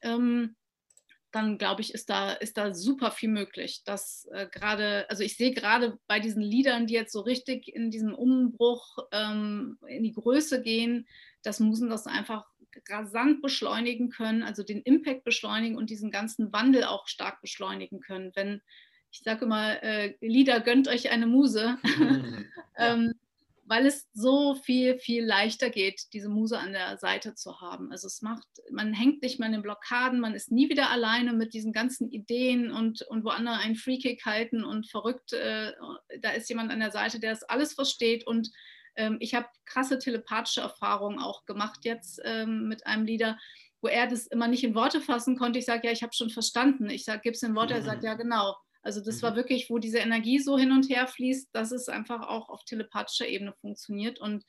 Ähm, 0.01 0.55
dann 1.33 1.57
glaube 1.57 1.81
ich, 1.81 1.93
ist 1.93 2.09
da, 2.09 2.31
ist 2.31 2.57
da 2.57 2.73
super 2.73 3.11
viel 3.11 3.29
möglich. 3.29 3.83
Dass 3.83 4.27
äh, 4.31 4.47
gerade, 4.47 5.09
also 5.09 5.23
ich 5.23 5.35
sehe 5.35 5.53
gerade 5.53 5.97
bei 6.07 6.19
diesen 6.19 6.41
Liedern, 6.41 6.87
die 6.87 6.93
jetzt 6.93 7.11
so 7.11 7.21
richtig 7.21 7.67
in 7.67 7.91
diesem 7.91 8.13
Umbruch 8.13 8.99
ähm, 9.11 9.77
in 9.87 10.03
die 10.03 10.13
Größe 10.13 10.61
gehen, 10.61 11.07
dass 11.41 11.59
Musen 11.59 11.89
das 11.89 12.07
einfach 12.07 12.45
rasant 12.89 13.41
beschleunigen 13.41 14.09
können, 14.09 14.43
also 14.43 14.63
den 14.63 14.81
Impact 14.81 15.23
beschleunigen 15.23 15.77
und 15.77 15.89
diesen 15.89 16.11
ganzen 16.11 16.53
Wandel 16.53 16.85
auch 16.85 17.07
stark 17.07 17.41
beschleunigen 17.41 17.99
können. 17.99 18.31
Wenn 18.35 18.61
ich 19.11 19.19
sage 19.19 19.45
immer, 19.45 19.81
äh, 19.83 20.15
Lieder 20.21 20.59
gönnt 20.59 20.87
euch 20.87 21.11
eine 21.11 21.27
Muse. 21.27 21.77
ja. 21.99 22.43
ähm, 22.93 23.13
weil 23.65 23.85
es 23.85 24.07
so 24.13 24.55
viel, 24.55 24.99
viel 24.99 25.23
leichter 25.23 25.69
geht, 25.69 26.13
diese 26.13 26.29
Muse 26.29 26.59
an 26.59 26.73
der 26.73 26.97
Seite 26.97 27.33
zu 27.33 27.61
haben. 27.61 27.91
Also 27.91 28.07
es 28.07 28.21
macht, 28.21 28.45
man 28.71 28.93
hängt 28.93 29.21
nicht 29.21 29.39
mehr 29.39 29.47
in 29.47 29.53
den 29.53 29.61
Blockaden, 29.61 30.19
man 30.19 30.35
ist 30.35 30.51
nie 30.51 30.69
wieder 30.69 30.89
alleine 30.89 31.33
mit 31.33 31.53
diesen 31.53 31.71
ganzen 31.71 32.09
Ideen 32.09 32.71
und, 32.71 33.01
und 33.03 33.23
wo 33.23 33.29
andere 33.29 33.55
einen 33.55 33.75
Freekick 33.75 34.25
halten 34.25 34.63
und 34.63 34.89
verrückt, 34.89 35.33
äh, 35.33 35.71
da 36.19 36.31
ist 36.31 36.49
jemand 36.49 36.71
an 36.71 36.79
der 36.79 36.91
Seite, 36.91 37.19
der 37.19 37.31
das 37.31 37.43
alles 37.43 37.73
versteht 37.73 38.27
und 38.27 38.49
ähm, 38.95 39.17
ich 39.19 39.33
habe 39.33 39.47
krasse 39.65 39.97
telepathische 39.97 40.61
Erfahrungen 40.61 41.19
auch 41.19 41.45
gemacht 41.45 41.79
jetzt 41.83 42.21
ähm, 42.23 42.67
mit 42.67 42.85
einem 42.85 43.05
Leader, 43.05 43.37
wo 43.81 43.87
er 43.87 44.07
das 44.07 44.27
immer 44.27 44.47
nicht 44.47 44.63
in 44.63 44.75
Worte 44.75 45.01
fassen 45.01 45.37
konnte. 45.37 45.59
Ich 45.59 45.65
sage, 45.65 45.87
ja, 45.87 45.93
ich 45.93 46.03
habe 46.03 46.13
schon 46.13 46.29
verstanden. 46.29 46.89
Ich 46.89 47.03
sage, 47.03 47.21
gib 47.23 47.33
es 47.33 47.43
in 47.43 47.55
Worte. 47.55 47.73
Er 47.73 47.81
sagt, 47.81 48.03
ja, 48.03 48.13
genau. 48.13 48.55
Also 48.83 49.01
das 49.01 49.17
mhm. 49.17 49.21
war 49.23 49.35
wirklich, 49.35 49.69
wo 49.69 49.79
diese 49.79 49.99
Energie 49.99 50.39
so 50.39 50.57
hin 50.57 50.71
und 50.71 50.89
her 50.89 51.07
fließt, 51.07 51.55
dass 51.55 51.71
es 51.71 51.89
einfach 51.89 52.27
auch 52.27 52.49
auf 52.49 52.63
telepathischer 52.65 53.27
Ebene 53.27 53.53
funktioniert 53.53 54.19
und, 54.19 54.45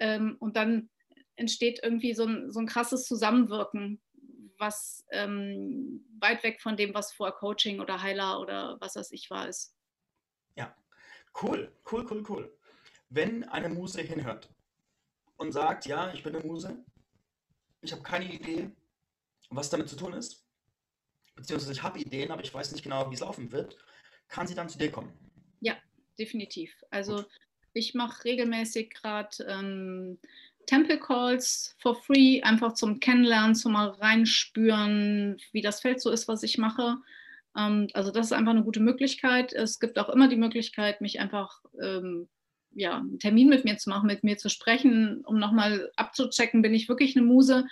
ähm, 0.00 0.36
und 0.40 0.56
dann 0.56 0.90
entsteht 1.36 1.80
irgendwie 1.82 2.14
so 2.14 2.24
ein, 2.24 2.50
so 2.50 2.58
ein 2.60 2.66
krasses 2.66 3.04
Zusammenwirken, 3.04 4.00
was 4.58 5.06
ähm, 5.10 6.04
weit 6.18 6.42
weg 6.42 6.60
von 6.60 6.76
dem, 6.76 6.94
was 6.94 7.12
vorher 7.12 7.34
Coaching 7.34 7.80
oder 7.80 8.02
Heiler 8.02 8.40
oder 8.40 8.76
was 8.80 8.96
weiß 8.96 9.12
ich 9.12 9.30
war, 9.30 9.48
ist. 9.48 9.74
Ja, 10.56 10.74
cool, 11.42 11.72
cool, 11.90 12.06
cool, 12.10 12.24
cool. 12.28 12.58
Wenn 13.08 13.44
eine 13.44 13.68
Muse 13.68 14.02
hinhört 14.02 14.50
und 15.36 15.52
sagt, 15.52 15.86
ja, 15.86 16.12
ich 16.12 16.22
bin 16.22 16.34
eine 16.34 16.44
Muse, 16.44 16.84
ich 17.82 17.92
habe 17.92 18.02
keine 18.02 18.30
Idee, 18.32 18.70
was 19.48 19.70
damit 19.70 19.88
zu 19.88 19.96
tun 19.96 20.12
ist, 20.12 20.44
beziehungsweise 21.40 21.72
ich 21.72 21.82
habe 21.82 21.98
Ideen, 21.98 22.30
aber 22.30 22.42
ich 22.42 22.52
weiß 22.52 22.72
nicht 22.72 22.82
genau, 22.82 23.10
wie 23.10 23.14
es 23.14 23.20
laufen 23.20 23.50
wird, 23.50 23.76
kann 24.28 24.46
sie 24.46 24.54
dann 24.54 24.68
zu 24.68 24.78
dir 24.78 24.90
kommen? 24.90 25.12
Ja, 25.60 25.74
definitiv. 26.18 26.72
Also 26.90 27.16
Gut. 27.16 27.28
ich 27.72 27.94
mache 27.94 28.24
regelmäßig 28.24 28.90
gerade 28.90 29.36
ähm, 29.48 30.18
Temple 30.66 30.98
Calls 30.98 31.74
for 31.78 31.96
free, 31.96 32.42
einfach 32.42 32.74
zum 32.74 33.00
Kennenlernen, 33.00 33.54
zum 33.54 33.72
mal 33.72 33.88
reinspüren, 33.88 35.38
wie 35.52 35.62
das 35.62 35.80
Feld 35.80 36.00
so 36.00 36.10
ist, 36.10 36.28
was 36.28 36.42
ich 36.42 36.58
mache. 36.58 36.98
Ähm, 37.56 37.88
also 37.92 38.10
das 38.10 38.26
ist 38.26 38.32
einfach 38.32 38.52
eine 38.52 38.64
gute 38.64 38.80
Möglichkeit. 38.80 39.52
Es 39.52 39.80
gibt 39.80 39.98
auch 39.98 40.08
immer 40.08 40.28
die 40.28 40.36
Möglichkeit, 40.36 41.00
mich 41.00 41.18
einfach 41.20 41.62
ähm, 41.82 42.28
ja, 42.72 42.98
einen 42.98 43.18
Termin 43.18 43.48
mit 43.48 43.64
mir 43.64 43.78
zu 43.78 43.90
machen, 43.90 44.06
mit 44.06 44.22
mir 44.22 44.36
zu 44.36 44.48
sprechen, 44.48 45.24
um 45.24 45.38
nochmal 45.38 45.90
abzuchecken, 45.96 46.62
bin 46.62 46.74
ich 46.74 46.88
wirklich 46.88 47.16
eine 47.16 47.26
Muse. 47.26 47.66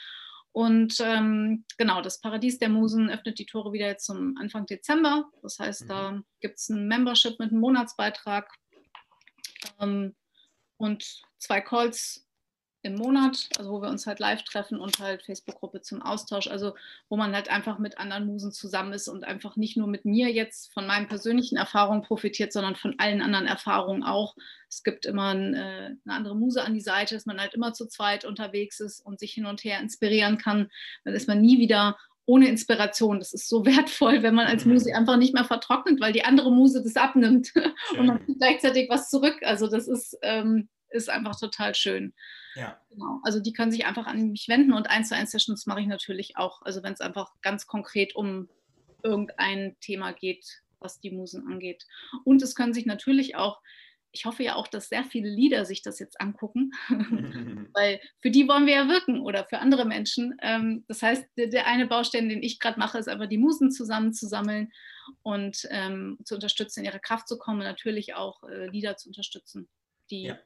Und 0.58 0.98
ähm, 0.98 1.64
genau, 1.76 2.02
das 2.02 2.20
Paradies 2.20 2.58
der 2.58 2.68
Musen 2.68 3.10
öffnet 3.10 3.38
die 3.38 3.46
Tore 3.46 3.72
wieder 3.72 3.86
jetzt 3.86 4.06
zum 4.06 4.36
Anfang 4.40 4.66
Dezember. 4.66 5.30
Das 5.40 5.60
heißt, 5.60 5.84
mhm. 5.84 5.88
da 5.88 6.20
gibt 6.40 6.58
es 6.58 6.68
ein 6.68 6.88
Membership 6.88 7.38
mit 7.38 7.52
einem 7.52 7.60
Monatsbeitrag 7.60 8.52
ähm, 9.80 10.16
und 10.76 11.22
zwei 11.38 11.60
Calls 11.60 12.27
im 12.82 12.94
Monat, 12.94 13.48
also 13.58 13.72
wo 13.72 13.82
wir 13.82 13.88
uns 13.88 14.06
halt 14.06 14.20
live 14.20 14.42
treffen 14.44 14.78
und 14.78 15.00
halt 15.00 15.22
Facebook-Gruppe 15.24 15.80
zum 15.80 16.00
Austausch, 16.00 16.46
also 16.46 16.74
wo 17.08 17.16
man 17.16 17.34
halt 17.34 17.50
einfach 17.50 17.78
mit 17.78 17.98
anderen 17.98 18.26
Musen 18.26 18.52
zusammen 18.52 18.92
ist 18.92 19.08
und 19.08 19.24
einfach 19.24 19.56
nicht 19.56 19.76
nur 19.76 19.88
mit 19.88 20.04
mir 20.04 20.30
jetzt 20.30 20.72
von 20.72 20.86
meinen 20.86 21.08
persönlichen 21.08 21.56
Erfahrungen 21.56 22.02
profitiert, 22.02 22.52
sondern 22.52 22.76
von 22.76 22.94
allen 22.98 23.20
anderen 23.20 23.46
Erfahrungen 23.46 24.04
auch. 24.04 24.36
Es 24.68 24.84
gibt 24.84 25.06
immer 25.06 25.34
ein, 25.34 25.54
äh, 25.54 25.96
eine 26.04 26.14
andere 26.14 26.36
Muse 26.36 26.62
an 26.62 26.74
die 26.74 26.80
Seite, 26.80 27.14
dass 27.16 27.26
man 27.26 27.40
halt 27.40 27.54
immer 27.54 27.72
zu 27.72 27.86
zweit 27.86 28.24
unterwegs 28.24 28.78
ist 28.78 29.04
und 29.04 29.18
sich 29.18 29.32
hin 29.32 29.46
und 29.46 29.64
her 29.64 29.80
inspirieren 29.80 30.38
kann. 30.38 30.70
Dann 31.04 31.14
ist 31.14 31.26
man 31.26 31.40
nie 31.40 31.58
wieder 31.58 31.96
ohne 32.26 32.46
Inspiration. 32.48 33.18
Das 33.18 33.32
ist 33.32 33.48
so 33.48 33.64
wertvoll, 33.66 34.22
wenn 34.22 34.34
man 34.34 34.46
als 34.46 34.64
mhm. 34.64 34.74
Muse 34.74 34.94
einfach 34.94 35.16
nicht 35.16 35.34
mehr 35.34 35.44
vertrocknet, 35.44 36.00
weil 36.00 36.12
die 36.12 36.24
andere 36.24 36.52
Muse 36.52 36.82
das 36.82 36.94
abnimmt 36.94 37.52
und 37.98 38.06
man 38.06 38.20
gleichzeitig 38.38 38.88
was 38.88 39.10
zurück. 39.10 39.38
Also 39.42 39.66
das 39.66 39.88
ist, 39.88 40.16
ähm, 40.22 40.68
ist 40.90 41.10
einfach 41.10 41.38
total 41.38 41.74
schön. 41.74 42.14
Ja. 42.54 42.80
Genau. 42.90 43.20
Also 43.22 43.40
die 43.40 43.52
können 43.52 43.70
sich 43.70 43.86
einfach 43.86 44.06
an 44.06 44.30
mich 44.30 44.48
wenden 44.48 44.72
und 44.72 44.88
eins 44.90 45.08
zu 45.08 45.16
eins 45.16 45.30
Sessions 45.30 45.66
mache 45.66 45.80
ich 45.80 45.86
natürlich 45.86 46.36
auch. 46.36 46.62
Also 46.62 46.82
wenn 46.82 46.92
es 46.92 47.00
einfach 47.00 47.32
ganz 47.42 47.66
konkret 47.66 48.16
um 48.16 48.48
irgendein 49.02 49.76
Thema 49.80 50.12
geht, 50.12 50.62
was 50.80 51.00
die 51.00 51.10
Musen 51.10 51.46
angeht. 51.46 51.86
Und 52.24 52.42
es 52.42 52.54
können 52.54 52.74
sich 52.74 52.86
natürlich 52.86 53.36
auch, 53.36 53.60
ich 54.10 54.24
hoffe 54.24 54.42
ja 54.42 54.54
auch, 54.54 54.68
dass 54.68 54.88
sehr 54.88 55.04
viele 55.04 55.28
Lieder 55.28 55.64
sich 55.64 55.82
das 55.82 55.98
jetzt 55.98 56.20
angucken, 56.20 56.72
weil 57.74 58.00
für 58.20 58.30
die 58.30 58.48
wollen 58.48 58.66
wir 58.66 58.74
ja 58.74 58.88
wirken 58.88 59.20
oder 59.20 59.44
für 59.44 59.58
andere 59.58 59.84
Menschen. 59.84 60.36
Ähm, 60.42 60.84
das 60.88 61.02
heißt, 61.02 61.24
der, 61.36 61.66
eine 61.66 61.86
Baustein, 61.86 62.28
den 62.28 62.42
ich 62.42 62.58
gerade 62.58 62.78
mache, 62.78 62.98
ist 62.98 63.08
einfach 63.08 63.28
die 63.28 63.38
Musen 63.38 63.70
zusammenzusammeln 63.70 64.72
und 65.22 65.66
ähm, 65.70 66.18
zu 66.24 66.34
unterstützen, 66.34 66.80
in 66.80 66.86
ihre 66.86 67.00
Kraft 67.00 67.28
zu 67.28 67.38
kommen 67.38 67.60
und 67.60 67.66
natürlich 67.66 68.14
auch 68.14 68.42
äh, 68.44 68.66
Lieder 68.68 68.96
zu 68.96 69.08
unterstützen, 69.08 69.68
die 70.10 70.22
ja 70.22 70.38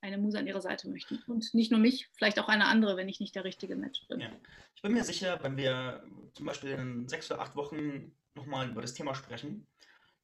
eine 0.00 0.18
Muse 0.18 0.38
an 0.38 0.46
ihrer 0.46 0.60
Seite 0.60 0.88
möchten. 0.88 1.22
Und 1.26 1.52
nicht 1.54 1.70
nur 1.70 1.80
mich, 1.80 2.08
vielleicht 2.12 2.38
auch 2.38 2.48
eine 2.48 2.66
andere, 2.66 2.96
wenn 2.96 3.08
ich 3.08 3.20
nicht 3.20 3.34
der 3.34 3.44
richtige 3.44 3.76
Mensch 3.76 4.06
bin. 4.08 4.20
Ja. 4.20 4.30
Ich 4.74 4.82
bin 4.82 4.92
mir 4.92 5.04
sicher, 5.04 5.38
wenn 5.42 5.56
wir 5.56 6.04
zum 6.34 6.46
Beispiel 6.46 6.70
in 6.70 7.08
sechs 7.08 7.30
oder 7.30 7.40
acht 7.40 7.56
Wochen 7.56 8.12
nochmal 8.34 8.68
über 8.68 8.82
das 8.82 8.94
Thema 8.94 9.14
sprechen, 9.14 9.66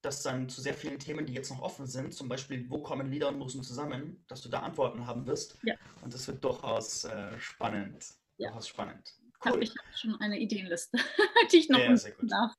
dass 0.02 0.22
dann 0.22 0.48
zu 0.48 0.60
sehr 0.60 0.74
vielen 0.74 0.98
Themen, 0.98 1.26
die 1.26 1.32
jetzt 1.32 1.50
noch 1.50 1.62
offen 1.62 1.86
sind, 1.86 2.12
zum 2.12 2.28
Beispiel, 2.28 2.68
wo 2.68 2.82
kommen 2.82 3.10
Lieder 3.10 3.28
und 3.28 3.38
Musen 3.38 3.62
zusammen, 3.62 4.24
dass 4.28 4.42
du 4.42 4.48
da 4.48 4.60
Antworten 4.60 5.06
haben 5.06 5.26
wirst. 5.26 5.58
Ja. 5.62 5.74
Und 6.02 6.12
das 6.12 6.26
wird 6.26 6.42
durchaus 6.44 7.04
äh, 7.04 7.38
spannend. 7.38 8.04
Ja. 8.36 8.48
Durchaus 8.48 8.68
spannend. 8.68 9.14
Cool. 9.44 9.62
Ich 9.62 9.70
habe 9.70 9.96
schon 9.96 10.20
eine 10.20 10.38
Ideenliste, 10.38 10.98
die 11.52 11.56
ich 11.56 11.68
noch 11.68 11.78
ja, 11.78 11.96
sehr 11.96 12.12
gut. 12.12 12.30
darf. 12.30 12.52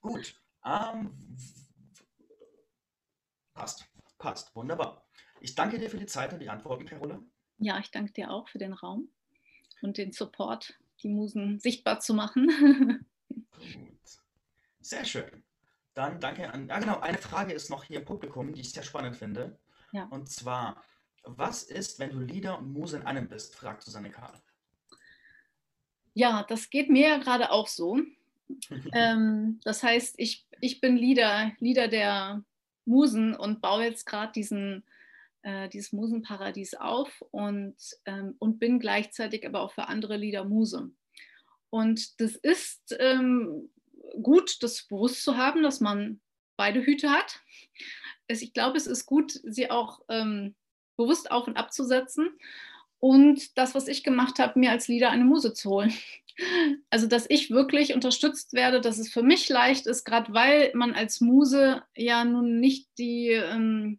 gut. 0.00 0.34
Ähm, 0.64 1.36
passt. 3.54 3.84
Passt. 4.18 4.54
Wunderbar. 4.54 5.07
Ich 5.40 5.54
danke 5.54 5.78
dir 5.78 5.90
für 5.90 5.98
die 5.98 6.06
Zeit 6.06 6.32
und 6.32 6.40
die 6.40 6.48
Antworten, 6.48 6.84
Carola. 6.84 7.22
Ja, 7.58 7.78
ich 7.78 7.90
danke 7.90 8.12
dir 8.12 8.30
auch 8.30 8.48
für 8.48 8.58
den 8.58 8.72
Raum 8.72 9.08
und 9.82 9.98
den 9.98 10.12
Support, 10.12 10.78
die 11.02 11.08
Musen 11.08 11.60
sichtbar 11.60 12.00
zu 12.00 12.14
machen. 12.14 13.06
Gut. 13.28 13.98
Sehr 14.80 15.04
schön. 15.04 15.42
Dann 15.94 16.20
danke 16.20 16.52
an. 16.52 16.68
Ja, 16.68 16.78
genau, 16.78 17.00
eine 17.00 17.18
Frage 17.18 17.52
ist 17.52 17.70
noch 17.70 17.84
hier 17.84 17.98
im 17.98 18.04
Publikum, 18.04 18.52
die 18.52 18.60
ich 18.60 18.72
sehr 18.72 18.84
spannend 18.84 19.16
finde. 19.16 19.58
Ja. 19.92 20.04
Und 20.04 20.28
zwar, 20.28 20.82
was 21.24 21.64
ist, 21.64 21.98
wenn 21.98 22.10
du 22.10 22.20
Leader 22.20 22.58
und 22.58 22.72
Muse 22.72 22.98
in 22.98 23.02
einem 23.02 23.28
bist? 23.28 23.54
fragt 23.56 23.82
Susanne 23.82 24.10
Karl. 24.10 24.40
Ja, 26.14 26.44
das 26.48 26.70
geht 26.70 26.88
mir 26.88 27.08
ja 27.08 27.18
gerade 27.18 27.50
auch 27.50 27.66
so. 27.66 28.00
ähm, 28.92 29.60
das 29.64 29.82
heißt, 29.82 30.14
ich, 30.18 30.46
ich 30.60 30.80
bin 30.80 30.96
Leader, 30.96 31.52
Leader 31.58 31.88
der 31.88 32.44
Musen 32.84 33.34
und 33.34 33.60
baue 33.60 33.84
jetzt 33.84 34.06
gerade 34.06 34.32
diesen 34.32 34.84
äh, 35.42 35.68
dieses 35.68 35.92
Musenparadies 35.92 36.74
auf 36.74 37.22
und, 37.30 37.76
ähm, 38.06 38.34
und 38.38 38.58
bin 38.58 38.78
gleichzeitig 38.78 39.46
aber 39.46 39.60
auch 39.60 39.72
für 39.72 39.88
andere 39.88 40.16
Lieder 40.16 40.44
Muse. 40.44 40.90
Und 41.70 42.20
das 42.20 42.34
ist 42.34 42.96
ähm, 42.98 43.70
gut, 44.22 44.62
das 44.62 44.84
bewusst 44.84 45.22
zu 45.22 45.36
haben, 45.36 45.62
dass 45.62 45.80
man 45.80 46.20
beide 46.56 46.84
Hüte 46.84 47.10
hat. 47.10 47.40
Es, 48.26 48.42
ich 48.42 48.52
glaube, 48.52 48.76
es 48.76 48.86
ist 48.86 49.06
gut, 49.06 49.40
sie 49.44 49.70
auch 49.70 50.00
ähm, 50.08 50.54
bewusst 50.96 51.30
auf 51.30 51.46
und 51.46 51.56
abzusetzen. 51.56 52.30
Und 53.00 53.56
das, 53.56 53.74
was 53.74 53.86
ich 53.86 54.02
gemacht 54.02 54.38
habe, 54.38 54.58
mir 54.58 54.72
als 54.72 54.88
Leader 54.88 55.10
eine 55.10 55.24
Muse 55.24 55.54
zu 55.54 55.70
holen. 55.70 55.92
Also, 56.88 57.08
dass 57.08 57.26
ich 57.28 57.50
wirklich 57.50 57.94
unterstützt 57.94 58.52
werde, 58.52 58.80
dass 58.80 58.98
es 58.98 59.12
für 59.12 59.24
mich 59.24 59.48
leicht 59.48 59.88
ist, 59.88 60.04
gerade 60.04 60.32
weil 60.32 60.70
man 60.72 60.94
als 60.94 61.20
Muse 61.20 61.82
ja 61.96 62.24
nun 62.24 62.60
nicht 62.60 62.86
die, 62.96 63.30
ähm, 63.30 63.98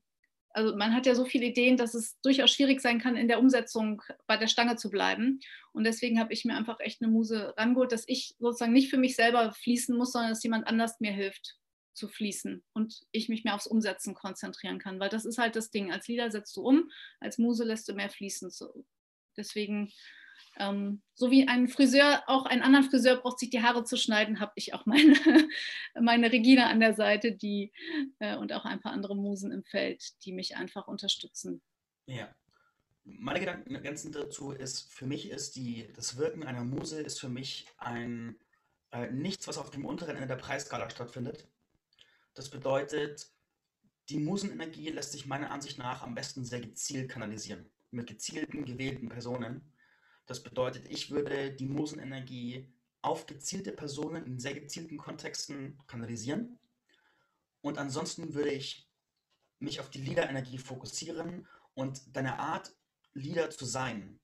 also 0.60 0.76
man 0.76 0.94
hat 0.94 1.06
ja 1.06 1.16
so 1.16 1.24
viele 1.24 1.46
Ideen, 1.46 1.78
dass 1.78 1.94
es 1.94 2.20
durchaus 2.20 2.52
schwierig 2.52 2.82
sein 2.82 3.00
kann, 3.00 3.16
in 3.16 3.30
der 3.30 3.40
Umsetzung 3.40 4.02
bei 4.28 4.36
der 4.36 4.48
Stange 4.48 4.76
zu 4.76 4.90
bleiben. 4.90 5.40
Und 5.72 5.86
deswegen 5.86 6.20
habe 6.20 6.34
ich 6.34 6.44
mir 6.44 6.54
einfach 6.54 6.82
echt 6.82 7.02
eine 7.02 7.10
Muse 7.10 7.54
rangeholt, 7.56 7.94
dass 7.94 8.04
ich 8.08 8.36
sozusagen 8.40 8.74
nicht 8.74 8.90
für 8.90 8.98
mich 8.98 9.16
selber 9.16 9.54
fließen 9.54 9.96
muss, 9.96 10.12
sondern 10.12 10.32
dass 10.32 10.44
jemand 10.44 10.68
anders 10.68 11.00
mir 11.00 11.14
hilft 11.14 11.56
zu 11.94 12.10
fließen 12.10 12.62
und 12.74 13.02
ich 13.12 13.30
mich 13.30 13.46
mehr 13.46 13.56
aufs 13.56 13.68
Umsetzen 13.68 14.16
konzentrieren 14.16 14.80
kann. 14.80 15.00
Weil 15.00 15.10
das 15.10 15.24
ist 15.24 15.38
halt 15.38 15.56
das 15.56 15.72
Ding. 15.72 15.94
Als 15.94 16.10
Leader 16.10 16.30
setzt 16.30 16.58
du 16.58 16.62
um, 16.62 16.92
als 17.22 17.38
Muse 17.38 17.64
lässt 17.64 17.88
du 17.88 17.94
mehr 17.94 18.10
fließen. 18.10 18.52
Deswegen 19.38 19.94
ähm, 20.58 21.02
so 21.14 21.32
wie 21.32 21.48
ein 21.48 21.68
Friseur 21.68 22.24
auch 22.28 22.46
einen 22.46 22.62
anderen 22.62 22.90
Friseur 22.90 23.18
braucht, 23.18 23.40
sich 23.40 23.50
die 23.50 23.62
Haare 23.62 23.84
zu 23.84 23.98
schneiden, 23.98 24.40
habe 24.40 24.52
ich 24.56 24.74
auch 24.74 24.86
meine, 24.86 25.14
meine 26.00 26.32
Regina 26.32 26.70
an 26.70 26.80
der 26.80 26.94
Seite, 26.94 27.32
die 27.32 27.72
äh, 28.20 28.36
und 28.36 28.54
auch 28.54 28.66
ein 28.66 28.82
paar 28.82 28.92
andere 28.92 29.16
Musen 29.16 29.52
im 29.52 29.64
Feld, 29.64 30.24
die 30.26 30.32
mich 30.32 30.56
einfach 30.56 30.88
unterstützen. 30.88 31.62
Ja. 32.06 32.34
Meine 33.04 33.40
Gedanken 33.40 34.12
dazu 34.12 34.52
ist, 34.52 34.94
für 34.94 35.08
mich 35.08 35.30
ist 35.30 35.56
die, 35.56 35.92
das 35.96 36.18
Wirken 36.18 36.44
einer 36.44 36.64
Muse 36.64 37.02
ist 37.02 37.20
für 37.20 37.30
mich 37.30 37.66
ein 37.78 38.36
äh, 38.92 39.12
nichts, 39.12 39.48
was 39.48 39.58
auf 39.58 39.72
dem 39.72 39.86
unteren 39.86 40.16
Ende 40.16 40.28
der 40.28 40.36
Preisskala 40.36 40.90
stattfindet. 40.90 41.48
Das 42.34 42.50
bedeutet, 42.50 43.32
die 44.10 44.20
Musenenergie 44.20 44.90
lässt 44.90 45.12
sich 45.12 45.26
meiner 45.26 45.52
Ansicht 45.52 45.78
nach 45.78 46.02
am 46.02 46.16
besten 46.16 46.44
sehr 46.44 46.62
gezielt 46.62 47.10
kanalisieren. 47.10 47.70
Mit 47.92 48.08
gezielten, 48.08 48.66
gewählten 48.66 49.10
Personen. 49.10 49.72
Das 50.30 50.44
bedeutet, 50.44 50.88
ich 50.92 51.10
würde 51.10 51.52
die 51.52 51.66
Musenenergie 51.66 52.72
auf 53.02 53.26
gezielte 53.26 53.72
Personen 53.72 54.28
in 54.28 54.38
sehr 54.38 54.54
gezielten 54.54 54.96
Kontexten 54.96 55.82
kanalisieren. 55.88 56.60
Und 57.62 57.80
ansonsten 57.80 58.36
würde 58.36 58.52
ich 58.52 58.88
mich 59.58 59.80
auf 59.80 59.90
die 59.90 60.04
Leader-Energie 60.04 60.60
fokussieren 60.60 61.48
und 61.74 62.16
deine 62.16 62.38
Art, 62.38 62.76
Leader 63.14 63.50
zu 63.50 63.66
sein, 63.66 64.20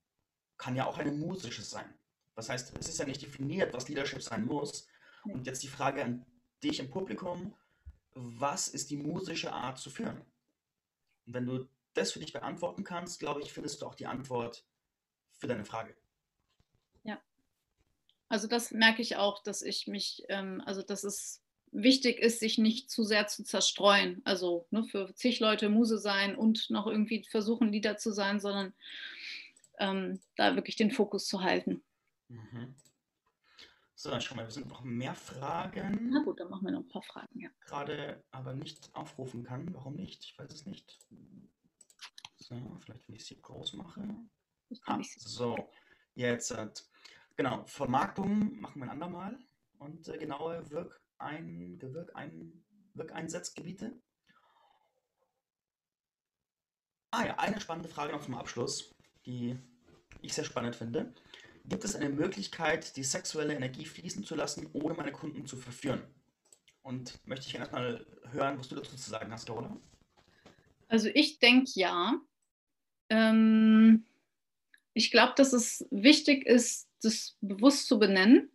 kann 0.57 0.75
ja 0.75 0.85
auch 0.85 0.99
eine 0.99 1.11
musische 1.11 1.63
sein. 1.63 1.91
Das 2.35 2.49
heißt, 2.49 2.77
es 2.77 2.87
ist 2.87 2.99
ja 2.99 3.05
nicht 3.05 3.23
definiert, 3.23 3.73
was 3.73 3.89
Leadership 3.89 4.21
sein 4.21 4.45
muss. 4.45 4.87
Und 5.23 5.47
jetzt 5.47 5.63
die 5.63 5.67
Frage 5.67 6.03
an 6.03 6.23
dich 6.61 6.79
im 6.79 6.91
Publikum, 6.91 7.55
was 8.13 8.67
ist 8.67 8.91
die 8.91 8.97
musische 8.97 9.51
Art 9.51 9.79
zu 9.79 9.89
führen? 9.89 10.21
Und 11.25 11.33
wenn 11.33 11.47
du 11.47 11.67
das 11.95 12.11
für 12.11 12.19
dich 12.19 12.31
beantworten 12.31 12.83
kannst, 12.83 13.19
glaube 13.19 13.41
ich, 13.41 13.51
findest 13.51 13.81
du 13.81 13.87
auch 13.87 13.95
die 13.95 14.05
Antwort 14.05 14.67
für 15.37 15.47
deine 15.47 15.65
Frage. 15.65 15.95
Ja, 17.03 17.21
also 18.29 18.47
das 18.47 18.71
merke 18.71 19.01
ich 19.01 19.15
auch, 19.15 19.43
dass 19.43 19.61
ich 19.61 19.87
mich, 19.87 20.23
ähm, 20.29 20.61
also 20.65 20.81
dass 20.81 21.03
es 21.03 21.41
wichtig 21.71 22.19
ist, 22.19 22.39
sich 22.39 22.57
nicht 22.57 22.89
zu 22.89 23.03
sehr 23.03 23.27
zu 23.27 23.43
zerstreuen. 23.43 24.21
Also 24.23 24.67
ne, 24.71 24.83
für 24.85 25.13
zig 25.15 25.39
Leute 25.39 25.69
Muse 25.69 25.97
sein 25.97 26.35
und 26.35 26.69
noch 26.69 26.87
irgendwie 26.87 27.23
versuchen, 27.29 27.71
Lieder 27.71 27.97
zu 27.97 28.11
sein, 28.11 28.39
sondern 28.39 28.73
ähm, 29.79 30.21
da 30.37 30.55
wirklich 30.55 30.75
den 30.75 30.91
Fokus 30.91 31.27
zu 31.27 31.41
halten. 31.41 31.83
Mhm. 32.29 32.75
So, 33.97 34.09
dann 34.09 34.21
schau 34.21 34.35
mal, 34.35 34.45
wir 34.45 34.51
sind 34.51 34.67
noch 34.67 34.83
mehr 34.83 35.15
Fragen. 35.15 36.09
Na 36.09 36.21
gut, 36.23 36.39
dann 36.39 36.49
machen 36.49 36.65
wir 36.65 36.71
noch 36.73 36.81
ein 36.81 36.87
paar 36.89 37.01
Fragen, 37.01 37.39
ja. 37.39 37.49
Gerade 37.61 38.23
aber 38.31 38.53
nicht 38.53 38.93
aufrufen 38.93 39.43
kann. 39.43 39.73
Warum 39.73 39.95
nicht? 39.95 40.23
Ich 40.23 40.37
weiß 40.37 40.51
es 40.51 40.65
nicht. 40.65 40.99
So, 42.37 42.77
vielleicht, 42.83 43.07
wenn 43.07 43.15
ich 43.15 43.25
sie 43.25 43.41
groß 43.41 43.73
mache. 43.73 44.03
Ah, 44.85 44.99
so, 45.17 45.69
jetzt. 46.15 46.51
Äh, 46.51 46.69
genau, 47.35 47.65
Vermarktung 47.65 48.59
machen 48.59 48.79
wir 48.79 48.85
ein 48.85 48.91
andermal. 48.91 49.37
Und 49.77 50.07
äh, 50.07 50.17
genaue 50.17 50.69
Wirkein, 50.71 51.79
Wirkein, 51.81 52.63
Wirkeinsatzgebiete. 52.93 53.93
Ah 57.11 57.25
ja, 57.25 57.39
eine 57.39 57.61
spannende 57.61 57.89
Frage 57.89 58.11
noch 58.11 58.23
zum 58.23 58.35
Abschluss, 58.35 58.93
die 59.25 59.57
ich 60.21 60.33
sehr 60.33 60.43
spannend 60.43 60.75
finde. 60.75 61.13
Gibt 61.65 61.83
es 61.83 61.95
eine 61.95 62.09
Möglichkeit, 62.09 62.95
die 62.95 63.03
sexuelle 63.03 63.55
Energie 63.55 63.85
fließen 63.85 64.23
zu 64.23 64.35
lassen, 64.35 64.69
ohne 64.73 64.93
meine 64.93 65.11
Kunden 65.11 65.45
zu 65.45 65.57
verführen? 65.57 66.03
Und 66.83 67.25
möchte 67.25 67.47
ich 67.47 67.55
erstmal 67.55 68.05
hören, 68.31 68.59
was 68.59 68.67
du 68.67 68.75
dazu 68.75 68.95
zu 68.95 69.09
sagen 69.09 69.31
hast, 69.31 69.47
Carola. 69.47 69.75
Also 70.87 71.09
ich 71.13 71.39
denke 71.39 71.71
ja. 71.73 72.19
Ähm, 73.09 74.05
ich 74.95 75.11
glaube, 75.11 75.33
dass 75.37 75.53
es 75.53 75.85
wichtig 75.91 76.47
ist, 76.47 76.87
das 77.03 77.37
bewusst 77.41 77.87
zu 77.87 77.99
benennen. 77.99 78.49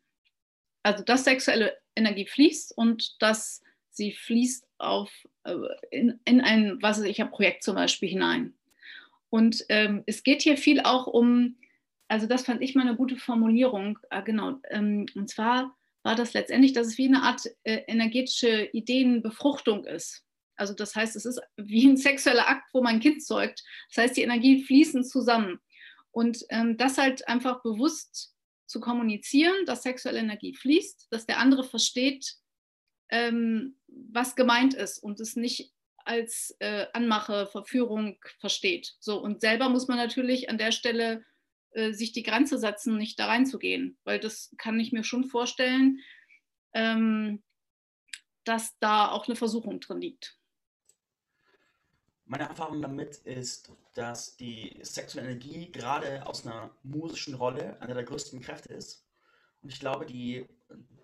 Also 0.82 1.05
dass 1.05 1.24
sexuelle 1.24 1.76
Energie 1.95 2.26
fließt 2.26 2.76
und 2.76 3.22
dass 3.22 3.62
sie 3.91 4.12
fließt 4.12 4.66
auf, 4.78 5.12
äh, 5.45 5.55
in, 5.93 6.18
in 6.24 6.41
ein, 6.41 6.82
was 6.82 6.99
weiß 6.99 7.05
ich, 7.05 7.20
ein 7.20 7.30
Projekt 7.30 7.62
zum 7.62 7.76
Beispiel 7.76 8.09
hinein. 8.09 8.55
Und 9.28 9.64
ähm, 9.68 10.03
es 10.07 10.24
geht 10.24 10.43
hier 10.43 10.57
viel 10.57 10.80
auch 10.80 11.07
um 11.07 11.57
also 12.11 12.26
das 12.26 12.43
fand 12.43 12.61
ich 12.61 12.74
mal 12.74 12.82
eine 12.82 12.97
gute 12.97 13.16
Formulierung. 13.16 13.97
Ah, 14.11 14.20
genau. 14.20 14.59
Ähm, 14.68 15.07
und 15.14 15.30
zwar 15.30 15.76
war 16.03 16.16
das 16.16 16.32
letztendlich, 16.32 16.72
dass 16.72 16.88
es 16.88 16.99
wie 16.99 17.07
eine 17.07 17.22
Art 17.22 17.43
äh, 17.62 17.82
energetische 17.86 18.68
Ideenbefruchtung 18.72 19.84
ist. 19.84 20.24
Also 20.57 20.74
das 20.74 20.97
heißt, 20.97 21.14
es 21.14 21.24
ist 21.24 21.41
wie 21.57 21.86
ein 21.86 21.97
sexueller 21.97 22.49
Akt, 22.49 22.68
wo 22.72 22.82
man 22.82 22.97
ein 22.97 23.01
Kind 23.01 23.22
zeugt. 23.22 23.62
Das 23.91 24.03
heißt, 24.03 24.16
die 24.16 24.22
Energien 24.22 24.64
fließen 24.64 25.05
zusammen. 25.05 25.61
Und 26.12 26.44
ähm, 26.50 26.76
das 26.76 26.98
halt 26.98 27.26
einfach 27.28 27.62
bewusst 27.62 28.34
zu 28.66 28.80
kommunizieren, 28.80 29.64
dass 29.66 29.82
sexuelle 29.82 30.20
Energie 30.20 30.54
fließt, 30.54 31.08
dass 31.11 31.26
der 31.26 31.38
andere 31.38 31.64
versteht, 31.64 32.36
ähm, 33.08 33.76
was 33.88 34.36
gemeint 34.36 34.74
ist 34.74 34.98
und 34.98 35.20
es 35.20 35.36
nicht 35.36 35.72
als 36.04 36.56
äh, 36.61 36.86
Anmache, 36.92 37.46
Verführung 37.46 38.18
versteht. 38.38 38.94
So, 39.00 39.20
und 39.20 39.40
selber 39.40 39.68
muss 39.68 39.88
man 39.88 39.98
natürlich 39.98 40.48
an 40.48 40.58
der 40.58 40.72
Stelle 40.72 41.24
äh, 41.72 41.92
sich 41.92 42.12
die 42.12 42.22
Grenze 42.22 42.58
setzen, 42.58 42.96
nicht 42.96 43.18
da 43.18 43.26
reinzugehen. 43.26 43.98
Weil 44.04 44.18
das 44.18 44.54
kann 44.58 44.80
ich 44.80 44.92
mir 44.92 45.04
schon 45.04 45.24
vorstellen, 45.24 46.00
ähm, 46.72 47.42
dass 48.44 48.78
da 48.78 49.11
auch 49.11 49.28
eine 49.28 49.36
Versuchung 49.36 49.80
drin 49.80 50.00
liegt. 50.00 50.39
Meine 52.31 52.49
Erfahrung 52.49 52.81
damit 52.81 53.16
ist, 53.24 53.72
dass 53.95 54.37
die 54.37 54.78
sexuelle 54.83 55.26
Energie 55.26 55.72
gerade 55.72 56.24
aus 56.24 56.47
einer 56.47 56.70
musischen 56.85 57.35
Rolle 57.35 57.76
eine 57.83 57.93
der 57.93 58.05
größten 58.05 58.41
Kräfte 58.41 58.72
ist. 58.72 59.05
Und 59.62 59.72
ich 59.72 59.81
glaube, 59.81 60.07
die, 60.07 60.47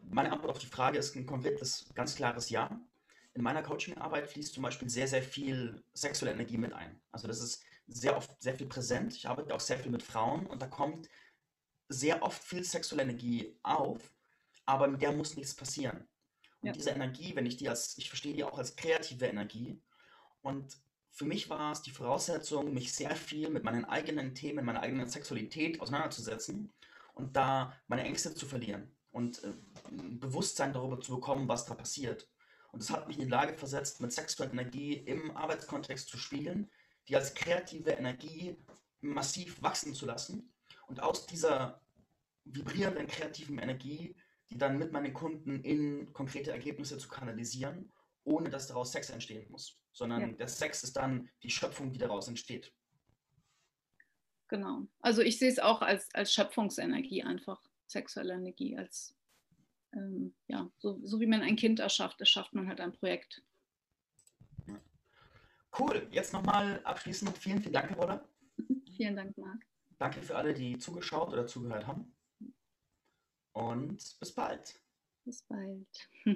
meine 0.09 0.31
Antwort 0.31 0.53
auf 0.53 0.61
die 0.61 0.68
Frage 0.68 0.99
ist 0.99 1.16
ein 1.16 1.27
konkretes, 1.27 1.91
ganz 1.97 2.14
klares 2.14 2.49
Ja. 2.49 2.81
In 3.35 3.43
meiner 3.43 3.64
Coaching-Arbeit 3.64 4.29
fließt 4.29 4.55
zum 4.55 4.62
Beispiel 4.62 4.89
sehr, 4.89 5.09
sehr 5.09 5.20
viel 5.20 5.83
sexuelle 5.95 6.33
Energie 6.33 6.59
mit 6.59 6.72
ein. 6.72 7.01
Also 7.11 7.27
das 7.27 7.41
ist 7.41 7.64
sehr 7.89 8.16
oft 8.16 8.31
sehr 8.41 8.55
viel 8.55 8.68
präsent. 8.68 9.12
Ich 9.12 9.29
arbeite 9.29 9.53
auch 9.53 9.59
sehr 9.59 9.81
viel 9.81 9.91
mit 9.91 10.05
Frauen 10.05 10.47
und 10.47 10.62
da 10.62 10.68
kommt 10.68 11.09
sehr 11.89 12.22
oft 12.22 12.41
viel 12.41 12.62
sexuelle 12.62 13.03
Energie 13.03 13.59
auf, 13.64 14.14
aber 14.64 14.87
mit 14.87 15.03
der 15.03 15.11
muss 15.11 15.37
nichts 15.37 15.57
passieren. 15.57 16.07
Und 16.61 16.68
ja. 16.68 16.72
diese 16.72 16.91
Energie, 16.91 17.35
wenn 17.35 17.47
ich 17.47 17.57
die 17.57 17.68
als, 17.68 17.99
ich 17.99 18.11
verstehe 18.11 18.33
die 18.33 18.45
auch 18.45 18.59
als 18.59 18.77
kreative 18.77 19.27
Energie. 19.27 19.83
Und 20.41 20.86
für 21.17 21.25
mich 21.25 21.49
war 21.49 21.73
es 21.73 21.81
die 21.81 21.93
Voraussetzung, 21.93 22.75
mich 22.75 22.93
sehr 22.93 23.17
viel 23.17 23.49
mit 23.49 23.64
meinen 23.64 23.87
eigenen 23.87 24.35
Themen, 24.35 24.67
meiner 24.67 24.83
eigenen 24.83 25.09
Sexualität 25.09 25.81
auseinanderzusetzen 25.81 26.71
und 27.14 27.35
da 27.35 27.75
meine 27.89 28.05
Ängste 28.05 28.35
zu 28.35 28.45
verlieren 28.45 28.95
und 29.12 29.43
äh, 29.43 29.55
ein 29.89 30.21
Bewusstsein 30.21 30.75
darüber 30.75 31.01
zu 31.01 31.14
bekommen, 31.14 31.49
was 31.49 31.64
da 31.64 31.75
passiert. 31.75 32.29
Und 32.71 32.83
das 32.83 32.91
hat 32.91 33.09
mich 33.09 33.17
in 33.17 33.25
die 33.25 33.31
Lage 33.31 33.55
versetzt, 33.55 34.03
mit 34.03 34.12
sexueller 34.12 34.53
Energie 34.53 34.93
im 34.93 35.35
Arbeitskontext 35.35 36.07
zu 36.07 36.19
spielen, 36.19 36.71
die 37.09 37.17
als 37.17 37.33
kreative 37.33 37.93
Energie 37.93 38.59
massiv 39.01 39.62
wachsen 39.62 39.95
zu 39.95 40.05
lassen 40.05 40.53
und 40.87 41.03
aus 41.03 41.25
dieser 41.25 41.81
vibrierenden 42.45 43.07
kreativen 43.07 43.59
Energie, 43.59 44.14
die 44.51 44.59
dann 44.59 44.77
mit 44.77 44.93
meinen 44.93 45.14
Kunden 45.14 45.62
in 45.62 46.12
konkrete 46.12 46.51
Ergebnisse 46.51 46.99
zu 46.99 47.09
kanalisieren, 47.09 47.91
ohne 48.27 48.51
dass 48.51 48.66
daraus 48.66 48.93
Sex 48.93 49.09
entstehen 49.11 49.51
muss, 49.51 49.81
sondern 49.93 50.20
ja. 50.20 50.37
der 50.37 50.49
Sex 50.49 50.83
ist 50.83 50.97
dann 50.97 51.31
die 51.43 51.51
Schöpfung, 51.51 51.91
die 51.91 51.99
daraus 51.99 52.29
entsteht. 52.29 52.72
Genau. 54.49 54.87
Also 55.01 55.22
ich 55.22 55.39
sehe 55.39 55.51
es 55.51 55.59
auch 55.59 55.81
als, 55.81 56.12
als 56.14 56.33
Schöpfungsenergie 56.33 57.22
einfach, 57.22 57.62
sexuelle 57.87 58.35
Energie, 58.35 58.77
als 58.77 59.16
ähm, 59.93 60.35
ja, 60.49 60.70
so, 60.79 61.01
so 61.05 61.20
wie 61.20 61.27
man 61.27 61.43
ein 61.43 61.57
Kind 61.57 61.81
erschafft, 61.81 62.20
erschafft 62.20 62.53
man 62.53 62.68
halt 62.68 62.81
ein 62.81 62.93
Projekt. 62.93 63.43
Cool. 65.79 66.09
Jetzt 66.11 66.33
nochmal 66.33 66.81
abschließend 66.85 67.37
vielen, 67.37 67.61
vielen 67.61 67.74
Dank, 67.74 67.91
Herr 67.91 67.97
Roller. 67.99 68.29
Vielen 68.97 69.14
Dank, 69.14 69.37
Marc. 69.37 69.66
Danke 69.99 70.22
für 70.22 70.35
alle, 70.35 70.55
die 70.55 70.79
zugeschaut 70.79 71.29
oder 71.35 71.47
zugehört 71.47 71.87
haben. 71.87 72.16
Und 73.53 74.18
bis 74.18 74.35
bald. 74.35 74.81
Bis 75.24 75.43
bald. 75.43 76.09